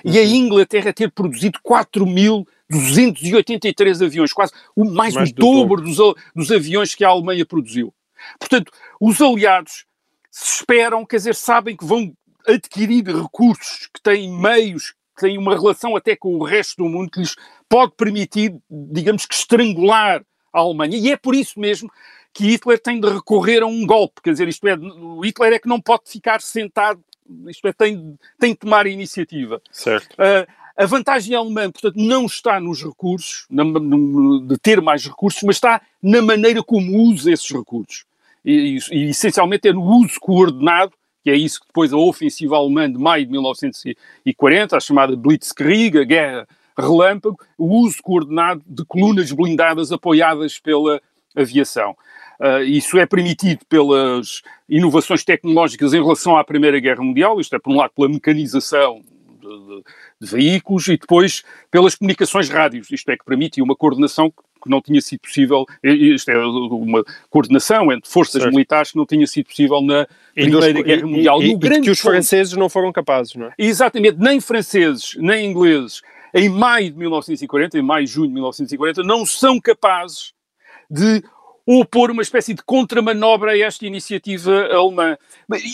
e 0.04 0.18
a 0.18 0.22
Uhum. 0.22 0.28
Inglaterra 0.28 0.92
ter 0.92 1.10
produzido 1.10 1.58
4.283 1.66 4.04
aviões, 4.04 4.30
quase 4.32 4.52
o, 4.74 4.84
mais, 4.84 5.14
Mais 5.14 5.30
o 5.30 5.34
do 5.34 5.40
dobro 5.40 5.80
dos, 5.82 5.96
dos 6.34 6.52
aviões 6.52 6.94
que 6.94 7.04
a 7.04 7.08
Alemanha 7.08 7.46
produziu. 7.46 7.94
Portanto, 8.38 8.72
os 9.00 9.20
aliados 9.20 9.84
se 10.30 10.60
esperam, 10.60 11.04
quer 11.06 11.16
dizer, 11.16 11.34
sabem 11.34 11.76
que 11.76 11.84
vão 11.84 12.12
adquirir 12.46 13.04
recursos, 13.06 13.88
que 13.92 14.00
têm 14.02 14.30
meios, 14.32 14.94
que 15.16 15.22
têm 15.26 15.36
uma 15.38 15.54
relação 15.54 15.96
até 15.96 16.14
com 16.16 16.36
o 16.36 16.44
resto 16.44 16.76
do 16.82 16.88
mundo 16.88 17.10
que 17.10 17.20
lhes 17.20 17.34
pode 17.68 17.92
permitir, 17.96 18.54
digamos 18.70 19.26
que, 19.26 19.34
estrangular 19.34 20.22
a 20.52 20.60
Alemanha. 20.60 20.96
E 20.96 21.10
é 21.10 21.16
por 21.16 21.34
isso 21.34 21.58
mesmo 21.58 21.90
que 22.32 22.44
Hitler 22.44 22.78
tem 22.78 23.00
de 23.00 23.08
recorrer 23.08 23.62
a 23.62 23.66
um 23.66 23.84
golpe. 23.86 24.22
Quer 24.22 24.32
dizer, 24.32 24.48
isto 24.48 24.66
é, 24.68 24.74
o 24.76 25.20
Hitler 25.24 25.52
é 25.54 25.58
que 25.58 25.68
não 25.68 25.80
pode 25.80 26.02
ficar 26.06 26.40
sentado, 26.40 27.02
isto 27.48 27.66
é, 27.66 27.72
tem, 27.72 28.16
tem 28.38 28.52
de 28.52 28.58
tomar 28.58 28.86
a 28.86 28.90
iniciativa. 28.90 29.60
Certo. 29.72 30.12
Uh, 30.14 30.46
a 30.76 30.86
vantagem 30.86 31.34
alemã, 31.34 31.70
portanto, 31.70 31.96
não 31.96 32.24
está 32.26 32.60
nos 32.60 32.82
recursos, 32.84 33.46
na- 33.50 33.64
no- 33.64 34.40
de 34.46 34.56
ter 34.58 34.80
mais 34.80 35.04
recursos, 35.04 35.42
mas 35.42 35.56
está 35.56 35.82
na 36.00 36.22
maneira 36.22 36.62
como 36.62 36.96
usa 37.02 37.32
esses 37.32 37.50
recursos. 37.50 38.04
E, 38.44 38.78
e- 38.78 38.94
e, 38.96 39.10
essencialmente 39.10 39.66
é 39.68 39.72
no 39.72 39.82
uso 39.82 40.20
coordenado, 40.20 40.92
que 41.22 41.30
é 41.30 41.36
isso 41.36 41.60
que 41.60 41.66
depois 41.66 41.92
a 41.92 41.96
ofensiva 41.96 42.56
alemã 42.56 42.90
de 42.90 42.98
maio 42.98 43.24
de 43.24 43.32
1940, 43.32 44.76
a 44.76 44.80
chamada 44.80 45.16
Blitzkrieg, 45.16 45.98
a 45.98 46.04
guerra 46.04 46.48
relâmpago, 46.76 47.36
o 47.56 47.66
uso 47.82 47.98
coordenado 48.02 48.62
de 48.66 48.84
colunas 48.84 49.32
blindadas 49.32 49.90
apoiadas 49.90 50.58
pela 50.58 51.00
aviação. 51.34 51.96
Uh, 52.40 52.62
isso 52.62 52.96
é 52.98 53.04
permitido 53.04 53.64
pelas 53.68 54.42
inovações 54.68 55.24
tecnológicas 55.24 55.92
em 55.92 56.00
relação 56.00 56.36
à 56.36 56.44
Primeira 56.44 56.78
Guerra 56.78 57.02
Mundial, 57.02 57.40
isto 57.40 57.56
é, 57.56 57.58
por 57.58 57.72
um 57.72 57.76
lado, 57.76 57.90
pela 57.96 58.08
mecanização 58.08 59.02
de, 59.40 59.48
de- 59.48 59.82
de 60.20 60.26
veículos 60.30 60.86
e 60.86 60.96
depois 60.96 61.42
pelas 61.68 61.96
comunicações 61.96 62.48
rádios, 62.48 62.90
isto 62.92 63.08
é, 63.10 63.16
que 63.16 63.24
permite 63.24 63.60
uma 63.60 63.74
coordenação 63.74 64.30
que 64.30 64.36
não 64.66 64.80
tinha 64.80 65.00
sido 65.00 65.20
possível, 65.20 65.64
e- 65.84 66.14
isto 66.14 66.30
é, 66.30 66.38
uma 66.38 67.04
coordenação 67.30 67.92
entre 67.92 68.10
forças 68.10 68.40
Certo. 68.42 68.54
militares 68.54 68.90
que 68.92 68.96
não 68.96 69.06
tinha 69.06 69.26
sido 69.26 69.46
possível 69.46 69.80
na 69.82 70.06
E, 70.36 70.42
Primeira 70.42 70.82
Guerra 70.82 71.00
e- 71.02 71.04
Mundial. 71.04 71.42
e- 71.42 71.50
e 71.50 71.54
grande 71.56 71.82
que 71.82 71.90
os 71.90 72.00
franceses 72.00 72.54
não 72.54 72.68
foram 72.68 72.90
capazes, 72.92 73.34
não 73.34 73.46
é? 73.46 73.52
Exatamente, 73.58 74.18
nem 74.18 74.40
franceses, 74.40 75.14
nem 75.18 75.50
ingleses, 75.50 76.00
em 76.34 76.48
maio 76.48 76.90
de 76.90 76.98
1940, 76.98 77.78
em 77.78 77.82
maio 77.82 78.04
e 78.04 78.06
junho 78.06 78.28
de 78.28 78.34
1940, 78.34 79.02
não 79.02 79.24
são 79.26 79.60
capazes 79.60 80.32
de 80.90 81.22
opor 81.70 82.10
uma 82.10 82.22
espécie 82.22 82.54
de 82.54 82.62
contramanobra 82.62 83.52
a 83.52 83.58
esta 83.58 83.84
iniciativa 83.86 84.68
alemã. 84.72 85.18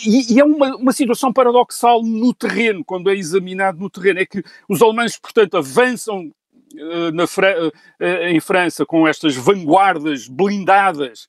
E, 0.05 0.35
e 0.35 0.40
é 0.40 0.44
uma, 0.44 0.75
uma 0.77 0.92
situação 0.92 1.33
paradoxal 1.33 2.03
no 2.03 2.35
terreno, 2.35 2.85
quando 2.85 3.09
é 3.11 3.14
examinado 3.14 3.79
no 3.79 3.88
terreno, 3.88 4.18
é 4.18 4.27
que 4.27 4.42
os 4.68 4.83
alemães, 4.83 5.16
portanto, 5.16 5.57
avançam 5.57 6.33
eh, 6.76 7.10
na 7.12 7.26
Fra- 7.26 7.72
eh, 8.00 8.30
em 8.30 8.40
França 8.40 8.84
com 8.84 9.06
estas 9.06 9.37
vanguardas 9.37 10.28
blindadas 10.28 11.28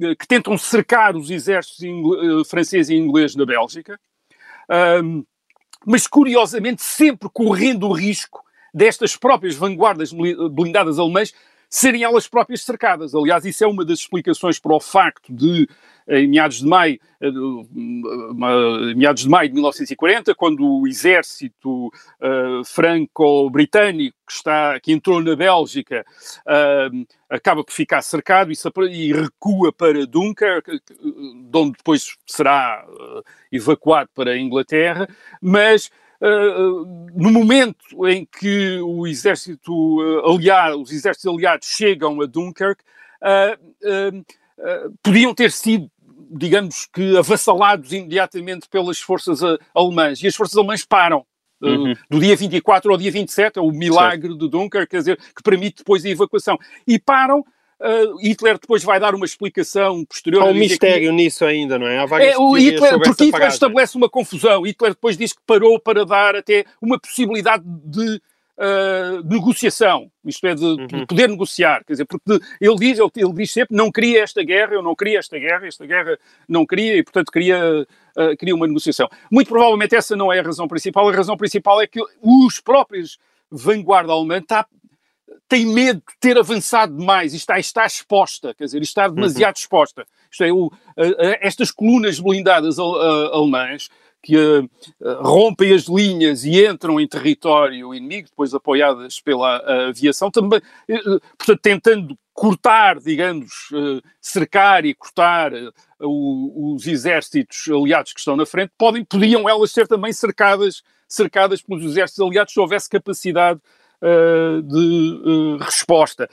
eh, 0.00 0.14
que 0.14 0.26
tentam 0.26 0.56
cercar 0.58 1.16
os 1.16 1.30
exércitos 1.30 1.82
eh, 1.84 2.44
francês 2.48 2.88
e 2.88 2.94
inglês 2.94 3.34
na 3.34 3.46
Bélgica. 3.46 3.98
Mas 5.86 6.08
curiosamente 6.08 6.82
sempre 6.82 7.28
correndo 7.32 7.86
o 7.86 7.92
risco 7.92 8.42
destas 8.74 9.16
próprias 9.16 9.54
vanguardas 9.54 10.12
blindadas 10.50 10.98
alemãs 10.98 11.32
serem 11.68 12.02
elas 12.02 12.28
próprias 12.28 12.62
cercadas. 12.62 13.14
Aliás, 13.14 13.44
isso 13.44 13.64
é 13.64 13.66
uma 13.66 13.84
das 13.84 14.00
explicações 14.00 14.58
para 14.58 14.74
o 14.74 14.80
facto 14.80 15.32
de, 15.32 15.68
em 16.08 16.28
meados 16.28 16.58
de 16.58 16.66
maio, 16.66 16.98
eh, 17.20 17.28
uma- 17.28 18.90
em 18.92 18.94
meados 18.94 19.22
de 19.22 19.28
maio 19.28 19.48
de 19.48 19.54
1940, 19.54 20.34
quando 20.34 20.64
o 20.64 20.86
exército 20.86 21.90
eh, 22.20 22.60
franco-britânico 22.64 24.16
que, 24.26 24.32
está, 24.32 24.78
que 24.80 24.92
entrou 24.92 25.20
na 25.22 25.36
Bélgica 25.36 26.04
ah, 26.46 26.88
acaba 27.30 27.62
por 27.64 27.72
ficar 27.72 28.02
cercado 28.02 28.50
e, 28.52 28.56
e 28.92 29.12
recua 29.12 29.72
para 29.72 30.06
Dunkerque, 30.06 30.80
de 30.80 31.58
onde 31.58 31.72
depois 31.76 32.16
será 32.26 32.84
eh, 32.88 33.22
evacuado 33.52 34.10
para 34.14 34.32
a 34.32 34.38
Inglaterra, 34.38 35.08
mas 35.40 35.86
Uh, 35.88 36.05
no 36.20 37.30
momento 37.30 38.06
em 38.06 38.24
que 38.26 38.78
o 38.80 39.06
exército 39.06 39.72
uh, 39.72 40.30
aliado, 40.30 40.80
os 40.80 40.92
exércitos 40.92 41.32
aliados 41.32 41.68
chegam 41.68 42.20
a 42.20 42.26
Dunkirk, 42.26 42.82
podiam 45.02 45.34
ter 45.34 45.50
sido, 45.50 45.90
digamos 46.30 46.86
que, 46.86 47.16
avassalados 47.16 47.92
imediatamente 47.92 48.68
pelas 48.68 48.98
forças 48.98 49.40
alemãs. 49.74 50.22
E 50.22 50.26
as 50.26 50.34
forças 50.34 50.56
alemãs 50.56 50.84
param. 50.84 51.24
uh, 51.62 51.66
Uhum. 51.68 51.94
Do 52.10 52.20
dia 52.20 52.36
24 52.36 52.90
ao 52.92 52.98
dia 52.98 53.10
27, 53.10 53.58
é 53.58 53.62
o 53.62 53.70
milagre 53.70 54.36
de 54.36 54.48
Dunkirk, 54.48 54.86
quer 54.88 54.98
dizer, 54.98 55.16
que 55.16 55.42
permite 55.42 55.78
depois 55.78 56.04
a 56.04 56.08
evacuação. 56.08 56.58
E 56.86 56.98
param, 56.98 57.44
uh, 57.80 58.16
Hitler 58.20 58.58
depois 58.58 58.82
vai 58.84 58.98
dar 59.00 59.14
uma 59.14 59.24
explicação 59.26 60.04
posterior. 60.04 60.42
Há 60.42 60.46
um 60.46 60.52
dizer 60.52 60.62
que- 60.64 60.68
mistério 60.70 61.12
nisso 61.12 61.44
ainda, 61.44 61.78
não 61.78 61.86
é? 61.86 61.98
Há 61.98 62.06
várias 62.06 62.34
é, 62.34 62.38
o 62.38 62.52
Hitler, 62.56 62.92
porque 62.98 63.10
Hitler 63.10 63.30
paragem. 63.32 63.54
estabelece 63.54 63.96
uma 63.96 64.08
confusão. 64.08 64.62
Hitler 64.66 64.92
depois 64.92 65.16
diz 65.16 65.32
que 65.32 65.40
parou 65.46 65.78
para 65.80 66.04
dar 66.04 66.36
até 66.36 66.64
uma 66.80 66.98
possibilidade 66.98 67.64
de 67.84 68.20
ah, 68.58 69.20
negociação, 69.24 70.10
isto 70.24 70.46
é, 70.46 70.54
de, 70.54 70.64
Uhum. 70.64 70.86
de 70.86 71.06
poder 71.06 71.28
negociar. 71.28 71.84
Quer 71.84 71.92
dizer, 71.92 72.04
porque 72.06 72.24
de- 72.26 72.40
ele 72.58 72.76
diz, 72.76 72.98
ele, 72.98 73.10
ele 73.16 73.32
diz 73.34 73.50
sempre, 73.52 73.76
não 73.76 73.92
queria 73.92 74.22
esta 74.22 74.42
guerra, 74.42 74.72
eu 74.72 74.82
não 74.82 74.94
queria 74.94 75.18
esta 75.18 75.38
guerra, 75.38 75.66
esta 75.66 75.84
guerra 75.84 76.18
não 76.48 76.64
queria 76.64 76.96
e, 76.96 77.02
portanto, 77.02 77.30
queria, 77.30 77.86
ah, 78.16 78.34
queria 78.38 78.54
uma 78.54 78.66
negociação. 78.66 79.10
Muito 79.30 79.48
provavelmente 79.48 79.94
essa 79.94 80.16
não 80.16 80.32
é 80.32 80.38
a 80.38 80.42
razão 80.42 80.66
principal. 80.66 81.06
A 81.06 81.12
razão 81.12 81.36
principal 81.36 81.82
é 81.82 81.86
que 81.86 82.00
os 82.22 82.58
próprios 82.58 83.18
vanguarda 83.50 84.10
alemã 84.12 84.38
está 84.38 84.66
tem 85.48 85.64
medo 85.66 85.98
de 86.00 86.14
ter 86.20 86.36
avançado 86.38 86.96
demais 86.96 87.32
e 87.32 87.36
está, 87.36 87.58
está 87.58 87.86
exposta, 87.86 88.54
quer 88.54 88.64
dizer, 88.64 88.82
está 88.82 89.06
demasiado 89.08 89.56
exposta. 89.56 90.06
Isto 90.30 90.44
é, 90.44 90.52
o, 90.52 90.70
estas 91.40 91.70
colunas 91.70 92.18
blindadas 92.18 92.78
alemãs 92.78 93.88
que 94.22 94.36
rompem 95.20 95.72
as 95.72 95.84
linhas 95.84 96.44
e 96.44 96.66
entram 96.66 96.98
em 96.98 97.06
território 97.06 97.94
inimigo, 97.94 98.28
depois 98.28 98.52
apoiadas 98.52 99.20
pela 99.20 99.88
aviação, 99.88 100.32
também, 100.32 100.60
eh, 100.88 100.98
portanto, 101.38 101.60
tentando 101.62 102.18
cortar, 102.34 102.98
digamos, 102.98 103.68
eh, 103.72 104.00
cercar 104.20 104.84
e 104.84 104.94
cortar 104.94 105.52
o- 106.00 106.74
os 106.74 106.86
exércitos 106.88 107.68
aliados 107.68 108.12
que 108.12 108.18
estão 108.18 108.34
na 108.34 108.44
frente, 108.44 108.72
podem, 108.76 109.04
podiam 109.04 109.48
elas 109.48 109.70
ser 109.70 109.86
também 109.86 110.12
cercadas, 110.12 110.82
cercadas 111.08 111.62
pelos 111.62 111.84
exércitos 111.84 112.26
aliados 112.26 112.52
se 112.52 112.58
houvesse 112.58 112.90
capacidade 112.90 113.60
eh, 114.02 114.60
de 114.62 115.56
eh, 115.60 115.64
resposta. 115.64 116.28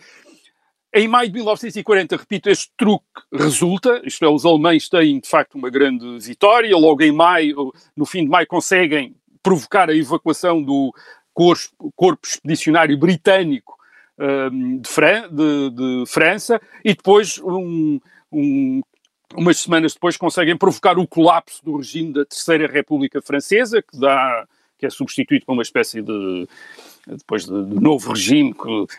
Em 0.96 1.08
maio 1.08 1.28
de 1.28 1.34
1940, 1.36 2.18
repito, 2.18 2.50
este 2.50 2.72
truque 2.78 3.06
resulta, 3.34 4.00
isto 4.06 4.24
é, 4.24 4.30
os 4.30 4.46
alemães 4.46 4.88
têm 4.88 5.20
de 5.20 5.28
facto 5.28 5.56
uma 5.56 5.70
grande 5.70 6.20
vitória, 6.20 6.76
logo 6.78 7.02
em 7.02 7.12
maio, 7.12 7.74
no 7.98 8.06
fim 8.06 8.24
de 8.24 8.30
maio, 8.30 8.46
conseguem 8.46 9.16
provocar 9.42 9.90
a 9.90 9.96
evacuação 9.96 10.62
do 10.62 10.94
corpo, 11.34 11.92
corpo 11.96 12.28
expedicionário 12.28 12.96
britânico 12.98 13.76
hum, 14.52 14.78
de, 14.80 14.88
Fran- 14.88 15.30
de- 15.32 15.70
de 15.72 16.04
França 16.08 16.62
e 16.86 16.94
depois, 16.94 17.40
um- 17.40 18.00
um- 18.32 18.82
umas 19.36 19.58
semanas 19.58 19.96
depois, 19.96 20.16
conseguem 20.16 20.56
provocar 20.56 21.00
o 21.00 21.08
colapso 21.08 21.66
do 21.66 21.76
regime 21.78 22.14
da 22.14 22.24
Terceira 22.24 22.68
República 22.72 23.20
Francesa, 23.20 23.82
que, 23.82 24.00
dá, 24.00 24.48
que 24.84 24.88
é 24.88 24.90
substituído 24.90 25.46
por 25.46 25.54
uma 25.54 25.62
espécie 25.62 26.02
de 26.02 26.48
depois 27.08 27.46
de, 27.46 27.66
de 27.66 27.80
novo 27.82 28.12
regime 28.12 28.54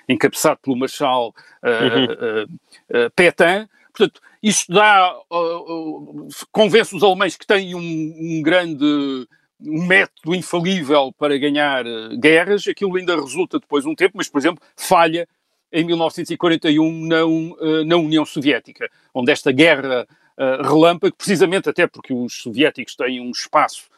encabeçado 0.09 0.59
pelo 0.63 0.77
Marshal 0.77 1.35
uh, 1.63 2.45
uh, 2.45 3.07
uh, 3.07 3.11
Pétain. 3.15 3.69
Portanto, 3.93 4.21
isto 4.43 4.73
dá, 4.73 5.15
convence 6.51 6.97
os 6.97 7.03
alemães 7.03 7.37
que 7.37 7.47
têm 7.47 7.75
um, 7.75 7.81
um 7.81 8.43
grande 8.43 9.27
um 9.61 9.87
método 9.87 10.35
infalível 10.35 11.13
para 11.17 11.39
ganhar 11.39 11.87
uh, 11.87 12.19
guerras. 12.19 12.67
Aquilo 12.67 12.97
ainda 12.97 13.15
resulta 13.15 13.59
depois 13.59 13.85
de 13.85 13.91
um 13.91 13.95
tempo, 13.95 14.17
mas, 14.17 14.29
por 14.29 14.39
exemplo, 14.39 14.63
falha 14.77 15.29
em 15.73 15.85
1941 15.85 17.07
na, 17.07 17.25
uh, 17.25 17.85
na 17.85 17.97
União 17.97 18.25
Soviética, 18.25 18.91
onde 19.15 19.33
esta 19.33 19.53
guerra 19.53 20.07
uh, 20.39 20.63
relâmpago, 20.63 21.15
precisamente 21.17 21.69
até 21.69 21.87
porque 21.87 22.13
os 22.13 22.43
soviéticos 22.43 22.97
têm 22.97 23.21
um 23.21 23.31
espaço 23.31 23.94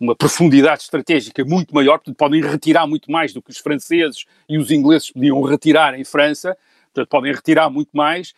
uma 0.00 0.16
profundidade 0.16 0.82
estratégica 0.82 1.44
muito 1.44 1.74
maior, 1.74 1.98
portanto 1.98 2.16
podem 2.16 2.40
retirar 2.40 2.86
muito 2.86 3.10
mais 3.10 3.32
do 3.32 3.42
que 3.42 3.50
os 3.50 3.58
franceses 3.58 4.24
e 4.48 4.56
os 4.58 4.70
ingleses 4.70 5.10
podiam 5.10 5.40
retirar 5.42 5.98
em 5.98 6.04
França, 6.04 6.56
portanto 6.86 7.08
podem 7.10 7.32
retirar 7.32 7.68
muito 7.68 7.90
mais 7.92 8.34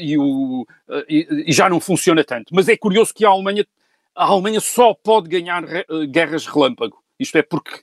e, 0.00 0.16
o, 0.18 0.66
e, 1.08 1.52
já 1.52 1.68
não 1.68 1.80
funciona 1.80 2.22
tanto. 2.22 2.54
Mas 2.54 2.68
é 2.68 2.76
curioso 2.76 3.14
que 3.14 3.24
a 3.24 3.28
Alemanha, 3.28 3.66
a 4.14 4.24
Alemanha 4.24 4.60
só 4.60 4.94
pode 4.94 5.28
ganhar 5.28 5.64
eh, 5.64 5.84
guerras 6.06 6.46
relâmpago. 6.46 7.02
Isto 7.18 7.38
é 7.38 7.42
porque, 7.42 7.80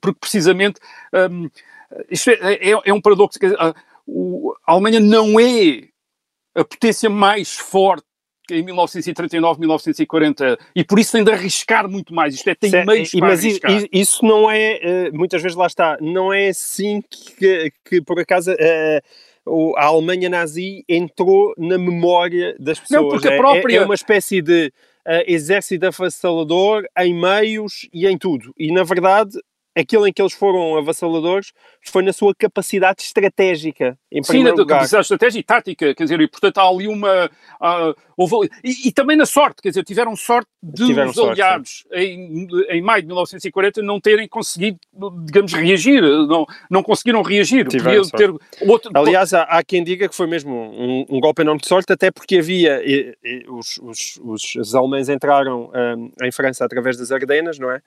porque 0.00 0.18
precisamente 0.20 0.80
isto 2.10 2.30
é, 2.30 2.54
é, 2.54 2.80
é 2.84 2.92
um 2.92 3.00
paradoxo. 3.00 3.38
a 3.58 4.72
Alemanha 4.72 5.00
não 5.00 5.38
é 5.40 5.88
a 6.54 6.64
potência 6.64 7.10
mais 7.10 7.54
forte 7.54 8.07
em 8.50 8.62
1939, 8.62 9.60
1940, 9.60 10.58
e 10.74 10.84
por 10.84 10.98
isso 10.98 11.12
tem 11.12 11.24
de 11.24 11.30
arriscar 11.30 11.88
muito 11.88 12.14
mais. 12.14 12.34
Isto 12.34 12.50
é, 12.50 12.54
tem 12.54 12.70
Certo, 12.70 12.86
meios 12.86 13.12
e- 13.12 13.18
para 13.18 13.28
mas 13.28 13.40
arriscar. 13.40 13.70
i- 13.72 13.88
isso 13.92 14.24
não 14.24 14.50
é, 14.50 14.78
eh, 14.82 15.10
muitas 15.12 15.42
vezes 15.42 15.56
lá 15.56 15.66
está, 15.66 15.96
não 16.00 16.32
é 16.32 16.48
assim 16.48 17.02
que, 17.10 17.72
que 17.84 18.00
por 18.02 18.18
acaso 18.20 18.50
eh, 18.58 19.00
a 19.76 19.84
Alemanha 19.86 20.28
nazi 20.28 20.84
entrou 20.88 21.54
na 21.56 21.78
memória 21.78 22.54
das 22.58 22.78
pessoas. 22.78 23.02
Não, 23.02 23.08
porque 23.08 23.28
a 23.28 23.32
É- 23.32 23.34
é- 23.34 23.38
própria- 23.38 23.78
é, 23.78 23.84
uma 23.84 23.94
espécie 23.94 24.42
de 24.42 24.72
eh, 25.06 25.24
exército 25.32 25.86
avassalador 25.86 26.84
em 26.98 27.14
meios 27.14 27.88
e 27.94 28.06
em 28.06 28.18
tudo. 28.18 28.52
E 28.58 28.70
na 28.70 28.82
verdade, 28.84 29.38
aquilo 29.74 30.06
em 30.06 30.12
que 30.12 30.20
eles 30.20 30.34
foram 30.34 30.76
avassaladores 30.76 31.52
foi 31.82 32.02
na 32.02 32.12
sua 32.12 32.34
capacidade 32.34 33.00
estratégica, 33.02 33.98
em 34.12 34.22
Sim, 34.22 34.42
na 34.42 34.50
lugar. 34.50 34.66
capacidade 34.66 35.02
de 35.02 35.04
estratégia 35.14 35.38
e 35.38 35.42
tática, 35.42 35.94
quer 35.94 36.02
dizer, 36.02 36.20
e 36.20 36.28
portanto 36.28 36.58
há 36.58 36.68
ali 36.68 36.86
uma. 36.88 37.30
ah, 37.58 37.94
houve 38.18 38.50
e, 38.64 38.88
e 38.88 38.92
também 38.92 39.16
na 39.16 39.24
sorte, 39.24 39.62
quer 39.62 39.68
dizer, 39.68 39.84
tiveram 39.84 40.14
sorte 40.16 40.50
de 40.60 40.86
Tiveram 40.86 41.10
os 41.10 41.14
sorte, 41.14 41.40
aliados 41.40 41.84
em, 41.92 42.48
em 42.68 42.82
maio 42.82 43.02
de 43.02 43.06
1940 43.06 43.80
não 43.80 44.00
terem 44.00 44.26
conseguido, 44.26 44.78
digamos, 45.24 45.52
reagir, 45.52 46.02
não, 46.02 46.44
não 46.68 46.82
conseguiram 46.82 47.22
reagir. 47.22 47.66
Tiveram 47.68 48.02
ter 48.08 48.30
outro, 48.68 48.90
Aliás, 48.92 49.32
há, 49.32 49.42
há 49.44 49.62
quem 49.62 49.84
diga 49.84 50.08
que 50.08 50.14
foi 50.16 50.26
mesmo 50.26 50.52
um, 50.52 51.06
um 51.08 51.20
golpe 51.20 51.42
enorme 51.42 51.60
de 51.60 51.68
sorte, 51.68 51.92
até 51.92 52.10
porque 52.10 52.38
havia. 52.38 52.82
e- 52.84 53.16
e 53.24 53.44
os, 53.48 53.78
os, 53.78 54.20
os, 54.22 54.54
os 54.56 54.74
alemães 54.74 55.08
entraram 55.08 55.70
hum, 55.96 56.10
em 56.22 56.32
França 56.32 56.64
através 56.64 56.96
das 56.96 57.12
Ardenas, 57.12 57.58
não 57.58 57.70
é? 57.70 57.80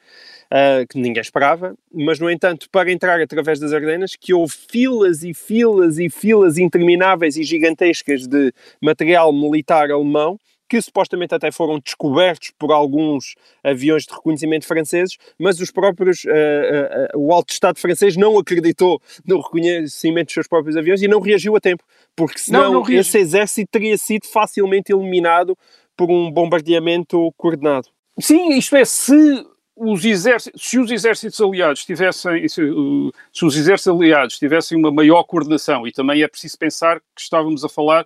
Ah, 0.53 0.85
que 0.87 0.99
ninguém 0.99 1.21
esperava, 1.21 1.75
mas 1.93 2.19
no 2.19 2.29
entanto, 2.29 2.67
para 2.69 2.91
entrar 2.91 3.21
através 3.21 3.57
das 3.57 3.71
Ardenas, 3.71 4.17
que 4.19 4.33
houve 4.33 4.53
filas 4.53 5.23
e 5.23 5.33
filas 5.33 5.97
e 5.97 6.09
filas 6.09 6.57
intermináveis 6.57 7.37
e 7.37 7.43
gigantescas 7.43 8.27
de 8.27 8.53
material 8.81 9.31
militar 9.31 9.89
alemão. 9.89 10.20
Que 10.69 10.81
supostamente 10.81 11.35
até 11.35 11.51
foram 11.51 11.79
descobertos 11.79 12.51
por 12.57 12.71
alguns 12.71 13.35
aviões 13.61 14.05
de 14.05 14.13
reconhecimento 14.13 14.65
franceses, 14.65 15.17
mas 15.37 15.59
os 15.59 15.69
próprios, 15.69 16.25
ah, 16.25 17.09
ah, 17.13 17.17
o 17.17 17.33
alto 17.33 17.51
Estado 17.51 17.77
francês 17.77 18.15
não 18.15 18.37
acreditou 18.37 19.01
no 19.25 19.41
reconhecimento 19.41 20.27
dos 20.27 20.33
seus 20.33 20.47
próprios 20.47 20.77
aviões 20.77 21.01
e 21.01 21.09
não 21.09 21.19
reagiu 21.19 21.57
a 21.57 21.59
tempo, 21.59 21.83
porque 22.15 22.39
senão 22.39 22.71
não 22.71 22.81
reagiu. 22.81 23.01
esse 23.01 23.17
exército 23.17 23.69
teria 23.69 23.97
sido 23.97 24.25
facilmente 24.25 24.93
eliminado 24.93 25.57
por 25.97 26.09
um 26.09 26.31
bombardeamento 26.31 27.33
coordenado. 27.35 27.89
Sim, 28.17 28.57
isto 28.57 28.75
é, 28.75 28.85
se 28.85 29.45
os 29.75 30.05
exércitos, 30.05 30.61
se 30.61 30.79
os 30.79 30.91
exércitos 30.91 31.41
aliados 31.41 31.85
tivessem, 31.85 32.47
se, 32.47 32.61
uh, 32.63 33.11
se 33.33 33.45
os 33.45 33.55
exércitos 33.55 33.99
aliados 33.99 34.37
tivessem 34.37 34.77
uma 34.77 34.91
maior 34.91 35.23
coordenação, 35.23 35.87
e 35.87 35.91
também 35.91 36.21
é 36.21 36.27
preciso 36.27 36.57
pensar 36.57 36.99
que 36.99 37.21
estávamos 37.21 37.63
a 37.63 37.69
falar 37.69 38.05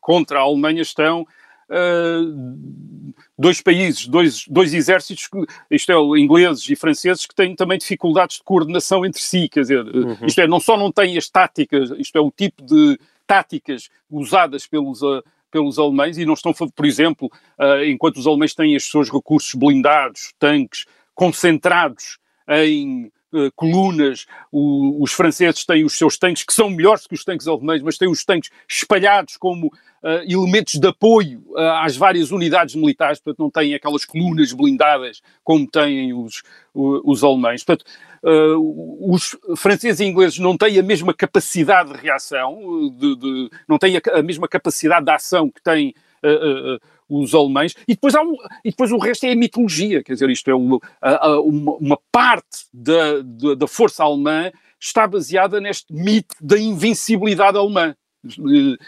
contra 0.00 0.38
a 0.38 0.42
Alemanha 0.42 0.82
estão 0.82 1.26
uh, 1.70 3.04
dois 3.38 3.60
países, 3.60 4.06
dois, 4.06 4.44
dois 4.48 4.74
exércitos, 4.74 5.28
isto 5.70 5.92
é, 5.92 6.20
ingleses 6.20 6.68
e 6.68 6.76
franceses, 6.76 7.26
que 7.26 7.34
têm 7.34 7.54
também 7.54 7.78
dificuldades 7.78 8.36
de 8.36 8.42
coordenação 8.42 9.06
entre 9.06 9.20
si, 9.20 9.48
quer 9.48 9.60
dizer, 9.60 9.84
uh, 9.86 10.18
isto 10.26 10.40
é, 10.40 10.46
não 10.46 10.60
só 10.60 10.76
não 10.76 10.92
têm 10.92 11.16
as 11.16 11.28
táticas, 11.28 11.90
isto 11.98 12.16
é, 12.18 12.20
o 12.20 12.30
tipo 12.30 12.62
de 12.62 12.98
táticas 13.26 13.88
usadas 14.10 14.66
pelos, 14.66 15.02
uh, 15.02 15.22
pelos 15.50 15.78
alemães 15.78 16.18
e 16.18 16.24
não 16.24 16.34
estão, 16.34 16.52
por 16.52 16.84
exemplo, 16.84 17.30
uh, 17.58 17.84
enquanto 17.84 18.16
os 18.16 18.26
alemães 18.26 18.54
têm 18.54 18.76
os 18.76 18.90
seus 18.90 19.10
recursos 19.10 19.54
blindados, 19.54 20.34
tanques, 20.38 20.84
concentrados 21.14 22.18
em 22.48 23.12
uh, 23.32 23.50
colunas, 23.56 24.26
o- 24.50 25.02
os 25.02 25.12
franceses 25.12 25.64
têm 25.64 25.84
os 25.84 25.96
seus 25.96 26.16
tanques, 26.18 26.42
que 26.42 26.52
são 26.52 26.70
melhores 26.70 27.06
que 27.06 27.14
os 27.14 27.24
tanques 27.24 27.46
alemães, 27.48 27.82
mas 27.82 27.98
têm 27.98 28.08
os 28.08 28.24
tanques 28.24 28.50
espalhados 28.68 29.36
como 29.36 29.66
uh, 29.68 30.22
elementos 30.26 30.74
de 30.74 30.86
apoio 30.88 31.42
uh, 31.50 31.58
às 31.82 31.96
várias 31.96 32.30
unidades 32.30 32.74
militares, 32.74 33.18
portanto 33.20 33.40
não 33.42 33.50
têm 33.50 33.74
aquelas 33.74 34.04
colunas 34.04 34.52
blindadas 34.52 35.20
como 35.44 35.66
têm 35.66 36.12
os, 36.12 36.42
os 36.74 37.22
alemães. 37.24 37.64
Portanto, 37.64 37.84
os 39.00 39.34
franceses 39.56 40.00
e 40.00 40.04
ingleses 40.04 40.38
não 40.38 40.56
têm 40.56 40.78
a 40.78 40.82
mesma 40.82 41.14
capacidade 41.14 41.92
de 41.92 41.98
reação, 41.98 42.58
de- 42.98 43.16
de- 43.16 43.50
não 43.66 43.78
têm 43.78 43.96
a, 43.96 44.00
a 44.18 44.22
mesma 44.22 44.46
capacidade 44.46 45.06
de 45.06 45.10
ação 45.10 45.50
que 45.50 45.62
têm 45.62 45.94
uh, 46.22 46.74
uh, 46.76 46.80
os 47.10 47.34
alemães, 47.34 47.74
e 47.88 47.94
depois, 47.94 48.14
há 48.14 48.22
um, 48.22 48.36
e 48.64 48.70
depois 48.70 48.92
o 48.92 48.98
resto 48.98 49.24
é 49.24 49.32
a 49.32 49.36
mitologia, 49.36 50.02
quer 50.02 50.12
dizer, 50.12 50.30
isto 50.30 50.48
é 50.48 50.54
uma, 50.54 50.78
uma, 51.80 51.98
parte 52.12 52.66
da, 52.72 53.20
da, 53.56 53.66
força 53.66 54.04
alemã 54.04 54.50
está 54.78 55.06
baseada 55.06 55.60
neste 55.60 55.92
mito 55.92 56.34
da 56.40 56.58
invencibilidade 56.58 57.58
alemã. 57.58 57.94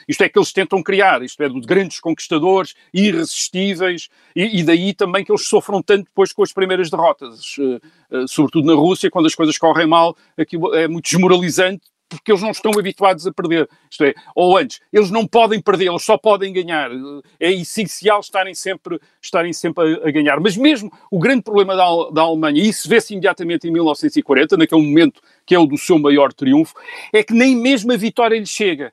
Isto 0.06 0.24
é 0.24 0.28
que 0.28 0.38
eles 0.38 0.52
tentam 0.52 0.82
criar, 0.82 1.22
isto 1.22 1.42
é, 1.42 1.48
de 1.48 1.60
grandes 1.62 1.98
conquistadores, 2.00 2.74
irresistíveis, 2.92 4.08
e, 4.36 4.60
e 4.60 4.62
daí 4.62 4.92
também 4.92 5.24
que 5.24 5.32
eles 5.32 5.46
sofram 5.46 5.82
tanto 5.82 6.04
depois 6.04 6.32
com 6.34 6.42
as 6.42 6.52
primeiras 6.52 6.90
derrotas, 6.90 7.56
eh, 7.58 7.80
eh, 8.10 8.24
sobretudo 8.28 8.66
na 8.66 8.74
Rússia, 8.74 9.10
quando 9.10 9.26
as 9.26 9.34
coisas 9.34 9.56
correm 9.56 9.86
mal, 9.86 10.14
aquilo 10.36 10.74
é 10.74 10.86
muito 10.86 11.06
desmoralizante, 11.06 11.91
porque 12.16 12.32
eles 12.32 12.42
não 12.42 12.50
estão 12.50 12.72
habituados 12.78 13.26
a 13.26 13.32
perder. 13.32 13.68
Isto 13.90 14.04
é, 14.04 14.14
ou 14.34 14.56
antes, 14.56 14.80
eles 14.92 15.10
não 15.10 15.26
podem 15.26 15.60
perder, 15.60 15.88
eles 15.88 16.04
só 16.04 16.16
podem 16.16 16.52
ganhar. 16.52 16.90
É 17.38 17.50
essencial 17.52 18.20
estarem 18.20 18.54
sempre, 18.54 19.00
estarem 19.20 19.52
sempre 19.52 20.00
a, 20.02 20.08
a 20.08 20.10
ganhar. 20.10 20.40
Mas 20.40 20.56
mesmo 20.56 20.90
o 21.10 21.18
grande 21.18 21.42
problema 21.42 21.76
da, 21.76 21.84
da 22.12 22.22
Alemanha, 22.22 22.62
e 22.62 22.68
isso 22.68 22.88
vê-se 22.88 23.12
imediatamente 23.12 23.68
em 23.68 23.72
1940, 23.72 24.56
naquele 24.56 24.82
momento 24.82 25.20
que 25.46 25.54
é 25.54 25.58
o 25.58 25.66
do 25.66 25.76
seu 25.76 25.98
maior 25.98 26.32
triunfo, 26.32 26.74
é 27.12 27.22
que 27.22 27.34
nem 27.34 27.56
mesmo 27.56 27.92
a 27.92 27.96
vitória 27.96 28.38
lhes 28.38 28.48
chega. 28.48 28.92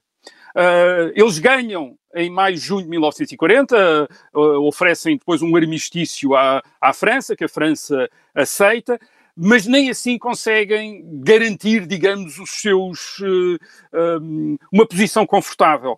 Ah, 0.55 1.11
eles 1.15 1.39
ganham 1.39 1.97
em 2.15 2.29
maio, 2.29 2.57
junho 2.57 2.83
de 2.83 2.89
1940, 2.89 3.77
ah, 3.77 4.39
oferecem 4.59 5.17
depois 5.17 5.41
um 5.41 5.55
armistício 5.55 6.35
à, 6.35 6.63
à 6.81 6.93
França, 6.93 7.35
que 7.35 7.43
a 7.43 7.49
França 7.49 8.09
aceita, 8.33 8.99
mas 9.41 9.65
nem 9.65 9.89
assim 9.89 10.17
conseguem 10.17 11.01
garantir, 11.21 11.87
digamos, 11.87 12.37
os 12.37 12.49
seus 12.49 13.17
eh, 13.93 14.17
um, 14.21 14.57
uma 14.69 14.85
posição 14.85 15.25
confortável. 15.25 15.97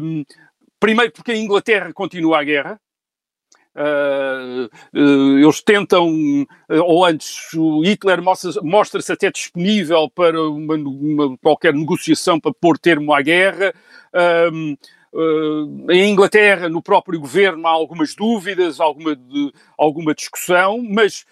Um, 0.00 0.24
primeiro 0.80 1.12
porque 1.12 1.32
a 1.32 1.36
Inglaterra 1.36 1.92
continua 1.92 2.40
a 2.40 2.44
guerra. 2.44 2.80
Uh, 3.74 4.70
uh, 4.98 5.38
eles 5.38 5.60
tentam, 5.60 6.08
uh, 6.10 6.82
ou 6.82 7.04
antes, 7.04 7.52
o 7.52 7.82
Hitler 7.82 8.22
mostra- 8.22 8.62
mostra-se 8.62 9.12
até 9.12 9.30
disponível 9.30 10.08
para 10.08 10.40
uma, 10.40 10.76
uma- 10.76 11.36
qualquer 11.36 11.74
negociação 11.74 12.40
para 12.40 12.54
pôr 12.54 12.78
termo 12.78 13.12
à 13.12 13.20
guerra. 13.20 13.74
Um, 14.50 14.78
uh, 15.12 15.92
em 15.92 16.10
Inglaterra, 16.10 16.70
no 16.70 16.80
próprio 16.80 17.20
governo, 17.20 17.66
há 17.66 17.70
algumas 17.70 18.14
dúvidas, 18.14 18.80
alguma, 18.80 19.14
de- 19.14 19.52
alguma 19.76 20.14
discussão, 20.14 20.82
mas 20.82 21.26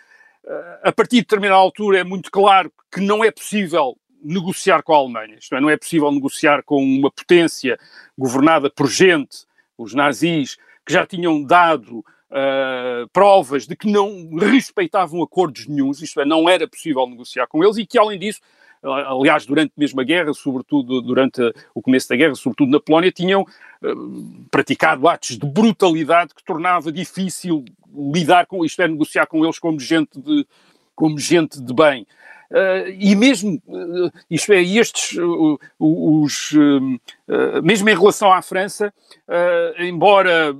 a 0.83 0.93
partir 0.93 1.17
de 1.17 1.23
determinada 1.23 1.61
altura 1.61 1.99
é 1.99 2.05
muito 2.05 2.31
claro 2.31 2.73
que 2.93 3.01
não 3.01 3.25
é 3.25 3.31
possível 3.31 3.97
negociar 4.23 4.83
com 4.83 4.95
a 4.95 4.97
Alemanha. 4.97 5.37
Isto 5.37 5.55
é, 5.55 5.61
não 5.61 5.71
é 5.71 5.77
possível 5.77 6.11
negociar 6.11 6.63
com 6.63 6.83
uma 6.83 7.11
potência 7.11 7.79
governada 8.17 8.71
por 8.71 8.89
gente, 8.89 9.47
os 9.77 9.95
nazis, 9.95 10.57
que 10.87 10.93
já 10.93 11.07
tinham 11.07 11.43
dado 11.43 11.99
uh, 11.99 13.09
provas 13.13 13.67
de 13.67 13.77
que 13.77 13.91
não 13.91 14.35
respeitavam 14.37 15.23
acordos 15.23 15.67
nenhums, 15.67 16.01
isto 16.01 16.21
é, 16.21 16.25
não 16.25 16.49
era 16.49 16.69
possível 16.69 17.07
negociar 17.07 17.47
com 17.47 17.63
eles 17.63 17.77
e 17.77 17.87
que, 17.87 17.99
além 17.99 18.19
disso, 18.19 18.41
aliás, 18.85 19.47
durante 19.47 19.73
mesmo 19.77 20.01
a 20.01 20.05
guerra, 20.05 20.35
sobretudo 20.35 21.01
durante 21.01 21.41
o 21.75 21.81
começo 21.81 22.09
da 22.09 22.17
guerra, 22.17 22.35
sobretudo 22.35 22.71
na 22.71 22.81
Polónia, 22.81 23.11
tinham 23.11 23.43
uh, 23.43 24.47
praticado 24.51 25.09
atos 25.09 25.39
de 25.39 25.47
brutalidade 25.47 26.35
que 26.35 26.45
tornava 26.45 26.93
difícil 26.93 27.65
lidar 28.13 28.47
com 28.47 28.65
isto, 28.65 28.83
é, 28.83 28.89
negociar 28.89 29.27
com 29.27 29.45
eles 29.45 29.59
como 29.59 29.79
gente 29.81 30.21
de, 30.21 30.47
como 30.95 31.19
gente 31.19 31.61
de 31.61 31.73
bem. 31.73 32.07
Uh, 32.51 32.89
e 32.99 33.17
mesmo, 33.17 33.61
uh, 33.67 34.13
isto 34.31 34.53
é, 34.53 34.63
estes, 34.63 35.17
uh, 35.19 35.59
os, 35.79 36.53
mesmo 37.63 37.89
em 37.89 37.95
relação 37.95 38.33
à 38.33 38.43
França, 38.43 38.93
embora 39.79 40.55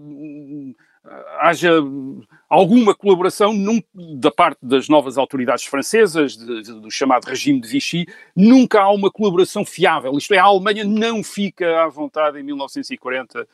haja 1.41 1.71
alguma 2.49 2.95
colaboração 2.95 3.53
num, 3.53 3.83
da 3.95 4.31
parte 4.31 4.59
das 4.63 4.89
novas 4.89 5.19
autoridades 5.19 5.65
francesas, 5.65 6.37
de, 6.37 6.63
de, 6.63 6.81
do 6.81 6.91
chamado 6.91 7.25
regime 7.25 7.61
de 7.61 7.69
Vichy, 7.69 8.07
nunca 8.37 8.81
há 8.81 8.91
uma 8.91 9.11
colaboração 9.11 9.65
fiável. 9.65 10.17
Isto 10.17 10.35
é, 10.35 10.39
a 10.39 10.45
Alemanha 10.45 10.85
não 10.85 11.23
fica 11.23 11.85
à 11.85 11.89
vontade 11.89 12.39
em 12.39 12.43
1940, 12.43 13.47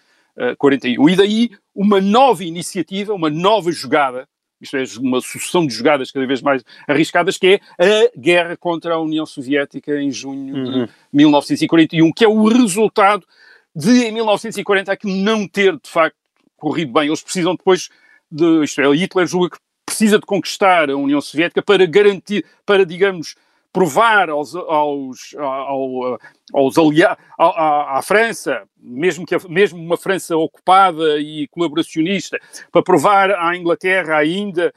41. 0.58 1.08
E 1.08 1.16
daí 1.16 1.50
uma 1.74 2.00
nova 2.00 2.44
iniciativa, 2.44 3.14
uma 3.14 3.30
nova 3.30 3.70
jogada, 3.72 4.28
isto 4.60 4.76
é, 4.76 4.84
uma 5.00 5.20
sucessão 5.20 5.66
de 5.66 5.72
jogadas 5.72 6.10
cada 6.10 6.26
vez 6.26 6.42
mais 6.42 6.62
arriscadas, 6.86 7.38
que 7.38 7.60
é 7.78 8.04
a 8.06 8.18
guerra 8.18 8.56
contra 8.56 8.94
a 8.94 9.00
União 9.00 9.24
Soviética 9.24 10.00
em 10.00 10.10
junho 10.10 10.54
uhum. 10.54 10.84
de 10.86 10.92
1941, 11.12 12.12
que 12.12 12.24
é 12.24 12.28
o 12.28 12.44
resultado 12.46 13.26
de, 13.74 14.04
em 14.04 14.12
1940, 14.12 14.92
aquilo 14.92 15.14
não 15.14 15.48
ter, 15.48 15.72
de 15.72 15.88
facto, 15.88 16.16
corrido 16.56 16.92
bem. 16.92 17.06
Eles 17.06 17.22
precisam 17.22 17.54
depois 17.54 17.88
de. 18.30 18.64
Isto 18.64 18.80
é, 18.80 18.94
Hitler 18.94 19.26
julga 19.26 19.50
que 19.50 19.58
precisa 19.86 20.18
de 20.18 20.26
conquistar 20.26 20.90
a 20.90 20.96
União 20.96 21.20
Soviética 21.20 21.62
para 21.62 21.84
garantir, 21.86 22.44
para, 22.64 22.86
digamos, 22.86 23.34
provar 23.72 24.30
aos, 24.30 24.54
aos, 24.54 25.34
ao, 25.36 26.18
aos 26.52 26.78
aliados, 26.78 27.22
à, 27.38 27.98
à, 27.98 28.02
França, 28.02 28.62
mesmo, 28.76 29.24
que 29.24 29.34
a, 29.34 29.38
mesmo 29.48 29.80
uma 29.80 29.96
França 29.96 30.36
ocupada 30.36 31.20
e 31.20 31.46
colaboracionista, 31.48 32.38
para 32.72 32.82
provar 32.82 33.30
à 33.30 33.56
Inglaterra 33.56 34.16
ainda 34.16 34.72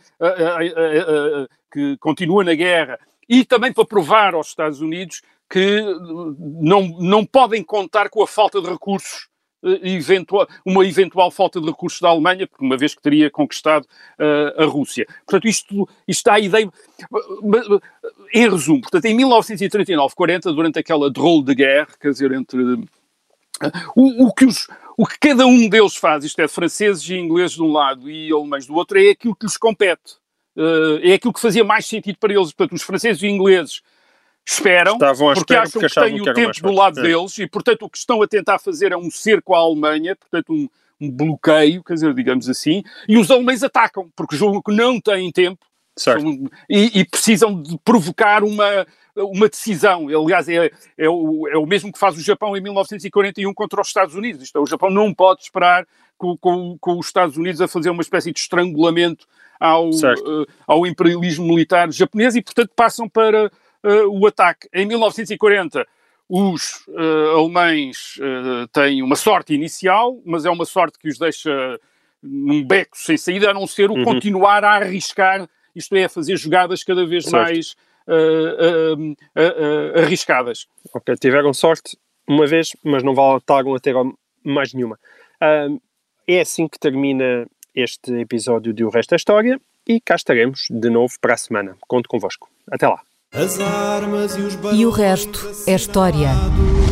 que 1.71 1.97
continua 1.97 2.43
na 2.43 2.53
guerra, 2.53 2.99
e 3.27 3.43
também 3.43 3.73
para 3.73 3.85
provar 3.85 4.35
aos 4.35 4.49
Estados 4.49 4.81
Unidos 4.81 5.21
que 5.49 5.81
não, 6.39 6.81
não 6.99 7.25
podem 7.25 7.63
contar 7.63 8.09
com 8.09 8.21
a 8.21 8.27
falta 8.27 8.61
de 8.61 8.69
recursos 8.69 9.27
eventual, 9.81 10.47
uma 10.65 10.85
eventual 10.85 11.31
falta 11.31 11.59
de 11.59 11.67
recursos 11.67 12.01
da 12.01 12.09
Alemanha, 12.09 12.47
porque 12.47 12.63
uma 12.63 12.77
vez 12.77 12.93
que 12.93 13.01
teria 13.01 13.29
conquistado 13.29 13.85
uh, 14.19 14.61
a 14.61 14.65
Rússia. 14.65 15.05
Portanto, 15.25 15.47
isto, 15.47 15.87
isto 16.07 16.25
dá 16.25 16.33
a 16.33 16.39
ideia. 16.39 16.69
Em 18.33 18.49
resumo, 18.49 18.81
portanto, 18.81 19.05
em 19.05 19.15
1939-40, 19.17 20.53
durante 20.53 20.79
aquela 20.79 21.09
drôle 21.09 21.43
de 21.43 21.55
guerra, 21.55 21.87
quer 21.99 22.11
dizer, 22.11 22.31
entre. 22.33 22.61
Uh, 22.61 22.83
o, 23.95 24.27
o, 24.27 24.33
que 24.33 24.45
os, 24.45 24.67
o 24.97 25.05
que 25.05 25.17
cada 25.19 25.45
um 25.45 25.69
deles 25.69 25.95
faz, 25.95 26.25
isto 26.25 26.39
é, 26.41 26.47
franceses 26.47 27.07
e 27.09 27.15
ingleses 27.15 27.55
de 27.55 27.63
um 27.63 27.71
lado 27.71 28.09
e 28.09 28.31
alemães 28.31 28.65
do 28.65 28.75
outro, 28.75 28.99
é 28.99 29.11
aquilo 29.11 29.35
que 29.35 29.45
lhes 29.45 29.57
compete. 29.57 30.17
Uh, 30.55 30.99
é 31.01 31.13
aquilo 31.13 31.33
que 31.33 31.39
fazia 31.39 31.63
mais 31.63 31.85
sentido 31.85 32.17
para 32.19 32.33
eles. 32.33 32.51
Portanto, 32.51 32.75
os 32.75 32.83
franceses 32.83 33.21
e 33.23 33.27
ingleses 33.27 33.81
esperam, 34.45 34.97
porque 34.97 35.55
acham 35.55 35.81
porque 35.81 35.87
que 35.87 36.01
têm 36.01 36.21
o 36.21 36.33
tempo 36.33 36.61
do 36.61 36.71
lado 36.71 36.99
é. 36.99 37.03
deles 37.03 37.37
e, 37.37 37.47
portanto, 37.47 37.83
o 37.83 37.89
que 37.89 37.97
estão 37.97 38.21
a 38.21 38.27
tentar 38.27 38.59
fazer 38.59 38.91
é 38.91 38.97
um 38.97 39.09
cerco 39.09 39.55
à 39.55 39.59
Alemanha, 39.59 40.15
portanto, 40.15 40.53
um, 40.53 40.67
um 40.99 41.09
bloqueio, 41.09 41.83
quer 41.83 41.93
dizer, 41.93 42.13
digamos 42.13 42.49
assim, 42.49 42.83
e 43.07 43.17
os 43.17 43.31
alemães 43.31 43.63
atacam, 43.63 44.09
porque 44.15 44.35
julgam 44.35 44.61
que 44.61 44.73
não 44.73 44.99
têm 44.99 45.31
tempo 45.31 45.65
e, 46.69 46.99
e, 46.99 47.05
precisam 47.05 47.61
de 47.61 47.77
provocar 47.85 48.43
uma, 48.43 48.85
uma 49.15 49.47
decisão. 49.47 50.07
Aliás, 50.07 50.49
é, 50.49 50.71
é, 50.97 51.07
o, 51.07 51.47
é 51.47 51.57
o 51.57 51.65
mesmo 51.65 51.91
que 51.91 51.99
faz 51.99 52.17
o 52.17 52.21
Japão 52.21 52.57
em 52.57 52.61
1941 52.61 53.53
contra 53.53 53.79
os 53.79 53.87
Estados 53.87 54.15
Unidos. 54.15 54.41
Isto 54.41 54.57
é, 54.57 54.61
o 54.61 54.65
Japão 54.65 54.89
não 54.89 55.13
pode 55.13 55.43
esperar 55.43 55.85
com, 56.17 56.35
com, 56.37 56.77
com 56.79 56.97
os 56.97 57.05
Estados 57.05 57.37
Unidos 57.37 57.61
a 57.61 57.67
fazer 57.67 57.91
uma 57.91 58.01
espécie 58.01 58.31
de 58.31 58.39
estrangulamento 58.39 59.27
ao, 59.59 59.89
uh, 59.89 60.47
ao 60.65 60.87
imperialismo 60.87 61.45
militar 61.45 61.91
japonês 61.91 62.35
e, 62.35 62.41
portanto, 62.41 62.71
passam 62.75 63.07
para 63.07 63.51
o 64.09 64.25
ataque. 64.27 64.67
Em 64.73 64.85
1940, 64.85 65.85
os 66.29 66.85
uh, 66.87 67.37
alemães 67.37 68.17
uh, 68.17 68.67
têm 68.69 69.03
uma 69.03 69.15
sorte 69.15 69.53
inicial, 69.53 70.19
mas 70.25 70.45
é 70.45 70.49
uma 70.49 70.65
sorte 70.65 70.97
que 70.97 71.07
os 71.07 71.17
deixa 71.17 71.79
num 72.21 72.65
beco 72.65 72.97
sem 72.97 73.17
saída, 73.17 73.51
a 73.51 73.53
não 73.53 73.67
ser 73.67 73.91
o 73.91 73.95
uhum. 73.95 74.03
continuar 74.03 74.63
a 74.63 74.71
arriscar, 74.75 75.47
isto 75.75 75.95
é, 75.95 76.05
a 76.05 76.09
fazer 76.09 76.37
jogadas 76.37 76.83
cada 76.83 77.05
vez 77.05 77.25
certo. 77.25 77.35
mais 77.35 77.75
arriscadas. 79.95 80.67
Ok, 80.93 81.15
tiveram 81.17 81.53
sorte 81.53 81.97
uma 82.27 82.47
vez, 82.47 82.75
mas 82.83 83.03
não 83.03 83.13
voltaram 83.13 83.75
a 83.75 83.79
ter 83.79 83.93
mais 84.43 84.73
nenhuma. 84.73 84.97
é 86.25 86.39
assim 86.39 86.67
que 86.67 86.79
termina 86.79 87.45
este 87.75 88.13
episódio 88.13 88.73
de 88.73 88.85
O 88.85 88.89
Resto 88.89 89.09
da 89.09 89.15
História 89.17 89.59
e 89.85 89.99
cá 89.99 90.15
estaremos 90.15 90.67
de 90.69 90.89
novo 90.89 91.13
para 91.19 91.33
a 91.33 91.37
semana. 91.37 91.75
Conto 91.87 92.07
convosco. 92.07 92.49
Até 92.71 92.87
lá. 92.87 93.01
As 93.35 93.59
armas 93.59 94.37
e 94.37 94.41
os 94.41 94.55
E 94.73 94.85
o 94.85 94.91
resto 94.91 95.49
é 95.65 95.73
história. 95.73 96.27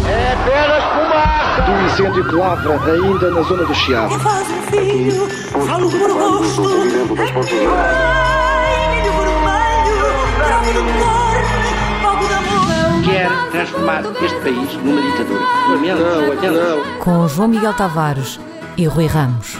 É 0.09 0.33
apenas 0.33 0.83
fumaça! 0.85 1.61
Do 1.61 1.85
incêndio 1.85 2.27
que 2.27 2.35
lavra 2.35 2.91
ainda 2.91 3.29
na 3.29 3.41
zona 3.43 3.63
do 3.63 3.75
Chiado. 3.75 4.17
faz 4.17 4.47
um 4.49 4.61
filho, 4.63 5.29
falo 5.67 5.91
por 5.91 6.09
rosto. 6.09 6.63
Quer 13.05 13.29
transformar 13.51 14.03
este 14.23 14.39
país 14.39 14.73
numa 14.83 14.99
ditadura. 14.99 15.45
Não, 15.95 16.51
não. 16.51 16.97
Com 16.97 17.27
João 17.27 17.49
Miguel 17.49 17.75
Tavares 17.75 18.39
e 18.77 18.87
Rui 18.87 19.05
Ramos. 19.05 19.59